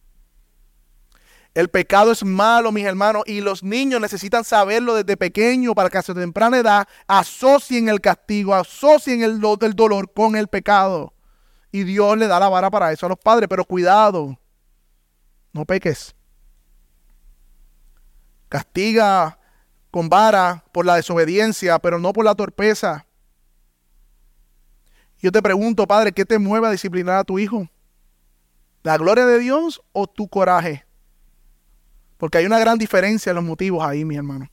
El 1.54 1.70
pecado 1.70 2.12
es 2.12 2.24
malo, 2.26 2.74
mis 2.74 2.86
hermanos, 2.86 3.24
y 3.26 3.40
los 3.40 3.64
niños 3.64 4.02
necesitan 4.02 4.44
saberlo 4.44 4.94
desde 4.94 5.16
pequeño 5.16 5.74
para 5.74 5.90
que 5.90 5.98
a 5.98 6.02
su 6.02 6.14
temprana 6.14 6.58
edad 6.58 6.88
asocien 7.08 7.88
el 7.88 8.02
castigo, 8.02 8.54
asocien 8.54 9.24
el, 9.24 9.40
el 9.62 9.74
dolor 9.74 10.12
con 10.14 10.36
el 10.36 10.50
pecado. 10.50 11.14
Y 11.72 11.84
Dios 11.84 12.18
le 12.18 12.28
da 12.28 12.42
la 12.42 12.50
vara 12.50 12.70
para 12.70 12.92
eso 12.92 13.06
a 13.06 13.10
los 13.10 13.18
padres, 13.18 13.48
pero 13.48 13.64
cuidado, 13.64 14.38
no 15.54 15.64
peques. 15.64 16.14
Castiga 18.50 19.40
con 19.92 20.10
vara 20.10 20.66
por 20.74 20.86
la 20.86 20.98
desobediencia, 20.98 21.80
pero 21.80 22.00
no 22.00 22.12
por 22.12 22.26
la 22.26 22.36
torpeza. 22.36 23.08
Yo 25.26 25.32
te 25.32 25.42
pregunto, 25.42 25.88
padre, 25.88 26.12
¿qué 26.12 26.24
te 26.24 26.38
mueve 26.38 26.68
a 26.68 26.70
disciplinar 26.70 27.18
a 27.18 27.24
tu 27.24 27.40
hijo? 27.40 27.68
¿La 28.84 28.96
gloria 28.96 29.26
de 29.26 29.40
Dios 29.40 29.82
o 29.92 30.06
tu 30.06 30.28
coraje? 30.28 30.86
Porque 32.18 32.38
hay 32.38 32.46
una 32.46 32.60
gran 32.60 32.78
diferencia 32.78 33.32
en 33.32 33.38
los 33.38 33.44
motivos 33.44 33.84
ahí, 33.84 34.06
mi 34.06 34.18
hermano. 34.18 34.52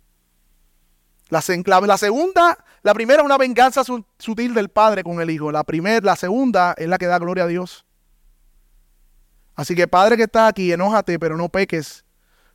La, 1.28 1.42
la, 1.66 1.98
segunda, 1.98 2.56
la 2.82 2.94
primera 2.94 3.20
es 3.20 3.26
una 3.26 3.36
venganza 3.36 3.82
sutil 3.84 4.54
del 4.54 4.70
padre 4.70 5.04
con 5.04 5.20
el 5.20 5.28
hijo. 5.28 5.52
La 5.52 5.62
primera, 5.62 6.00
la 6.00 6.16
segunda 6.16 6.74
es 6.78 6.88
la 6.88 6.96
que 6.96 7.04
da 7.04 7.18
gloria 7.18 7.44
a 7.44 7.48
Dios. 7.48 7.84
Así 9.54 9.74
que 9.74 9.86
padre 9.86 10.16
que 10.16 10.22
está 10.22 10.46
aquí, 10.46 10.72
enójate, 10.72 11.18
pero 11.18 11.36
no 11.36 11.50
peques. 11.50 12.06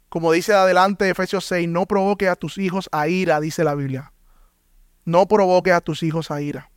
Como 0.10 0.32
dice 0.32 0.56
adelante 0.56 1.08
Efesios 1.08 1.46
6, 1.46 1.70
no 1.70 1.86
provoques 1.86 2.30
a 2.30 2.36
tus 2.36 2.58
hijos 2.58 2.90
a 2.92 3.10
ira, 3.10 3.40
dice 3.40 3.64
la 3.64 3.76
Biblia. 3.76 4.12
No 5.06 5.28
provoques 5.28 5.74
a 5.74 5.82
tus 5.82 6.02
hijos 6.02 6.32
a 6.32 6.42
ira. 6.42 6.72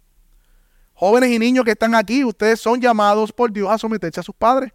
Jóvenes 1.00 1.30
y 1.30 1.38
niños 1.38 1.64
que 1.64 1.70
están 1.70 1.94
aquí, 1.94 2.22
ustedes 2.26 2.60
son 2.60 2.78
llamados 2.78 3.32
por 3.32 3.50
Dios 3.50 3.70
a 3.70 3.78
someterse 3.78 4.20
a 4.20 4.22
sus 4.22 4.34
padres 4.34 4.70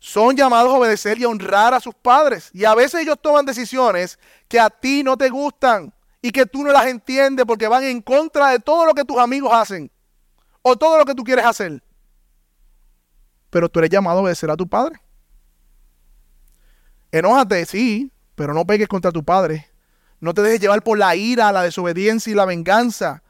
son 0.00 0.36
llamados 0.36 0.72
a 0.72 0.76
obedecer 0.76 1.18
y 1.18 1.24
a 1.24 1.28
honrar 1.28 1.74
a 1.74 1.80
sus 1.80 1.94
padres. 1.94 2.50
Y 2.52 2.64
a 2.64 2.74
veces 2.74 3.02
ellos 3.02 3.16
toman 3.20 3.44
decisiones 3.44 4.18
que 4.46 4.60
a 4.60 4.70
ti 4.70 5.02
no 5.02 5.16
te 5.16 5.28
gustan 5.28 5.92
y 6.22 6.30
que 6.30 6.46
tú 6.46 6.62
no 6.62 6.72
las 6.72 6.86
entiendes 6.86 7.44
porque 7.46 7.68
van 7.68 7.84
en 7.84 8.00
contra 8.00 8.50
de 8.50 8.60
todo 8.60 8.86
lo 8.86 8.94
que 8.94 9.04
tus 9.04 9.18
amigos 9.18 9.52
hacen 9.52 9.90
o 10.62 10.76
todo 10.76 10.98
lo 10.98 11.04
que 11.04 11.14
tú 11.14 11.24
quieres 11.24 11.44
hacer. 11.44 11.82
Pero 13.50 13.68
tú 13.68 13.80
eres 13.80 13.90
llamado 13.90 14.18
a 14.18 14.22
obedecer 14.22 14.50
a 14.50 14.56
tu 14.56 14.68
padre. 14.68 15.00
Enójate, 17.10 17.64
sí, 17.64 18.12
pero 18.34 18.54
no 18.54 18.64
pegues 18.66 18.88
contra 18.88 19.10
tu 19.10 19.24
padre. 19.24 19.68
No 20.20 20.34
te 20.34 20.42
dejes 20.42 20.60
llevar 20.60 20.82
por 20.82 20.98
la 20.98 21.16
ira, 21.16 21.50
la 21.52 21.62
desobediencia 21.62 22.30
y 22.30 22.34
la 22.34 22.44
venganza. 22.44 23.22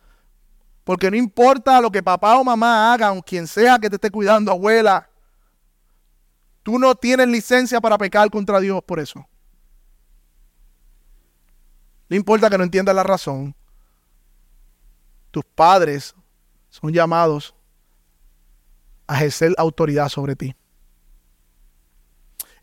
Porque 0.89 1.11
no 1.11 1.18
importa 1.18 1.82
lo 1.82 1.91
que 1.91 2.03
papá 2.03 2.39
o 2.39 2.45
mamá 2.45 2.95
hagan, 2.95 3.20
quien 3.20 3.47
sea 3.47 3.78
que 3.78 3.91
te 3.91 3.97
esté 3.97 4.11
cuidando, 4.11 4.51
abuela, 4.51 5.07
Tú 6.62 6.78
no 6.78 6.95
tienes 6.95 7.28
licencia 7.28 7.78
para 7.78 7.99
pecar 7.99 8.30
contra 8.30 8.59
Dios 8.59 8.82
por 8.82 8.99
eso. 8.99 9.26
No 12.09 12.16
importa 12.16 12.49
que 12.49 12.57
no 12.57 12.64
entiendas 12.64 12.95
la 12.95 13.03
razón. 13.03 13.55
Tus 15.30 15.45
padres 15.45 16.14
son 16.70 16.91
llamados 16.91 17.55
a 19.07 19.16
ejercer 19.16 19.55
autoridad 19.59 20.09
sobre 20.09 20.36
ti. 20.36 20.57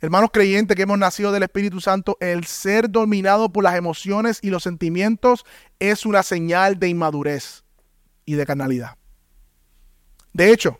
Hermanos 0.01 0.31
creyentes 0.33 0.75
que 0.75 0.81
hemos 0.81 0.97
nacido 0.97 1.31
del 1.31 1.43
Espíritu 1.43 1.79
Santo, 1.79 2.17
el 2.19 2.45
ser 2.45 2.89
dominado 2.89 3.53
por 3.53 3.63
las 3.63 3.75
emociones 3.75 4.39
y 4.41 4.49
los 4.49 4.63
sentimientos 4.63 5.45
es 5.77 6.07
una 6.07 6.23
señal 6.23 6.79
de 6.79 6.89
inmadurez 6.89 7.64
y 8.25 8.33
de 8.33 8.45
carnalidad. 8.45 8.97
De 10.33 10.51
hecho, 10.51 10.79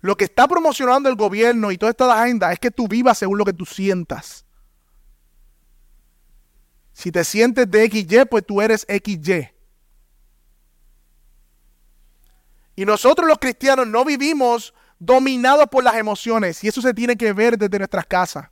lo 0.00 0.16
que 0.16 0.24
está 0.24 0.48
promocionando 0.48 1.08
el 1.08 1.16
gobierno 1.16 1.70
y 1.70 1.78
toda 1.78 1.90
esta 1.90 2.22
agenda 2.22 2.52
es 2.52 2.58
que 2.58 2.70
tú 2.70 2.88
vivas 2.88 3.18
según 3.18 3.38
lo 3.38 3.44
que 3.44 3.52
tú 3.52 3.64
sientas. 3.64 4.44
Si 6.92 7.10
te 7.10 7.24
sientes 7.24 7.70
de 7.70 7.88
XY, 7.88 8.26
pues 8.28 8.44
tú 8.44 8.60
eres 8.60 8.86
XY. 8.88 9.48
Y 12.74 12.84
nosotros 12.84 13.28
los 13.28 13.38
cristianos 13.38 13.86
no 13.86 14.04
vivimos 14.04 14.74
dominados 14.98 15.66
por 15.68 15.84
las 15.84 15.94
emociones 15.94 16.62
y 16.64 16.68
eso 16.68 16.80
se 16.80 16.94
tiene 16.94 17.16
que 17.16 17.32
ver 17.32 17.56
desde 17.56 17.78
nuestras 17.78 18.06
casas. 18.06 18.48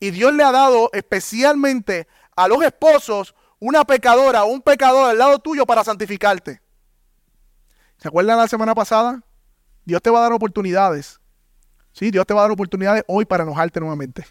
Y 0.00 0.10
Dios 0.10 0.32
le 0.34 0.42
ha 0.42 0.52
dado 0.52 0.90
especialmente 0.92 2.06
a 2.36 2.48
los 2.48 2.62
esposos 2.62 3.34
una 3.58 3.84
pecadora, 3.84 4.44
un 4.44 4.60
pecador 4.60 5.10
al 5.10 5.18
lado 5.18 5.38
tuyo 5.38 5.64
para 5.64 5.84
santificarte. 5.84 6.60
¿Se 8.04 8.08
acuerdan 8.08 8.36
la 8.36 8.46
semana 8.48 8.74
pasada? 8.74 9.22
Dios 9.86 10.02
te 10.02 10.10
va 10.10 10.18
a 10.18 10.22
dar 10.24 10.32
oportunidades. 10.34 11.18
Sí, 11.92 12.10
Dios 12.10 12.26
te 12.26 12.34
va 12.34 12.40
a 12.40 12.42
dar 12.42 12.50
oportunidades 12.50 13.02
hoy 13.08 13.24
para 13.24 13.44
enojarte 13.44 13.80
nuevamente. 13.80 14.26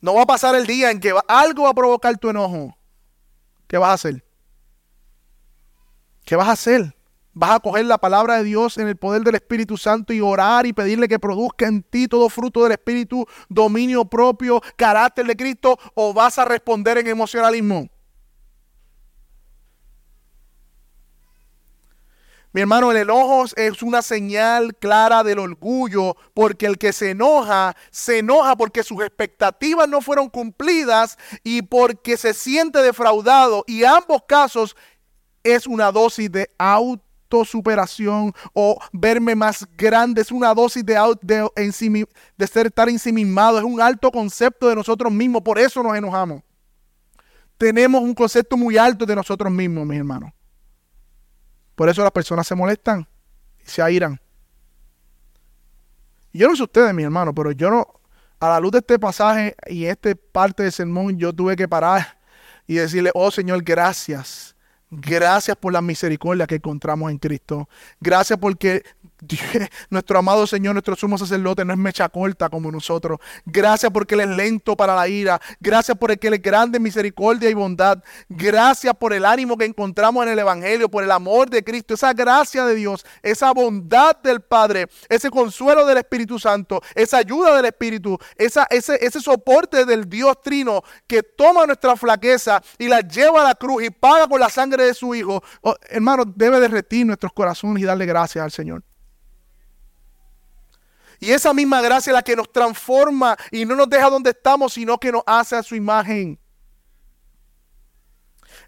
No 0.00 0.14
va 0.14 0.22
a 0.22 0.26
pasar 0.26 0.54
el 0.54 0.64
día 0.64 0.92
en 0.92 1.00
que 1.00 1.12
algo 1.26 1.64
va 1.64 1.70
a 1.70 1.74
provocar 1.74 2.16
tu 2.18 2.30
enojo. 2.30 2.78
¿Qué 3.66 3.78
vas 3.78 3.90
a 3.90 3.94
hacer? 3.94 4.24
¿Qué 6.24 6.36
vas 6.36 6.46
a 6.46 6.52
hacer? 6.52 6.96
Vas 7.32 7.50
a 7.50 7.58
coger 7.58 7.86
la 7.86 7.98
palabra 7.98 8.36
de 8.36 8.44
Dios 8.44 8.78
en 8.78 8.86
el 8.86 8.96
poder 8.96 9.22
del 9.22 9.34
Espíritu 9.34 9.76
Santo 9.76 10.12
y 10.12 10.20
orar 10.20 10.66
y 10.66 10.72
pedirle 10.72 11.08
que 11.08 11.18
produzca 11.18 11.66
en 11.66 11.82
ti 11.82 12.06
todo 12.06 12.28
fruto 12.28 12.62
del 12.62 12.70
Espíritu, 12.70 13.26
dominio 13.48 14.04
propio, 14.04 14.62
carácter 14.76 15.26
de 15.26 15.34
Cristo, 15.34 15.80
o 15.94 16.14
vas 16.14 16.38
a 16.38 16.44
responder 16.44 16.98
en 16.98 17.08
emocionalismo. 17.08 17.88
Mi 22.54 22.60
hermano, 22.60 22.92
el 22.92 22.98
enojo 22.98 23.46
es 23.56 23.82
una 23.82 24.00
señal 24.00 24.76
clara 24.76 25.24
del 25.24 25.40
orgullo, 25.40 26.16
porque 26.34 26.66
el 26.66 26.78
que 26.78 26.92
se 26.92 27.10
enoja, 27.10 27.74
se 27.90 28.20
enoja 28.20 28.54
porque 28.54 28.84
sus 28.84 29.02
expectativas 29.02 29.88
no 29.88 30.00
fueron 30.00 30.30
cumplidas 30.30 31.18
y 31.42 31.62
porque 31.62 32.16
se 32.16 32.32
siente 32.32 32.80
defraudado. 32.80 33.64
Y 33.66 33.82
ambos 33.82 34.22
casos 34.28 34.76
es 35.42 35.66
una 35.66 35.90
dosis 35.90 36.30
de 36.30 36.48
autosuperación 36.56 38.32
o 38.52 38.78
verme 38.92 39.34
más 39.34 39.66
grande, 39.76 40.22
es 40.22 40.30
una 40.30 40.54
dosis 40.54 40.86
de, 40.86 40.94
de, 41.22 42.06
de 42.36 42.46
ser 42.46 42.66
estar 42.66 42.88
ensimismado, 42.88 43.58
es 43.58 43.64
un 43.64 43.80
alto 43.80 44.12
concepto 44.12 44.68
de 44.68 44.76
nosotros 44.76 45.12
mismos, 45.12 45.42
por 45.42 45.58
eso 45.58 45.82
nos 45.82 45.96
enojamos. 45.96 46.40
Tenemos 47.58 48.00
un 48.00 48.14
concepto 48.14 48.56
muy 48.56 48.78
alto 48.78 49.04
de 49.04 49.16
nosotros 49.16 49.50
mismos, 49.50 49.84
mis 49.84 49.98
hermanos. 49.98 50.30
Por 51.74 51.88
eso 51.88 52.02
las 52.02 52.12
personas 52.12 52.46
se 52.46 52.54
molestan 52.54 53.06
y 53.64 53.68
se 53.68 53.82
airan. 53.82 54.20
Yo 56.32 56.48
no 56.48 56.56
sé 56.56 56.62
ustedes, 56.64 56.92
mi 56.94 57.04
hermano, 57.04 57.34
pero 57.34 57.52
yo 57.52 57.70
no, 57.70 57.86
a 58.40 58.48
la 58.48 58.60
luz 58.60 58.72
de 58.72 58.78
este 58.78 58.98
pasaje 58.98 59.54
y 59.66 59.86
esta 59.86 60.10
parte 60.32 60.64
del 60.64 60.72
sermón, 60.72 61.16
yo 61.16 61.32
tuve 61.32 61.56
que 61.56 61.68
parar 61.68 62.18
y 62.66 62.74
decirle, 62.74 63.10
oh 63.14 63.30
Señor, 63.30 63.62
gracias. 63.62 64.54
Gracias 64.90 65.56
por 65.56 65.72
la 65.72 65.82
misericordia 65.82 66.46
que 66.46 66.56
encontramos 66.56 67.10
en 67.10 67.18
Cristo. 67.18 67.68
Gracias 68.00 68.38
porque 68.38 68.84
nuestro 69.90 70.18
amado 70.18 70.46
Señor, 70.46 70.74
nuestro 70.74 70.96
sumo 70.96 71.18
sacerdote, 71.18 71.64
no 71.64 71.72
es 71.72 71.78
mecha 71.78 72.08
corta 72.08 72.48
como 72.48 72.70
nosotros. 72.70 73.18
Gracias 73.44 73.90
porque 73.92 74.14
Él 74.14 74.20
es 74.20 74.28
lento 74.28 74.76
para 74.76 74.94
la 74.94 75.08
ira. 75.08 75.40
Gracias 75.60 75.96
por 75.96 76.10
Él 76.10 76.18
es 76.22 76.42
grande 76.42 76.78
misericordia 76.80 77.50
y 77.50 77.54
bondad. 77.54 78.02
Gracias 78.28 78.94
por 78.96 79.12
el 79.12 79.24
ánimo 79.24 79.56
que 79.56 79.64
encontramos 79.64 80.24
en 80.24 80.32
el 80.32 80.38
Evangelio, 80.38 80.88
por 80.88 81.04
el 81.04 81.10
amor 81.10 81.50
de 81.50 81.62
Cristo, 81.62 81.94
esa 81.94 82.12
gracia 82.12 82.64
de 82.64 82.74
Dios, 82.74 83.04
esa 83.22 83.52
bondad 83.52 84.16
del 84.22 84.40
Padre, 84.40 84.86
ese 85.08 85.30
consuelo 85.30 85.86
del 85.86 85.98
Espíritu 85.98 86.38
Santo, 86.38 86.80
esa 86.94 87.18
ayuda 87.18 87.56
del 87.56 87.66
Espíritu, 87.66 88.18
esa, 88.36 88.66
ese, 88.70 89.04
ese 89.04 89.20
soporte 89.20 89.84
del 89.84 90.08
Dios 90.08 90.40
Trino 90.42 90.82
que 91.06 91.22
toma 91.22 91.66
nuestra 91.66 91.96
flaqueza 91.96 92.62
y 92.78 92.88
la 92.88 93.00
lleva 93.00 93.42
a 93.42 93.44
la 93.44 93.54
cruz 93.54 93.84
y 93.84 93.90
paga 93.90 94.26
con 94.26 94.40
la 94.40 94.48
sangre 94.48 94.84
de 94.84 94.94
su 94.94 95.14
Hijo. 95.14 95.42
Oh, 95.62 95.74
hermano, 95.88 96.24
debe 96.24 96.60
derretir 96.60 97.06
nuestros 97.06 97.32
corazones 97.32 97.82
y 97.82 97.86
darle 97.86 98.06
gracias 98.06 98.44
al 98.44 98.50
Señor. 98.50 98.82
Y 101.20 101.30
esa 101.30 101.54
misma 101.54 101.80
gracia 101.82 102.10
es 102.10 102.14
la 102.14 102.22
que 102.22 102.36
nos 102.36 102.50
transforma 102.52 103.36
y 103.50 103.64
no 103.64 103.74
nos 103.76 103.88
deja 103.88 104.10
donde 104.10 104.30
estamos, 104.30 104.74
sino 104.74 104.98
que 104.98 105.12
nos 105.12 105.22
hace 105.26 105.56
a 105.56 105.62
su 105.62 105.74
imagen. 105.74 106.38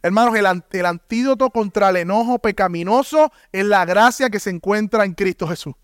Hermanos, 0.02 0.36
el, 0.36 0.62
el 0.70 0.86
antídoto 0.86 1.50
contra 1.50 1.90
el 1.90 1.96
enojo 1.96 2.38
pecaminoso 2.38 3.32
es 3.52 3.64
la 3.64 3.84
gracia 3.84 4.30
que 4.30 4.40
se 4.40 4.50
encuentra 4.50 5.04
en 5.04 5.14
Cristo 5.14 5.46
Jesús. 5.48 5.74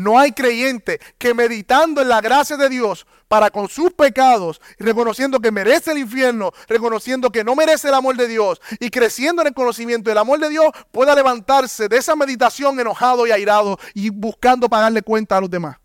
No 0.00 0.18
hay 0.18 0.32
creyente 0.32 0.98
que 1.18 1.34
meditando 1.34 2.00
en 2.00 2.08
la 2.08 2.22
gracia 2.22 2.56
de 2.56 2.70
Dios 2.70 3.06
para 3.28 3.50
con 3.50 3.68
sus 3.68 3.92
pecados, 3.92 4.58
reconociendo 4.78 5.40
que 5.40 5.52
merece 5.52 5.92
el 5.92 5.98
infierno, 5.98 6.52
reconociendo 6.68 7.28
que 7.28 7.44
no 7.44 7.54
merece 7.54 7.88
el 7.88 7.94
amor 7.94 8.16
de 8.16 8.26
Dios 8.26 8.62
y 8.80 8.88
creciendo 8.88 9.42
en 9.42 9.48
el 9.48 9.54
conocimiento 9.54 10.08
del 10.08 10.16
amor 10.16 10.40
de 10.40 10.48
Dios, 10.48 10.70
pueda 10.90 11.14
levantarse 11.14 11.86
de 11.86 11.98
esa 11.98 12.16
meditación 12.16 12.80
enojado 12.80 13.26
y 13.26 13.30
airado 13.30 13.78
y 13.92 14.08
buscando 14.08 14.70
pagarle 14.70 15.02
cuenta 15.02 15.36
a 15.36 15.42
los 15.42 15.50
demás. 15.50 15.76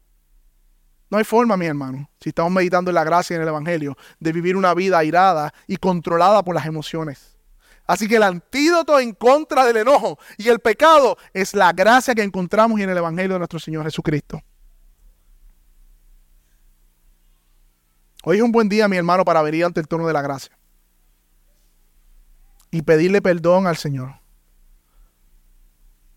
No 1.09 1.17
hay 1.17 1.25
forma, 1.25 1.57
mi 1.57 1.65
hermano, 1.65 2.09
si 2.21 2.29
estamos 2.29 2.53
meditando 2.53 2.91
en 2.91 2.95
la 2.95 3.03
gracia 3.03 3.35
en 3.35 3.41
el 3.41 3.49
Evangelio, 3.49 3.97
de 4.21 4.31
vivir 4.31 4.55
una 4.55 4.73
vida 4.73 4.97
airada 4.97 5.53
y 5.67 5.75
controlada 5.75 6.41
por 6.41 6.55
las 6.55 6.65
emociones. 6.65 7.34
Así 7.87 8.07
que 8.07 8.15
el 8.15 8.23
antídoto 8.23 8.99
en 8.99 9.13
contra 9.13 9.65
del 9.65 9.77
enojo 9.77 10.17
y 10.37 10.49
el 10.49 10.59
pecado 10.59 11.17
es 11.33 11.53
la 11.53 11.71
gracia 11.71 12.15
que 12.15 12.23
encontramos 12.23 12.79
en 12.79 12.89
el 12.89 12.97
Evangelio 12.97 13.33
de 13.33 13.39
nuestro 13.39 13.59
Señor 13.59 13.83
Jesucristo. 13.83 14.41
Hoy 18.23 18.37
es 18.37 18.43
un 18.43 18.51
buen 18.51 18.67
día, 18.67 18.87
mi 18.87 18.97
hermano, 18.97 19.23
para 19.23 19.43
venir 19.43 19.65
ante 19.65 19.79
el 19.79 19.87
trono 19.87 20.07
de 20.07 20.13
la 20.13 20.23
gracia 20.23 20.57
y 22.71 22.81
pedirle 22.81 23.21
perdón 23.21 23.67
al 23.67 23.77
Señor. 23.77 24.15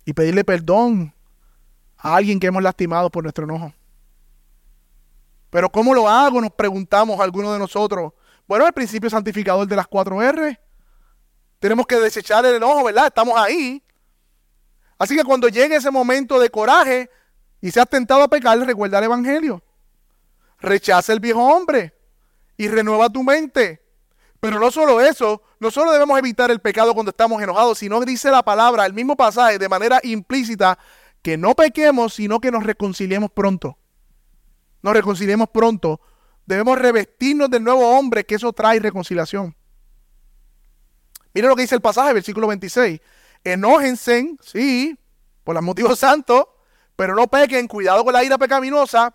Y 0.05 0.15
pedirle 0.15 0.43
perdón 0.43 1.15
a 1.99 2.17
alguien 2.17 2.41
que 2.41 2.49
hemos 2.49 2.63
lastimado 2.63 3.11
por 3.11 3.23
nuestro 3.23 3.45
enojo. 3.45 3.73
Pero 5.51 5.71
¿cómo 5.71 5.95
lo 5.95 6.09
hago? 6.09 6.41
Nos 6.41 6.51
preguntamos 6.51 7.21
algunos 7.21 7.53
de 7.53 7.61
nosotros. 7.61 8.13
Bueno, 8.49 8.67
el 8.67 8.73
principio 8.73 9.09
santificador 9.09 9.69
de 9.69 9.77
las 9.77 9.87
cuatro 9.87 10.21
R 10.21 10.59
tenemos 11.59 11.87
que 11.87 11.97
desechar 11.97 12.45
el 12.47 12.57
enojo, 12.57 12.85
¿verdad? 12.85 13.07
Estamos 13.07 13.37
ahí. 13.37 13.83
Así 14.99 15.17
que 15.17 15.25
cuando 15.25 15.49
llegue 15.49 15.77
ese 15.77 15.91
momento 15.91 16.39
de 16.39 16.51
coraje 16.51 17.11
y 17.61 17.71
seas 17.71 17.89
tentado 17.89 18.23
a 18.23 18.29
pecar, 18.29 18.59
recuerda 18.59 18.99
el 18.99 19.05
Evangelio. 19.05 19.63
Rechaza 20.61 21.13
el 21.13 21.21
viejo 21.21 21.41
hombre 21.41 21.95
y 22.57 22.69
renueva 22.69 23.09
tu 23.09 23.23
mente. 23.23 23.83
Pero 24.41 24.61
no 24.61 24.71
solo 24.71 25.01
eso, 25.01 25.43
no 25.59 25.71
solo 25.71 25.93
debemos 25.93 26.19
evitar 26.19 26.51
el 26.51 26.61
pecado 26.61 26.95
cuando 26.95 27.11
estamos 27.11 27.43
enojados, 27.43 27.79
sino 27.79 28.01
dice 28.01 28.31
la 28.31 28.43
palabra, 28.43 28.87
el 28.87 28.95
mismo 28.95 29.17
pasaje, 29.17 29.59
de 29.59 29.69
manera 29.69 30.01
implícita, 30.05 30.79
que 31.23 31.37
no 31.37 31.55
pequemos, 31.55 32.15
sino 32.15 32.41
que 32.41 32.53
nos 32.53 32.63
reconciliemos 32.63 33.31
pronto. 33.33 33.79
Nos 34.83 34.95
reconciliemos 34.95 35.49
pronto. 35.49 36.01
Debemos 36.47 36.79
revestirnos 36.79 37.51
del 37.51 37.65
nuevo 37.65 37.99
hombre, 37.99 38.25
que 38.25 38.37
eso 38.37 38.53
trae 38.53 38.79
reconciliación. 38.79 39.57
Miren 41.39 41.51
lo 41.51 41.55
que 41.55 41.63
dice 41.63 41.77
el 41.77 41.81
pasaje, 41.81 42.15
versículo 42.15 42.49
26. 42.49 43.01
Enójense, 43.45 44.35
sí, 44.43 44.99
por 45.45 45.55
los 45.55 45.63
motivos 45.63 45.97
santos, 45.97 46.47
pero 46.97 47.15
no 47.15 47.29
pequen, 47.29 47.69
cuidado 47.69 48.03
con 48.03 48.13
la 48.13 48.25
ira 48.25 48.37
pecaminosa. 48.37 49.15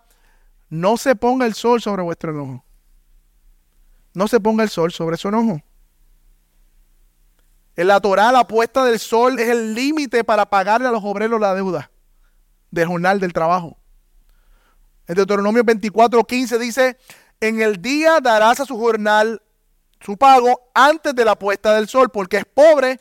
No 0.69 0.95
se 0.95 1.17
ponga 1.17 1.45
el 1.45 1.53
sol 1.53 1.81
sobre 1.81 2.01
vuestro 2.01 2.31
enojo. 2.31 2.63
No 4.13 4.29
se 4.29 4.39
ponga 4.39 4.63
el 4.63 4.69
sol 4.69 4.93
sobre 4.93 5.17
su 5.17 5.27
enojo. 5.27 5.59
En 7.75 7.87
la 7.87 7.99
Torah, 7.99 8.31
la 8.31 8.47
puesta 8.47 8.85
del 8.85 8.99
sol 8.99 9.37
es 9.37 9.49
el 9.49 9.73
límite 9.73 10.23
para 10.23 10.45
pagarle 10.45 10.87
a 10.87 10.91
los 10.91 11.03
obreros 11.03 11.41
la 11.41 11.53
deuda 11.53 11.91
del 12.71 12.87
jornal 12.87 13.19
del 13.19 13.33
trabajo. 13.33 13.77
En 15.07 15.15
Deuteronomio 15.15 15.65
24, 15.65 16.23
15 16.23 16.57
dice, 16.57 16.97
en 17.41 17.61
el 17.61 17.81
día 17.81 18.21
darás 18.21 18.61
a 18.61 18.65
su 18.65 18.77
jornal 18.77 19.41
su 20.03 20.17
pago 20.17 20.69
antes 20.73 21.15
de 21.15 21.25
la 21.25 21.37
puesta 21.37 21.73
del 21.75 21.87
sol, 21.87 22.09
porque 22.11 22.37
es 22.37 22.45
pobre 22.45 22.99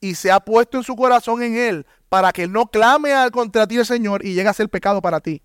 y 0.00 0.14
se 0.14 0.30
ha 0.30 0.40
puesto 0.40 0.78
en 0.78 0.84
su 0.84 0.96
corazón 0.96 1.42
en 1.42 1.56
él, 1.56 1.86
para 2.08 2.32
que 2.32 2.48
no 2.48 2.66
clame 2.66 3.12
al 3.12 3.30
contra 3.30 3.66
ti 3.66 3.76
el 3.76 3.86
Señor 3.86 4.24
y 4.24 4.34
llegue 4.34 4.48
a 4.48 4.54
ser 4.54 4.68
pecado 4.68 5.00
para 5.00 5.20
ti. 5.20 5.42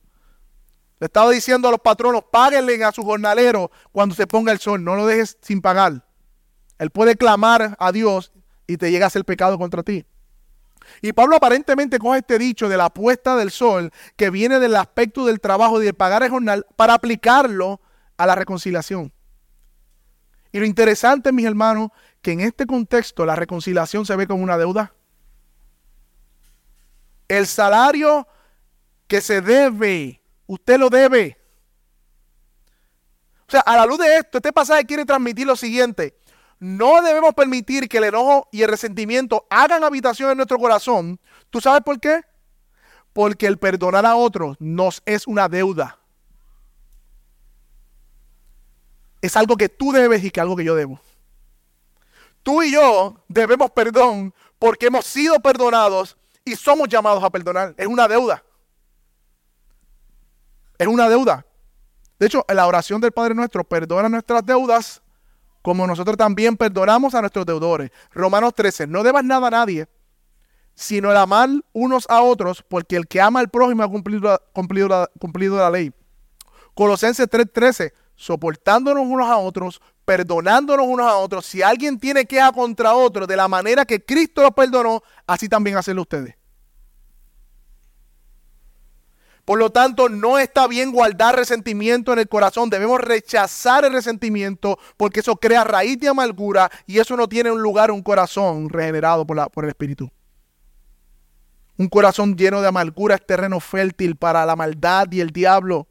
Le 1.00 1.06
estaba 1.06 1.30
diciendo 1.30 1.68
a 1.68 1.72
los 1.72 1.82
patronos, 1.82 2.24
páguenle 2.32 2.84
a 2.84 2.92
su 2.92 3.04
jornalero 3.04 3.70
cuando 3.92 4.16
se 4.16 4.28
ponga 4.28 4.52
el 4.52 4.60
sol, 4.60 4.84
no 4.84 4.96
lo 4.96 5.06
dejes 5.06 5.38
sin 5.42 5.62
pagar. 5.62 6.06
Él 6.80 6.90
puede 6.90 7.16
clamar 7.16 7.76
a 7.80 7.92
Dios 7.92 8.32
y 8.66 8.78
te 8.78 8.90
llega 8.90 9.06
a 9.06 9.10
ser 9.10 9.26
pecado 9.26 9.58
contra 9.58 9.84
ti. 9.84 10.06
Y 11.02 11.14
Pablo 11.14 11.36
aparentemente 11.36 12.00
coge 12.00 12.20
este 12.20 12.40
dicho 12.40 12.70
de 12.70 12.78
la 12.78 12.90
puesta 12.90 13.36
del 13.36 13.52
sol, 13.52 13.92
que 14.16 14.30
viene 14.30 14.60
del 14.60 14.76
aspecto 14.76 15.26
del 15.26 15.40
trabajo 15.40 15.82
y 15.82 15.86
de 15.86 15.94
pagar 15.94 16.24
el 16.24 16.30
jornal, 16.30 16.66
para 16.76 16.94
aplicarlo 16.94 17.82
a 18.18 18.26
la 18.26 18.36
reconciliación. 18.36 19.15
Y 20.56 20.60
lo 20.60 20.66
interesante, 20.66 21.34
mis 21.34 21.46
hermanos, 21.46 21.90
que 22.22 22.32
en 22.32 22.40
este 22.40 22.66
contexto 22.66 23.26
la 23.26 23.36
reconciliación 23.36 24.06
se 24.06 24.16
ve 24.16 24.26
como 24.26 24.42
una 24.42 24.58
deuda. 24.58 24.94
El 27.28 27.46
salario 27.46 28.26
que 29.06 29.20
se 29.20 29.42
debe, 29.42 30.22
usted 30.48 30.80
lo 30.80 30.90
debe. 30.90 31.38
O 33.46 33.52
sea, 33.52 33.60
a 33.60 33.76
la 33.76 33.86
luz 33.86 34.00
de 34.00 34.16
esto, 34.16 34.38
este 34.38 34.54
pasaje 34.54 34.86
quiere 34.86 35.04
transmitir 35.04 35.46
lo 35.46 35.58
siguiente. 35.58 36.18
No 36.58 37.02
debemos 37.02 37.34
permitir 37.34 37.90
que 37.90 37.98
el 37.98 38.06
enojo 38.06 38.48
y 38.50 38.62
el 38.62 38.70
resentimiento 38.70 39.46
hagan 39.50 39.84
habitación 39.84 40.32
en 40.32 40.38
nuestro 40.38 40.58
corazón. 40.58 41.20
¿Tú 41.50 41.60
sabes 41.60 41.82
por 41.82 42.00
qué? 42.00 42.22
Porque 43.12 43.46
el 43.46 43.58
perdonar 43.58 44.06
a 44.06 44.16
otros 44.16 44.56
nos 44.62 45.04
es 45.06 45.28
una 45.28 45.50
deuda. 45.50 46.00
Es 49.26 49.36
algo 49.36 49.56
que 49.58 49.70
tú 49.70 49.92
debes 49.92 50.24
y 50.24 50.32
que 50.32 50.42
algo 50.42 50.56
que 50.56 50.64
yo 50.64 50.76
debo. 50.76 51.00
Tú 52.44 52.62
y 52.62 52.72
yo 52.72 53.24
debemos 53.28 53.72
perdón 53.72 54.34
porque 54.60 54.88
hemos 54.88 55.06
sido 55.06 55.40
perdonados 55.40 56.18
y 56.44 56.56
somos 56.56 56.88
llamados 56.88 57.24
a 57.24 57.30
perdonar. 57.30 57.74
Es 57.78 57.88
una 57.88 58.08
deuda. 58.08 58.44
Es 60.78 60.88
una 60.88 61.10
deuda. 61.10 61.46
De 62.20 62.28
hecho, 62.28 62.46
en 62.48 62.56
la 62.56 62.68
oración 62.68 63.02
del 63.02 63.12
Padre 63.12 63.34
nuestro, 63.34 63.64
perdona 63.64 64.10
nuestras 64.10 64.46
deudas 64.46 65.02
como 65.66 65.88
nosotros 65.88 66.16
también 66.16 66.56
perdonamos 66.56 67.16
a 67.16 67.22
nuestros 67.22 67.44
deudores. 67.44 67.90
Romanos 68.14 68.54
13, 68.54 68.86
no 68.86 69.02
debas 69.02 69.24
nada 69.24 69.48
a 69.48 69.50
nadie, 69.50 69.88
sino 70.76 71.10
el 71.10 71.18
amar 71.18 71.50
unos 71.74 72.06
a 72.08 72.22
otros, 72.22 72.64
porque 72.70 72.96
el 72.96 73.08
que 73.08 73.20
ama 73.20 73.40
al 73.40 73.50
prójimo 73.50 73.82
ha 73.82 73.90
cumplido, 73.90 74.40
cumplido, 74.54 74.88
la, 74.88 75.10
cumplido 75.18 75.58
la 75.58 75.72
ley. 75.72 75.92
Colosenses 76.76 77.28
3:13, 77.28 77.94
soportándonos 78.16 79.06
unos 79.06 79.28
a 79.28 79.38
otros, 79.38 79.82
perdonándonos 80.06 80.86
unos 80.88 81.08
a 81.08 81.16
otros. 81.18 81.46
Si 81.46 81.62
alguien 81.62 82.00
tiene 82.00 82.26
queja 82.26 82.52
contra 82.52 82.96
otro 82.96 83.28
de 83.28 83.36
la 83.36 83.48
manera 83.48 83.86
que 83.86 84.04
Cristo 84.04 84.42
lo 84.42 84.52
perdonó, 84.52 85.02
así 85.28 85.50
también 85.50 85.78
hacenlo 85.78 86.04
ustedes. 86.04 86.36
Por 89.46 89.60
lo 89.60 89.70
tanto, 89.70 90.10
no 90.10 90.40
está 90.40 90.68
bien 90.68 90.92
guardar 90.92 91.36
resentimiento 91.36 92.12
en 92.12 92.20
el 92.20 92.28
corazón. 92.28 92.72
Debemos 92.72 93.00
rechazar 93.00 93.86
el 93.86 93.94
resentimiento 93.94 94.80
porque 94.98 95.20
eso 95.20 95.36
crea 95.36 95.64
raíz 95.64 96.00
de 96.00 96.08
amargura 96.08 96.72
y 96.88 96.98
eso 96.98 97.16
no 97.16 97.30
tiene 97.30 97.52
un 97.52 97.62
lugar, 97.62 97.92
un 97.92 98.02
corazón 98.02 98.70
regenerado 98.70 99.26
por, 99.26 99.38
la, 99.38 99.48
por 99.48 99.66
el 99.66 99.70
Espíritu. 99.70 100.10
Un 101.78 101.90
corazón 101.90 102.36
lleno 102.36 102.62
de 102.62 102.70
amargura 102.70 103.16
es 103.16 103.26
terreno 103.26 103.60
fértil 103.60 104.16
para 104.16 104.46
la 104.48 104.56
maldad 104.56 105.12
y 105.12 105.20
el 105.20 105.30
diablo. 105.30 105.88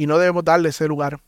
Y 0.00 0.06
no 0.06 0.16
debemos 0.16 0.42
darle 0.42 0.70
ese 0.70 0.88
lugar. 0.88 1.20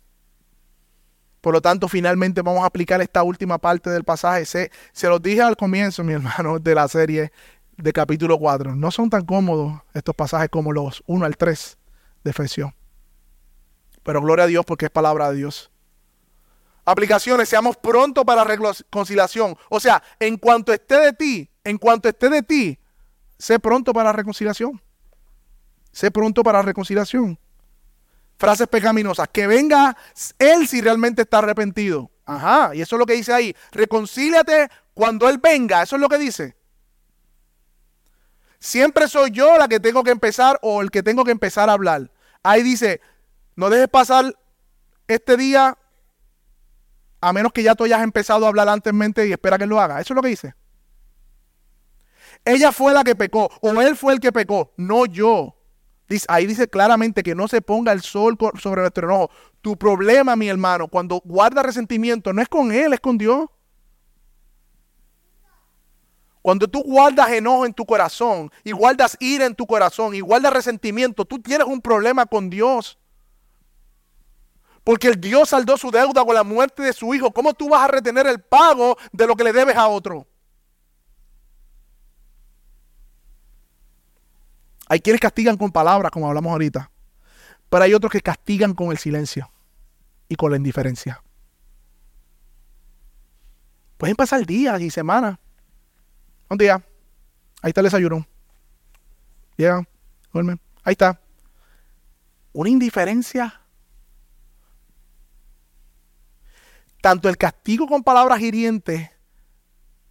Por 1.42 1.52
lo 1.52 1.60
tanto, 1.60 1.88
finalmente 1.88 2.40
vamos 2.40 2.62
a 2.62 2.66
aplicar 2.68 3.02
esta 3.02 3.22
última 3.22 3.58
parte 3.58 3.90
del 3.90 4.02
pasaje. 4.02 4.46
Se, 4.46 4.70
se 4.94 5.08
los 5.10 5.20
dije 5.20 5.42
al 5.42 5.58
comienzo, 5.58 6.02
mi 6.02 6.12
hermano, 6.14 6.58
de 6.58 6.74
la 6.74 6.88
serie 6.88 7.32
de 7.76 7.92
capítulo 7.92 8.38
4. 8.38 8.74
No 8.74 8.90
son 8.90 9.10
tan 9.10 9.26
cómodos 9.26 9.78
estos 9.92 10.14
pasajes 10.14 10.48
como 10.48 10.72
los 10.72 11.02
1 11.06 11.26
al 11.26 11.36
3 11.36 11.76
de 12.24 12.30
Efesios. 12.30 12.70
Pero 14.02 14.22
gloria 14.22 14.44
a 14.44 14.48
Dios 14.48 14.64
porque 14.64 14.86
es 14.86 14.90
palabra 14.90 15.30
de 15.30 15.36
Dios. 15.36 15.70
Aplicaciones, 16.86 17.50
seamos 17.50 17.76
prontos 17.76 18.24
para 18.24 18.42
reconciliación. 18.42 19.54
O 19.68 19.80
sea, 19.80 20.02
en 20.18 20.38
cuanto 20.38 20.72
esté 20.72 20.98
de 20.98 21.12
ti, 21.12 21.50
en 21.62 21.76
cuanto 21.76 22.08
esté 22.08 22.30
de 22.30 22.42
ti, 22.42 22.78
sé 23.36 23.58
pronto 23.58 23.92
para 23.92 24.12
reconciliación. 24.12 24.80
Sé 25.92 26.10
pronto 26.10 26.42
para 26.42 26.62
reconciliación. 26.62 27.38
Frases 28.42 28.66
pecaminosas. 28.66 29.28
Que 29.28 29.46
venga 29.46 29.96
Él 30.36 30.66
si 30.66 30.80
realmente 30.80 31.22
está 31.22 31.38
arrepentido. 31.38 32.10
Ajá, 32.26 32.74
y 32.74 32.80
eso 32.80 32.96
es 32.96 32.98
lo 32.98 33.06
que 33.06 33.12
dice 33.12 33.32
ahí. 33.32 33.54
Reconcíliate 33.70 34.68
cuando 34.94 35.28
Él 35.28 35.38
venga. 35.38 35.80
Eso 35.80 35.94
es 35.94 36.02
lo 36.02 36.08
que 36.08 36.18
dice. 36.18 36.56
Siempre 38.58 39.06
soy 39.06 39.30
yo 39.30 39.56
la 39.58 39.68
que 39.68 39.78
tengo 39.78 40.02
que 40.02 40.10
empezar 40.10 40.58
o 40.60 40.82
el 40.82 40.90
que 40.90 41.04
tengo 41.04 41.24
que 41.24 41.30
empezar 41.30 41.70
a 41.70 41.74
hablar. 41.74 42.10
Ahí 42.42 42.64
dice, 42.64 43.00
no 43.54 43.70
dejes 43.70 43.86
pasar 43.86 44.36
este 45.06 45.36
día 45.36 45.78
a 47.20 47.32
menos 47.32 47.52
que 47.52 47.62
ya 47.62 47.76
tú 47.76 47.84
hayas 47.84 48.02
empezado 48.02 48.44
a 48.44 48.48
hablar 48.48 48.68
anteriormente 48.68 49.24
y 49.28 49.30
espera 49.30 49.56
que 49.56 49.66
lo 49.66 49.80
haga. 49.80 50.00
Eso 50.00 50.14
es 50.14 50.16
lo 50.16 50.22
que 50.22 50.30
dice. 50.30 50.54
Ella 52.44 52.72
fue 52.72 52.92
la 52.92 53.04
que 53.04 53.14
pecó 53.14 53.48
o 53.60 53.80
él 53.80 53.94
fue 53.94 54.14
el 54.14 54.18
que 54.18 54.32
pecó, 54.32 54.72
no 54.76 55.06
yo. 55.06 55.61
Ahí 56.28 56.46
dice 56.46 56.68
claramente 56.68 57.22
que 57.22 57.34
no 57.34 57.48
se 57.48 57.62
ponga 57.62 57.92
el 57.92 58.02
sol 58.02 58.36
sobre 58.58 58.82
nuestro 58.82 59.08
enojo. 59.08 59.30
Tu 59.60 59.76
problema, 59.76 60.36
mi 60.36 60.48
hermano, 60.48 60.88
cuando 60.88 61.20
guarda 61.24 61.62
resentimiento, 61.62 62.32
no 62.32 62.42
es 62.42 62.48
con 62.48 62.72
él, 62.72 62.92
es 62.92 63.00
con 63.00 63.18
Dios. 63.18 63.46
Cuando 66.42 66.66
tú 66.66 66.82
guardas 66.82 67.30
enojo 67.30 67.64
en 67.64 67.72
tu 67.72 67.86
corazón 67.86 68.50
y 68.64 68.72
guardas 68.72 69.16
ira 69.20 69.46
en 69.46 69.54
tu 69.54 69.64
corazón 69.64 70.14
y 70.14 70.20
guardas 70.20 70.52
resentimiento, 70.52 71.24
tú 71.24 71.40
tienes 71.40 71.68
un 71.68 71.80
problema 71.80 72.26
con 72.26 72.50
Dios. 72.50 72.98
Porque 74.82 75.06
el 75.06 75.20
Dios 75.20 75.50
saldó 75.50 75.76
su 75.76 75.92
deuda 75.92 76.24
con 76.24 76.34
la 76.34 76.42
muerte 76.42 76.82
de 76.82 76.92
su 76.92 77.14
hijo. 77.14 77.30
¿Cómo 77.30 77.54
tú 77.54 77.68
vas 77.68 77.82
a 77.82 77.88
retener 77.88 78.26
el 78.26 78.40
pago 78.40 78.98
de 79.12 79.26
lo 79.28 79.36
que 79.36 79.44
le 79.44 79.52
debes 79.52 79.76
a 79.76 79.86
otro? 79.86 80.26
Hay 84.92 85.00
quienes 85.00 85.22
castigan 85.22 85.56
con 85.56 85.72
palabras, 85.72 86.10
como 86.12 86.28
hablamos 86.28 86.52
ahorita. 86.52 86.90
Pero 87.70 87.82
hay 87.82 87.94
otros 87.94 88.12
que 88.12 88.20
castigan 88.20 88.74
con 88.74 88.90
el 88.90 88.98
silencio 88.98 89.50
y 90.28 90.36
con 90.36 90.50
la 90.50 90.58
indiferencia. 90.58 91.22
Pueden 93.96 94.14
pasar 94.16 94.44
días 94.44 94.78
y 94.82 94.90
semanas 94.90 95.38
un 96.50 96.58
día. 96.58 96.84
Ahí 97.62 97.70
está 97.70 97.80
el 97.80 97.86
desayuno. 97.86 98.26
Llega, 99.56 99.82
duerme. 100.30 100.58
Ahí 100.84 100.92
está. 100.92 101.18
Una 102.52 102.68
indiferencia. 102.68 103.62
Tanto 107.00 107.30
el 107.30 107.38
castigo 107.38 107.86
con 107.86 108.02
palabras 108.02 108.42
hirientes 108.42 109.08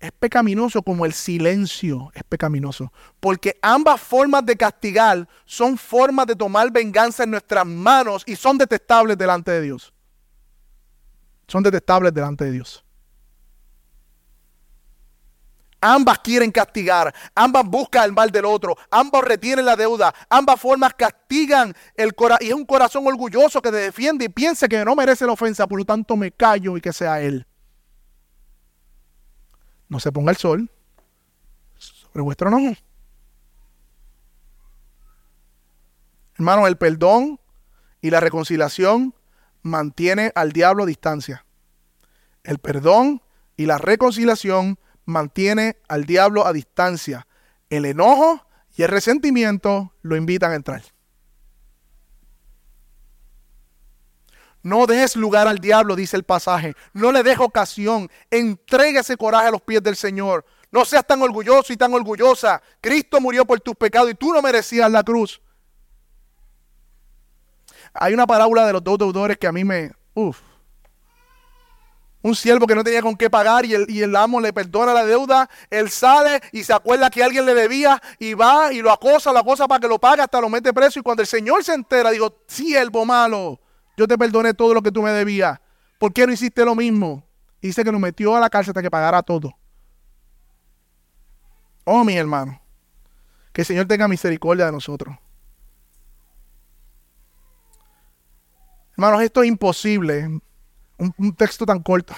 es 0.01 0.11
pecaminoso 0.11 0.81
como 0.81 1.05
el 1.05 1.13
silencio 1.13 2.11
es 2.15 2.23
pecaminoso. 2.23 2.91
Porque 3.19 3.57
ambas 3.61 4.01
formas 4.01 4.43
de 4.45 4.57
castigar 4.57 5.27
son 5.45 5.77
formas 5.77 6.25
de 6.25 6.35
tomar 6.35 6.71
venganza 6.71 7.23
en 7.23 7.31
nuestras 7.31 7.65
manos 7.65 8.23
y 8.25 8.35
son 8.35 8.57
detestables 8.57 9.17
delante 9.17 9.51
de 9.51 9.61
Dios. 9.61 9.93
Son 11.47 11.61
detestables 11.61 12.13
delante 12.13 12.45
de 12.45 12.51
Dios. 12.51 12.83
Ambas 15.83 16.19
quieren 16.19 16.51
castigar, 16.51 17.13
ambas 17.33 17.65
buscan 17.65 18.05
el 18.05 18.13
mal 18.13 18.29
del 18.29 18.45
otro, 18.45 18.77
ambos 18.91 19.23
retienen 19.23 19.65
la 19.65 19.75
deuda, 19.75 20.13
ambas 20.29 20.59
formas 20.61 20.93
castigan 20.93 21.73
el 21.95 22.13
corazón. 22.13 22.45
Y 22.45 22.49
es 22.49 22.55
un 22.55 22.65
corazón 22.65 23.07
orgulloso 23.07 23.61
que 23.61 23.71
te 23.71 23.77
defiende 23.77 24.25
y 24.25 24.29
piensa 24.29 24.67
que 24.67 24.83
no 24.85 24.95
merece 24.95 25.25
la 25.25 25.33
ofensa, 25.33 25.67
por 25.67 25.79
lo 25.79 25.85
tanto 25.85 26.15
me 26.15 26.31
callo 26.31 26.77
y 26.77 26.81
que 26.81 26.93
sea 26.93 27.21
él. 27.21 27.47
No 29.91 29.99
se 29.99 30.13
ponga 30.13 30.31
el 30.31 30.37
sol 30.37 30.71
sobre 31.75 32.23
vuestro 32.23 32.47
enojo. 32.47 32.77
Hermano, 36.35 36.65
el 36.65 36.77
perdón 36.77 37.41
y 37.99 38.09
la 38.09 38.21
reconciliación 38.21 39.13
mantiene 39.63 40.31
al 40.33 40.53
diablo 40.53 40.83
a 40.83 40.85
distancia. 40.85 41.45
El 42.43 42.59
perdón 42.59 43.21
y 43.57 43.65
la 43.65 43.79
reconciliación 43.79 44.79
mantiene 45.03 45.75
al 45.89 46.05
diablo 46.05 46.47
a 46.47 46.53
distancia. 46.53 47.27
El 47.69 47.83
enojo 47.83 48.47
y 48.77 48.83
el 48.83 48.87
resentimiento 48.87 49.93
lo 50.03 50.15
invitan 50.15 50.53
a 50.53 50.55
entrar. 50.55 50.83
No 54.63 54.85
des 54.85 55.15
lugar 55.15 55.47
al 55.47 55.59
diablo, 55.59 55.95
dice 55.95 56.15
el 56.15 56.23
pasaje. 56.23 56.75
No 56.93 57.11
le 57.11 57.23
des 57.23 57.39
ocasión. 57.39 58.09
Entrega 58.29 59.01
ese 59.01 59.17
coraje 59.17 59.47
a 59.47 59.51
los 59.51 59.61
pies 59.61 59.81
del 59.81 59.95
Señor. 59.95 60.45
No 60.71 60.85
seas 60.85 61.05
tan 61.05 61.21
orgulloso 61.21 61.73
y 61.73 61.77
tan 61.77 61.93
orgullosa. 61.93 62.61
Cristo 62.79 63.19
murió 63.19 63.45
por 63.45 63.59
tus 63.59 63.75
pecados 63.75 64.11
y 64.11 64.15
tú 64.15 64.33
no 64.33 64.41
merecías 64.41 64.89
la 64.91 65.03
cruz. 65.03 65.41
Hay 67.93 68.13
una 68.13 68.27
parábola 68.27 68.65
de 68.65 68.73
los 68.73 68.83
dos 68.83 68.97
deudores 68.97 69.37
que 69.37 69.47
a 69.47 69.51
mí 69.51 69.63
me... 69.63 69.91
Uf, 70.13 70.39
un 72.23 72.35
siervo 72.35 72.67
que 72.67 72.75
no 72.75 72.83
tenía 72.83 73.01
con 73.01 73.15
qué 73.15 73.29
pagar 73.29 73.65
y 73.65 73.73
el, 73.73 73.89
y 73.89 74.01
el, 74.01 74.15
amo 74.15 74.39
le 74.39 74.53
perdona 74.53 74.93
la 74.93 75.05
deuda. 75.05 75.49
Él 75.69 75.89
sale 75.89 76.39
y 76.51 76.63
se 76.63 76.71
acuerda 76.71 77.09
que 77.09 77.23
alguien 77.23 77.45
le 77.45 77.55
debía 77.55 78.01
y 78.19 78.35
va 78.35 78.71
y 78.71 78.81
lo 78.81 78.91
acosa, 78.91 79.33
lo 79.33 79.39
acosa 79.39 79.67
para 79.67 79.79
que 79.79 79.87
lo 79.87 79.99
pague, 79.99 80.21
hasta 80.21 80.39
lo 80.39 80.47
mete 80.47 80.71
preso. 80.71 80.99
Y 80.99 81.01
cuando 81.01 81.21
el 81.23 81.27
Señor 81.27 81.63
se 81.63 81.73
entera, 81.73 82.11
digo, 82.11 82.43
siervo 82.47 83.05
malo, 83.05 83.59
yo 84.01 84.07
te 84.07 84.17
perdoné 84.17 84.55
todo 84.55 84.73
lo 84.73 84.81
que 84.81 84.91
tú 84.91 85.03
me 85.03 85.11
debías. 85.11 85.59
¿Por 85.99 86.11
qué 86.11 86.25
no 86.25 86.33
hiciste 86.33 86.65
lo 86.65 86.73
mismo? 86.73 87.23
Dice 87.61 87.83
que 87.83 87.91
nos 87.91 88.01
metió 88.01 88.35
a 88.35 88.39
la 88.39 88.49
cárcel 88.49 88.71
hasta 88.71 88.81
que 88.81 88.89
pagara 88.89 89.21
todo. 89.21 89.55
Oh, 91.83 92.03
mi 92.03 92.17
hermano, 92.17 92.59
que 93.53 93.61
el 93.61 93.67
Señor 93.67 93.85
tenga 93.85 94.07
misericordia 94.07 94.65
de 94.65 94.71
nosotros. 94.71 95.15
Hermanos, 98.93 99.21
esto 99.21 99.43
es 99.43 99.49
imposible 99.49 100.41
un, 100.97 101.35
texto 101.35 101.63
tan 101.63 101.83
corto. 101.83 102.15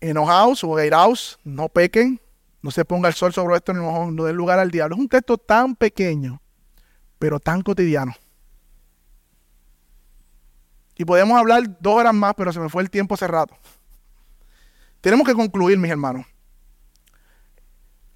Enojaos 0.00 0.64
o 0.64 0.76
airaos, 0.78 1.38
no 1.44 1.68
pequen, 1.68 2.18
no 2.62 2.70
se 2.70 2.86
ponga 2.86 3.08
el 3.08 3.14
sol 3.14 3.34
sobre 3.34 3.56
esto, 3.56 3.74
no, 3.74 4.10
no 4.10 4.24
den 4.24 4.36
lugar 4.36 4.58
al 4.58 4.70
diablo. 4.70 4.96
Es 4.96 5.00
un 5.00 5.08
texto 5.10 5.36
tan 5.36 5.76
pequeño, 5.76 6.40
pero 7.18 7.38
tan 7.38 7.60
cotidiano. 7.60 8.14
Y 10.96 11.04
podemos 11.04 11.38
hablar 11.38 11.78
dos 11.80 11.94
horas 11.94 12.14
más, 12.14 12.34
pero 12.34 12.52
se 12.52 12.60
me 12.60 12.68
fue 12.68 12.82
el 12.82 12.90
tiempo 12.90 13.16
cerrado. 13.16 13.56
Tenemos 15.00 15.26
que 15.26 15.34
concluir, 15.34 15.78
mis 15.78 15.90
hermanos. 15.90 16.26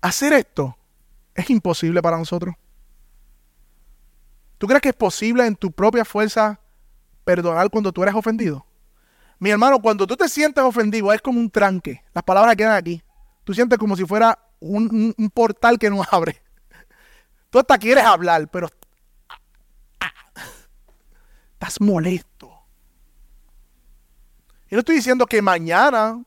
Hacer 0.01 0.33
esto 0.33 0.77
es 1.35 1.51
imposible 1.51 2.01
para 2.01 2.17
nosotros. 2.17 2.55
¿Tú 4.59 4.67
crees 4.67 4.81
que 4.81 4.89
es 4.91 4.95
posible 4.95 5.47
en 5.47 5.57
tu 5.57 5.71
propia 5.71 6.05
fuerza 6.05 6.61
perdonar 7.29 7.69
cuando 7.69 7.93
tú 7.93 8.03
eres 8.03 8.15
ofendido. 8.15 8.65
Mi 9.39 9.51
hermano, 9.51 9.83
cuando 9.83 10.07
tú 10.07 10.17
te 10.17 10.31
sientes 10.31 10.65
ofendido, 10.65 11.13
es 11.13 11.21
como 11.21 11.39
un 11.39 11.51
tranque. 11.51 12.03
Las 12.15 12.25
palabras 12.25 12.57
quedan 12.57 12.75
aquí. 12.75 13.03
Tú 13.45 13.53
sientes 13.53 13.79
como 13.79 13.97
si 13.97 14.07
fuera 14.07 14.39
un, 14.61 15.15
portal 15.35 15.79
que 15.79 15.91
no 15.91 16.03
abre. 16.11 16.43
Tú 17.51 17.59
hasta 17.59 17.77
quieres 17.77 18.03
hablar, 18.03 18.49
pero 18.51 18.71
estás 21.53 21.83
molesto. 21.83 22.51
Y 24.71 24.75
no 24.75 24.81
estoy 24.81 24.97
diciendo 24.97 25.27
que 25.27 25.41
mañana 25.43 26.23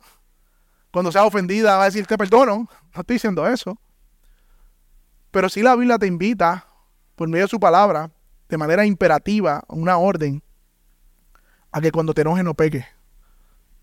Cuando 0.92 1.12
seas 1.12 1.26
ofendida, 1.26 1.78
va 1.78 1.84
a 1.84 1.86
decir 1.86 2.06
te 2.06 2.18
perdono. 2.18 2.70
No 2.94 3.02
estoy 3.02 3.16
diciendo 3.16 3.48
eso. 3.48 3.80
Pero 5.32 5.48
si 5.48 5.62
la 5.62 5.76
Biblia 5.76 5.98
te 5.98 6.08
invita, 6.08 6.68
por 7.16 7.30
medio 7.30 7.46
de 7.46 7.50
su 7.50 7.60
palabra, 7.60 8.12
de 8.50 8.58
manera 8.58 8.86
imperativa, 8.86 9.64
una 9.70 9.98
orden, 9.98 10.44
a 11.72 11.80
que 11.80 11.92
cuando 11.92 12.14
te 12.14 12.22
enojes 12.22 12.44
no 12.44 12.54
peques. 12.54 12.86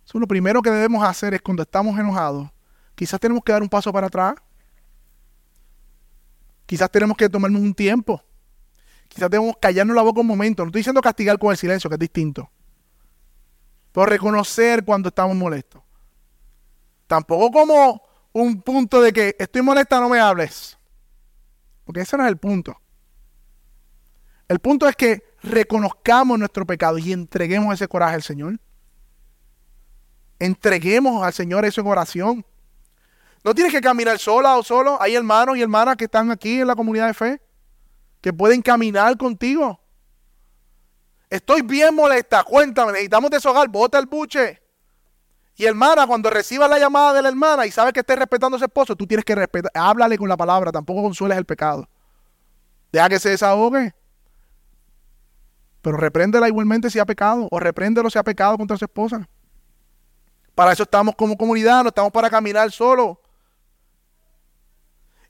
Eso 0.04 0.18
lo 0.18 0.26
primero 0.26 0.60
que 0.60 0.70
debemos 0.70 1.02
hacer 1.02 1.32
es 1.32 1.40
cuando 1.40 1.62
estamos 1.62 1.98
enojados, 1.98 2.50
quizás 2.94 3.18
tenemos 3.18 3.42
que 3.42 3.52
dar 3.52 3.62
un 3.62 3.68
paso 3.68 3.92
para 3.92 4.08
atrás. 4.08 4.34
Quizás 6.66 6.90
tenemos 6.90 7.16
que 7.16 7.30
tomarnos 7.30 7.62
un 7.62 7.72
tiempo. 7.72 8.22
Quizás 9.08 9.30
debemos 9.30 9.54
callarnos 9.58 9.96
la 9.96 10.02
boca 10.02 10.20
un 10.20 10.26
momento. 10.26 10.62
No 10.62 10.68
estoy 10.68 10.80
diciendo 10.80 11.00
castigar 11.00 11.38
con 11.38 11.50
el 11.50 11.56
silencio, 11.56 11.88
que 11.88 11.94
es 11.94 12.00
distinto. 12.00 12.50
Pero 13.92 14.06
reconocer 14.06 14.84
cuando 14.84 15.08
estamos 15.08 15.36
molestos. 15.36 15.82
Tampoco 17.06 17.50
como 17.50 18.02
un 18.32 18.60
punto 18.62 19.00
de 19.00 19.12
que 19.12 19.36
estoy 19.38 19.62
molesta, 19.62 20.00
no 20.00 20.08
me 20.08 20.20
hables. 20.20 20.78
Porque 21.84 22.02
ese 22.02 22.16
no 22.16 22.24
es 22.24 22.28
el 22.28 22.36
punto. 22.36 22.78
El 24.46 24.58
punto 24.58 24.88
es 24.88 24.96
que 24.96 25.22
reconozcamos 25.42 26.38
nuestro 26.38 26.66
pecado 26.66 26.98
y 26.98 27.12
entreguemos 27.12 27.74
ese 27.74 27.88
coraje 27.88 28.14
al 28.14 28.22
Señor. 28.22 28.60
Entreguemos 30.38 31.22
al 31.22 31.32
Señor 31.32 31.64
eso 31.64 31.80
en 31.80 31.86
oración. 31.86 32.46
No 33.44 33.54
tienes 33.54 33.72
que 33.72 33.80
caminar 33.80 34.18
sola 34.18 34.56
o 34.56 34.62
solo. 34.62 35.00
Hay 35.00 35.14
hermanos 35.14 35.56
y 35.56 35.62
hermanas 35.62 35.96
que 35.96 36.04
están 36.04 36.30
aquí 36.30 36.60
en 36.60 36.66
la 36.66 36.76
comunidad 36.76 37.06
de 37.06 37.14
fe 37.14 37.42
que 38.20 38.32
pueden 38.32 38.62
caminar 38.62 39.16
contigo. 39.16 39.80
Estoy 41.30 41.62
bien 41.62 41.94
molesta, 41.94 42.42
cuéntame, 42.42 42.92
necesitamos 42.92 43.30
deshogar, 43.30 43.68
bota 43.68 43.98
el 43.98 44.06
buche. 44.06 44.62
Y 45.56 45.66
hermana, 45.66 46.06
cuando 46.06 46.30
reciba 46.30 46.68
la 46.68 46.78
llamada 46.78 47.12
de 47.12 47.22
la 47.22 47.28
hermana 47.28 47.66
y 47.66 47.70
sabes 47.70 47.92
que 47.92 48.00
esté 48.00 48.14
respetando 48.16 48.56
a 48.56 48.58
su 48.58 48.64
esposo, 48.64 48.94
tú 48.94 49.06
tienes 49.06 49.24
que 49.24 49.34
respetar, 49.34 49.70
háblale 49.74 50.16
con 50.16 50.28
la 50.28 50.36
palabra, 50.36 50.70
tampoco 50.70 51.02
consueles 51.02 51.36
el 51.36 51.44
pecado. 51.44 51.88
Deja 52.92 53.08
que 53.08 53.18
se 53.18 53.30
desahogue. 53.30 53.92
Pero 55.82 55.96
repréndela 55.96 56.48
igualmente 56.48 56.90
si 56.90 56.98
ha 56.98 57.04
pecado, 57.04 57.48
o 57.50 57.60
repréndelo 57.60 58.08
si 58.08 58.18
ha 58.18 58.22
pecado 58.22 58.56
contra 58.56 58.76
su 58.76 58.84
esposa. 58.84 59.28
Para 60.54 60.72
eso 60.72 60.84
estamos 60.84 61.14
como 61.14 61.36
comunidad, 61.36 61.82
no 61.82 61.88
estamos 61.88 62.12
para 62.12 62.30
caminar 62.30 62.70
solo. 62.70 63.20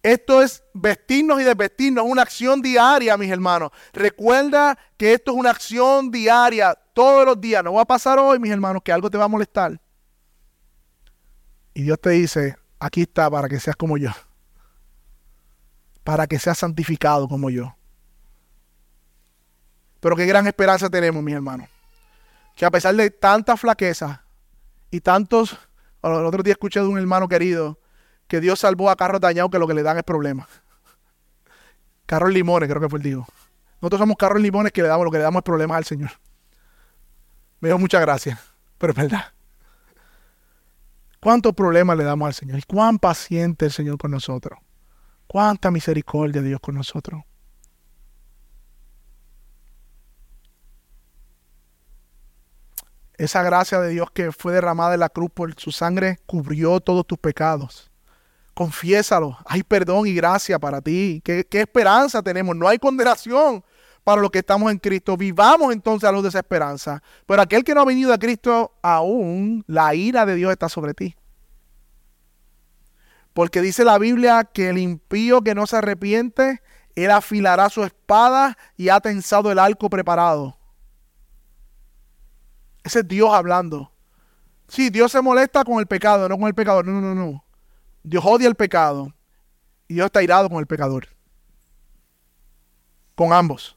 Esto 0.03 0.43
es 0.43 0.63
vestirnos 0.75 1.41
y 1.41 1.45
desvestirnos, 1.45 2.05
una 2.07 2.23
acción 2.23 2.63
diaria, 2.63 3.17
mis 3.17 3.31
hermanos. 3.31 3.71
Recuerda 3.93 4.79
que 4.97 5.13
esto 5.13 5.33
es 5.33 5.37
una 5.37 5.51
acción 5.51 6.11
diaria, 6.11 6.79
todos 6.95 7.27
los 7.27 7.41
días. 7.41 7.65
No 7.65 7.75
va 7.75 7.83
a 7.83 7.87
pasar 7.87 8.19
hoy, 8.19 8.39
mis 8.39 8.53
hermanos, 8.53 8.83
que 8.85 8.93
algo 8.93 9.11
te 9.11 9.19
va 9.19 9.25
a 9.25 9.29
molestar. 9.29 9.81
Y 11.75 11.83
Dios 11.83 12.01
te 12.01 12.11
dice, 12.11 12.57
aquí 12.79 13.03
está 13.03 13.31
para 13.31 13.49
que 13.49 13.59
seas 13.59 13.77
como 13.77 13.97
yo. 13.97 14.11
Para 16.05 16.27
que 16.27 16.39
seas 16.39 16.59
santificado 16.59 17.29
como 17.29 17.51
yo. 17.51 17.77
Pero 20.01 20.15
qué 20.15 20.27
gran 20.27 20.47
esperanza 20.47 20.89
tenemos, 20.89 21.23
mis 21.23 21.35
hermanos. 21.35 21.69
Que 22.55 22.65
a 22.65 22.71
pesar 22.71 22.95
de 22.95 23.11
tantas 23.11 23.61
flaquezas 23.61 24.21
y 24.91 25.01
tantos... 25.01 25.59
El 26.01 26.13
otro 26.13 26.45
día 26.45 26.53
escuché 26.53 26.79
de 26.79 26.87
un 26.87 26.97
hermano 26.97 27.27
querido 27.27 27.81
que 28.29 28.41
Dios 28.41 28.61
salvó 28.61 28.91
a 28.91 28.97
carros 28.97 29.21
dañados 29.21 29.51
que 29.51 29.59
lo 29.59 29.67
que 29.67 29.75
le 29.75 29.83
dan 29.83 29.97
es 29.97 30.05
problema. 30.05 30.47
Carros 32.07 32.33
limones, 32.33 32.69
creo 32.69 32.81
que 32.81 32.89
fue 32.89 32.99
el 32.99 33.03
digo. 33.03 33.27
Nosotros 33.81 33.99
somos 33.99 34.17
carros 34.17 34.41
limones 34.41 34.73
que 34.73 34.83
le 34.83 34.89
damos 34.89 35.05
lo 35.05 35.11
que 35.11 35.19
le 35.19 35.25
damos 35.25 35.41
es 35.41 35.45
problemas 35.45 35.79
al 35.79 35.85
Señor. 35.85 36.11
Me 37.61 37.69
dio 37.69 37.79
muchas 37.79 38.01
gracias, 38.01 38.39
pero 38.77 38.93
es 38.93 38.97
verdad. 38.97 39.33
¿Cuántos 41.21 41.55
problemas 41.55 41.97
le 41.97 42.05
damos 42.05 42.27
al 42.27 42.35
Señor? 42.35 42.59
¿Y 42.59 42.63
cuán 42.63 42.99
paciente 42.99 43.67
el 43.67 43.73
Señor 43.73 43.99
con 43.99 44.11
nosotros? 44.11 44.59
¿Cuánta 45.27 45.71
misericordia 45.71 46.41
de 46.41 46.49
Dios 46.49 46.61
con 46.61 46.77
nosotros? 46.77 47.23
Esa 53.17 53.43
gracia 53.43 53.81
de 53.81 53.91
Dios 53.91 54.11
que 54.13 54.31
fue 54.31 54.53
derramada 54.53 54.95
en 54.95 55.01
la 55.01 55.09
cruz 55.09 55.31
por 55.31 55.53
su 55.59 55.73
sangre 55.73 56.21
cubrió 56.27 56.79
todos 56.79 57.05
tus 57.05 57.19
pecados. 57.19 57.91
Confiésalo. 58.59 59.39
Hay 59.47 59.63
perdón 59.63 60.09
y 60.09 60.15
gracia 60.15 60.59
para 60.59 60.81
ti. 60.81 61.23
¿Qué, 61.25 61.47
¿Qué, 61.49 61.61
esperanza 61.61 62.21
tenemos? 62.25 62.57
No 62.57 62.67
hay 62.67 62.77
condenación 62.77 63.65
para 64.03 64.21
los 64.21 64.33
que 64.33 64.41
estamos 64.41 64.73
en 64.73 64.79
Cristo. 64.79 65.17
Vivamos 65.17 65.73
entonces 65.73 66.09
a 66.09 66.11
luz 66.11 66.25
de 66.25 66.31
esa 66.31 66.41
esperanza. 66.41 67.01
Pero 67.25 67.41
aquel 67.41 67.63
que 67.63 67.73
no 67.73 67.83
ha 67.83 67.85
venido 67.85 68.13
a 68.13 68.19
Cristo 68.19 68.73
aún, 68.83 69.63
la 69.69 69.95
ira 69.95 70.27
de 70.27 70.35
Dios 70.35 70.51
está 70.51 70.69
sobre 70.69 70.93
ti. 70.93 71.15
Porque 73.33 73.63
dice 73.63 73.85
la 73.85 73.97
Biblia 73.97 74.43
que 74.43 74.71
el 74.71 74.79
impío 74.79 75.41
que 75.43 75.55
no 75.55 75.69
se 75.69 75.77
arrepiente, 75.77 76.61
él 76.97 77.13
afilará 77.13 77.69
su 77.69 77.85
espada 77.85 78.59
y 78.77 78.89
ha 78.89 78.99
tensado 78.99 79.53
el 79.53 79.61
arco 79.61 79.89
preparado. 79.89 80.59
Ese 82.83 82.99
es 82.99 83.07
Dios 83.07 83.31
hablando. 83.33 83.93
Sí, 84.67 84.91
Dios 84.91 85.13
se 85.13 85.23
molesta 85.23 85.63
con 85.63 85.79
el 85.79 85.87
pecado, 85.87 86.29
no 86.29 86.37
con 86.37 86.49
el 86.49 86.57
pecador. 86.57 86.85
No, 86.85 87.01
no, 87.01 87.15
no. 87.15 87.45
Dios 88.03 88.25
odia 88.27 88.49
el 88.49 88.55
pecado 88.55 89.13
y 89.87 89.95
Dios 89.95 90.07
está 90.07 90.23
irado 90.23 90.49
con 90.49 90.59
el 90.59 90.67
pecador. 90.67 91.09
Con 93.15 93.33
ambos. 93.33 93.77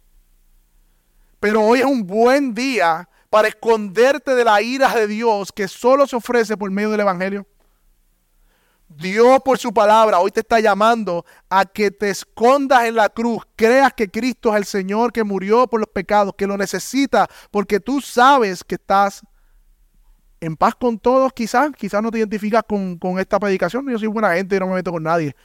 Pero 1.40 1.62
hoy 1.64 1.80
es 1.80 1.86
un 1.86 2.06
buen 2.06 2.54
día 2.54 3.10
para 3.30 3.48
esconderte 3.48 4.36
de 4.36 4.44
la 4.44 4.62
ira 4.62 4.94
de 4.94 5.08
Dios 5.08 5.52
que 5.52 5.68
solo 5.68 6.06
se 6.06 6.16
ofrece 6.16 6.58
por 6.58 6.70
medio 6.70 6.92
del 6.92 7.00
Evangelio. 7.00 7.48
Dios 8.98 9.40
por 9.44 9.58
su 9.58 9.74
palabra 9.74 10.20
hoy 10.20 10.32
te 10.32 10.42
está 10.42 10.60
llamando 10.60 11.26
a 11.50 11.66
que 11.66 11.92
te 11.92 12.10
escondas 12.10 12.84
en 12.84 12.96
la 12.96 13.08
cruz, 13.08 13.44
creas 13.56 13.94
que 13.94 14.10
Cristo 14.10 14.50
es 14.50 14.58
el 14.58 14.66
Señor 14.66 15.14
que 15.14 15.24
murió 15.24 15.66
por 15.68 15.80
los 15.80 15.90
pecados, 15.90 16.34
que 16.38 16.46
lo 16.46 16.58
necesita, 16.58 17.28
porque 17.52 17.80
tú 17.80 18.02
sabes 18.02 18.64
que 18.64 18.76
estás 18.76 19.22
en 20.42 20.58
paz 20.58 20.74
con 20.76 20.98
todos, 20.98 21.32
quizás, 21.34 21.72
quizás 21.78 22.02
no 22.02 22.10
te 22.10 22.18
identificas 22.18 22.64
con, 22.68 22.98
con 22.98 23.20
esta 23.20 23.40
predicación, 23.40 23.88
yo 23.88 23.98
soy 24.00 24.08
buena 24.08 24.34
gente 24.34 24.56
y 24.56 24.60
no 24.60 24.68
me 24.68 24.74
meto 24.74 24.92
con 24.92 25.04
nadie, 25.04 25.36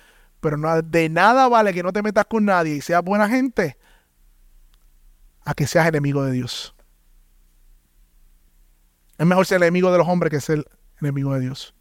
pero 0.40 0.56
de 0.82 1.08
nada 1.10 1.48
vale 1.48 1.72
que 1.74 1.82
no 1.82 1.92
te 1.92 2.02
metas 2.02 2.24
con 2.24 2.46
nadie 2.46 2.76
y 2.76 2.80
seas 2.80 3.02
buena 3.04 3.28
gente 3.28 3.76
a 5.44 5.54
que 5.54 5.66
seas 5.66 5.86
enemigo 5.86 6.24
de 6.24 6.32
Dios. 6.32 6.74
Es 9.18 9.26
mejor 9.26 9.46
ser 9.46 9.58
enemigo 9.62 9.92
de 9.92 9.98
los 9.98 10.08
hombres 10.08 10.30
que 10.30 10.40
ser 10.40 10.64
enemigo 11.00 11.34
de 11.34 11.40
Dios. 11.40 11.74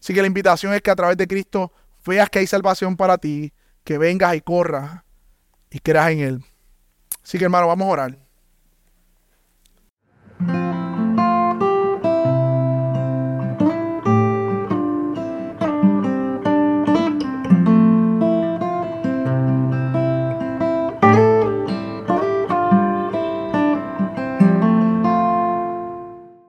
Así 0.00 0.12
que 0.12 0.20
la 0.20 0.26
invitación 0.26 0.74
es 0.74 0.82
que 0.82 0.90
a 0.90 0.96
través 0.96 1.16
de 1.16 1.26
Cristo 1.26 1.72
veas 2.04 2.28
que 2.30 2.40
hay 2.40 2.46
salvación 2.46 2.96
para 2.96 3.16
ti, 3.18 3.52
que 3.84 3.96
vengas 3.98 4.34
y 4.34 4.40
corras 4.40 5.02
y 5.70 5.78
creas 5.78 6.10
en 6.10 6.20
Él. 6.20 6.44
Así 7.22 7.38
que 7.38 7.44
hermano, 7.44 7.68
vamos 7.68 7.86
a 7.86 7.90
orar. 7.90 8.25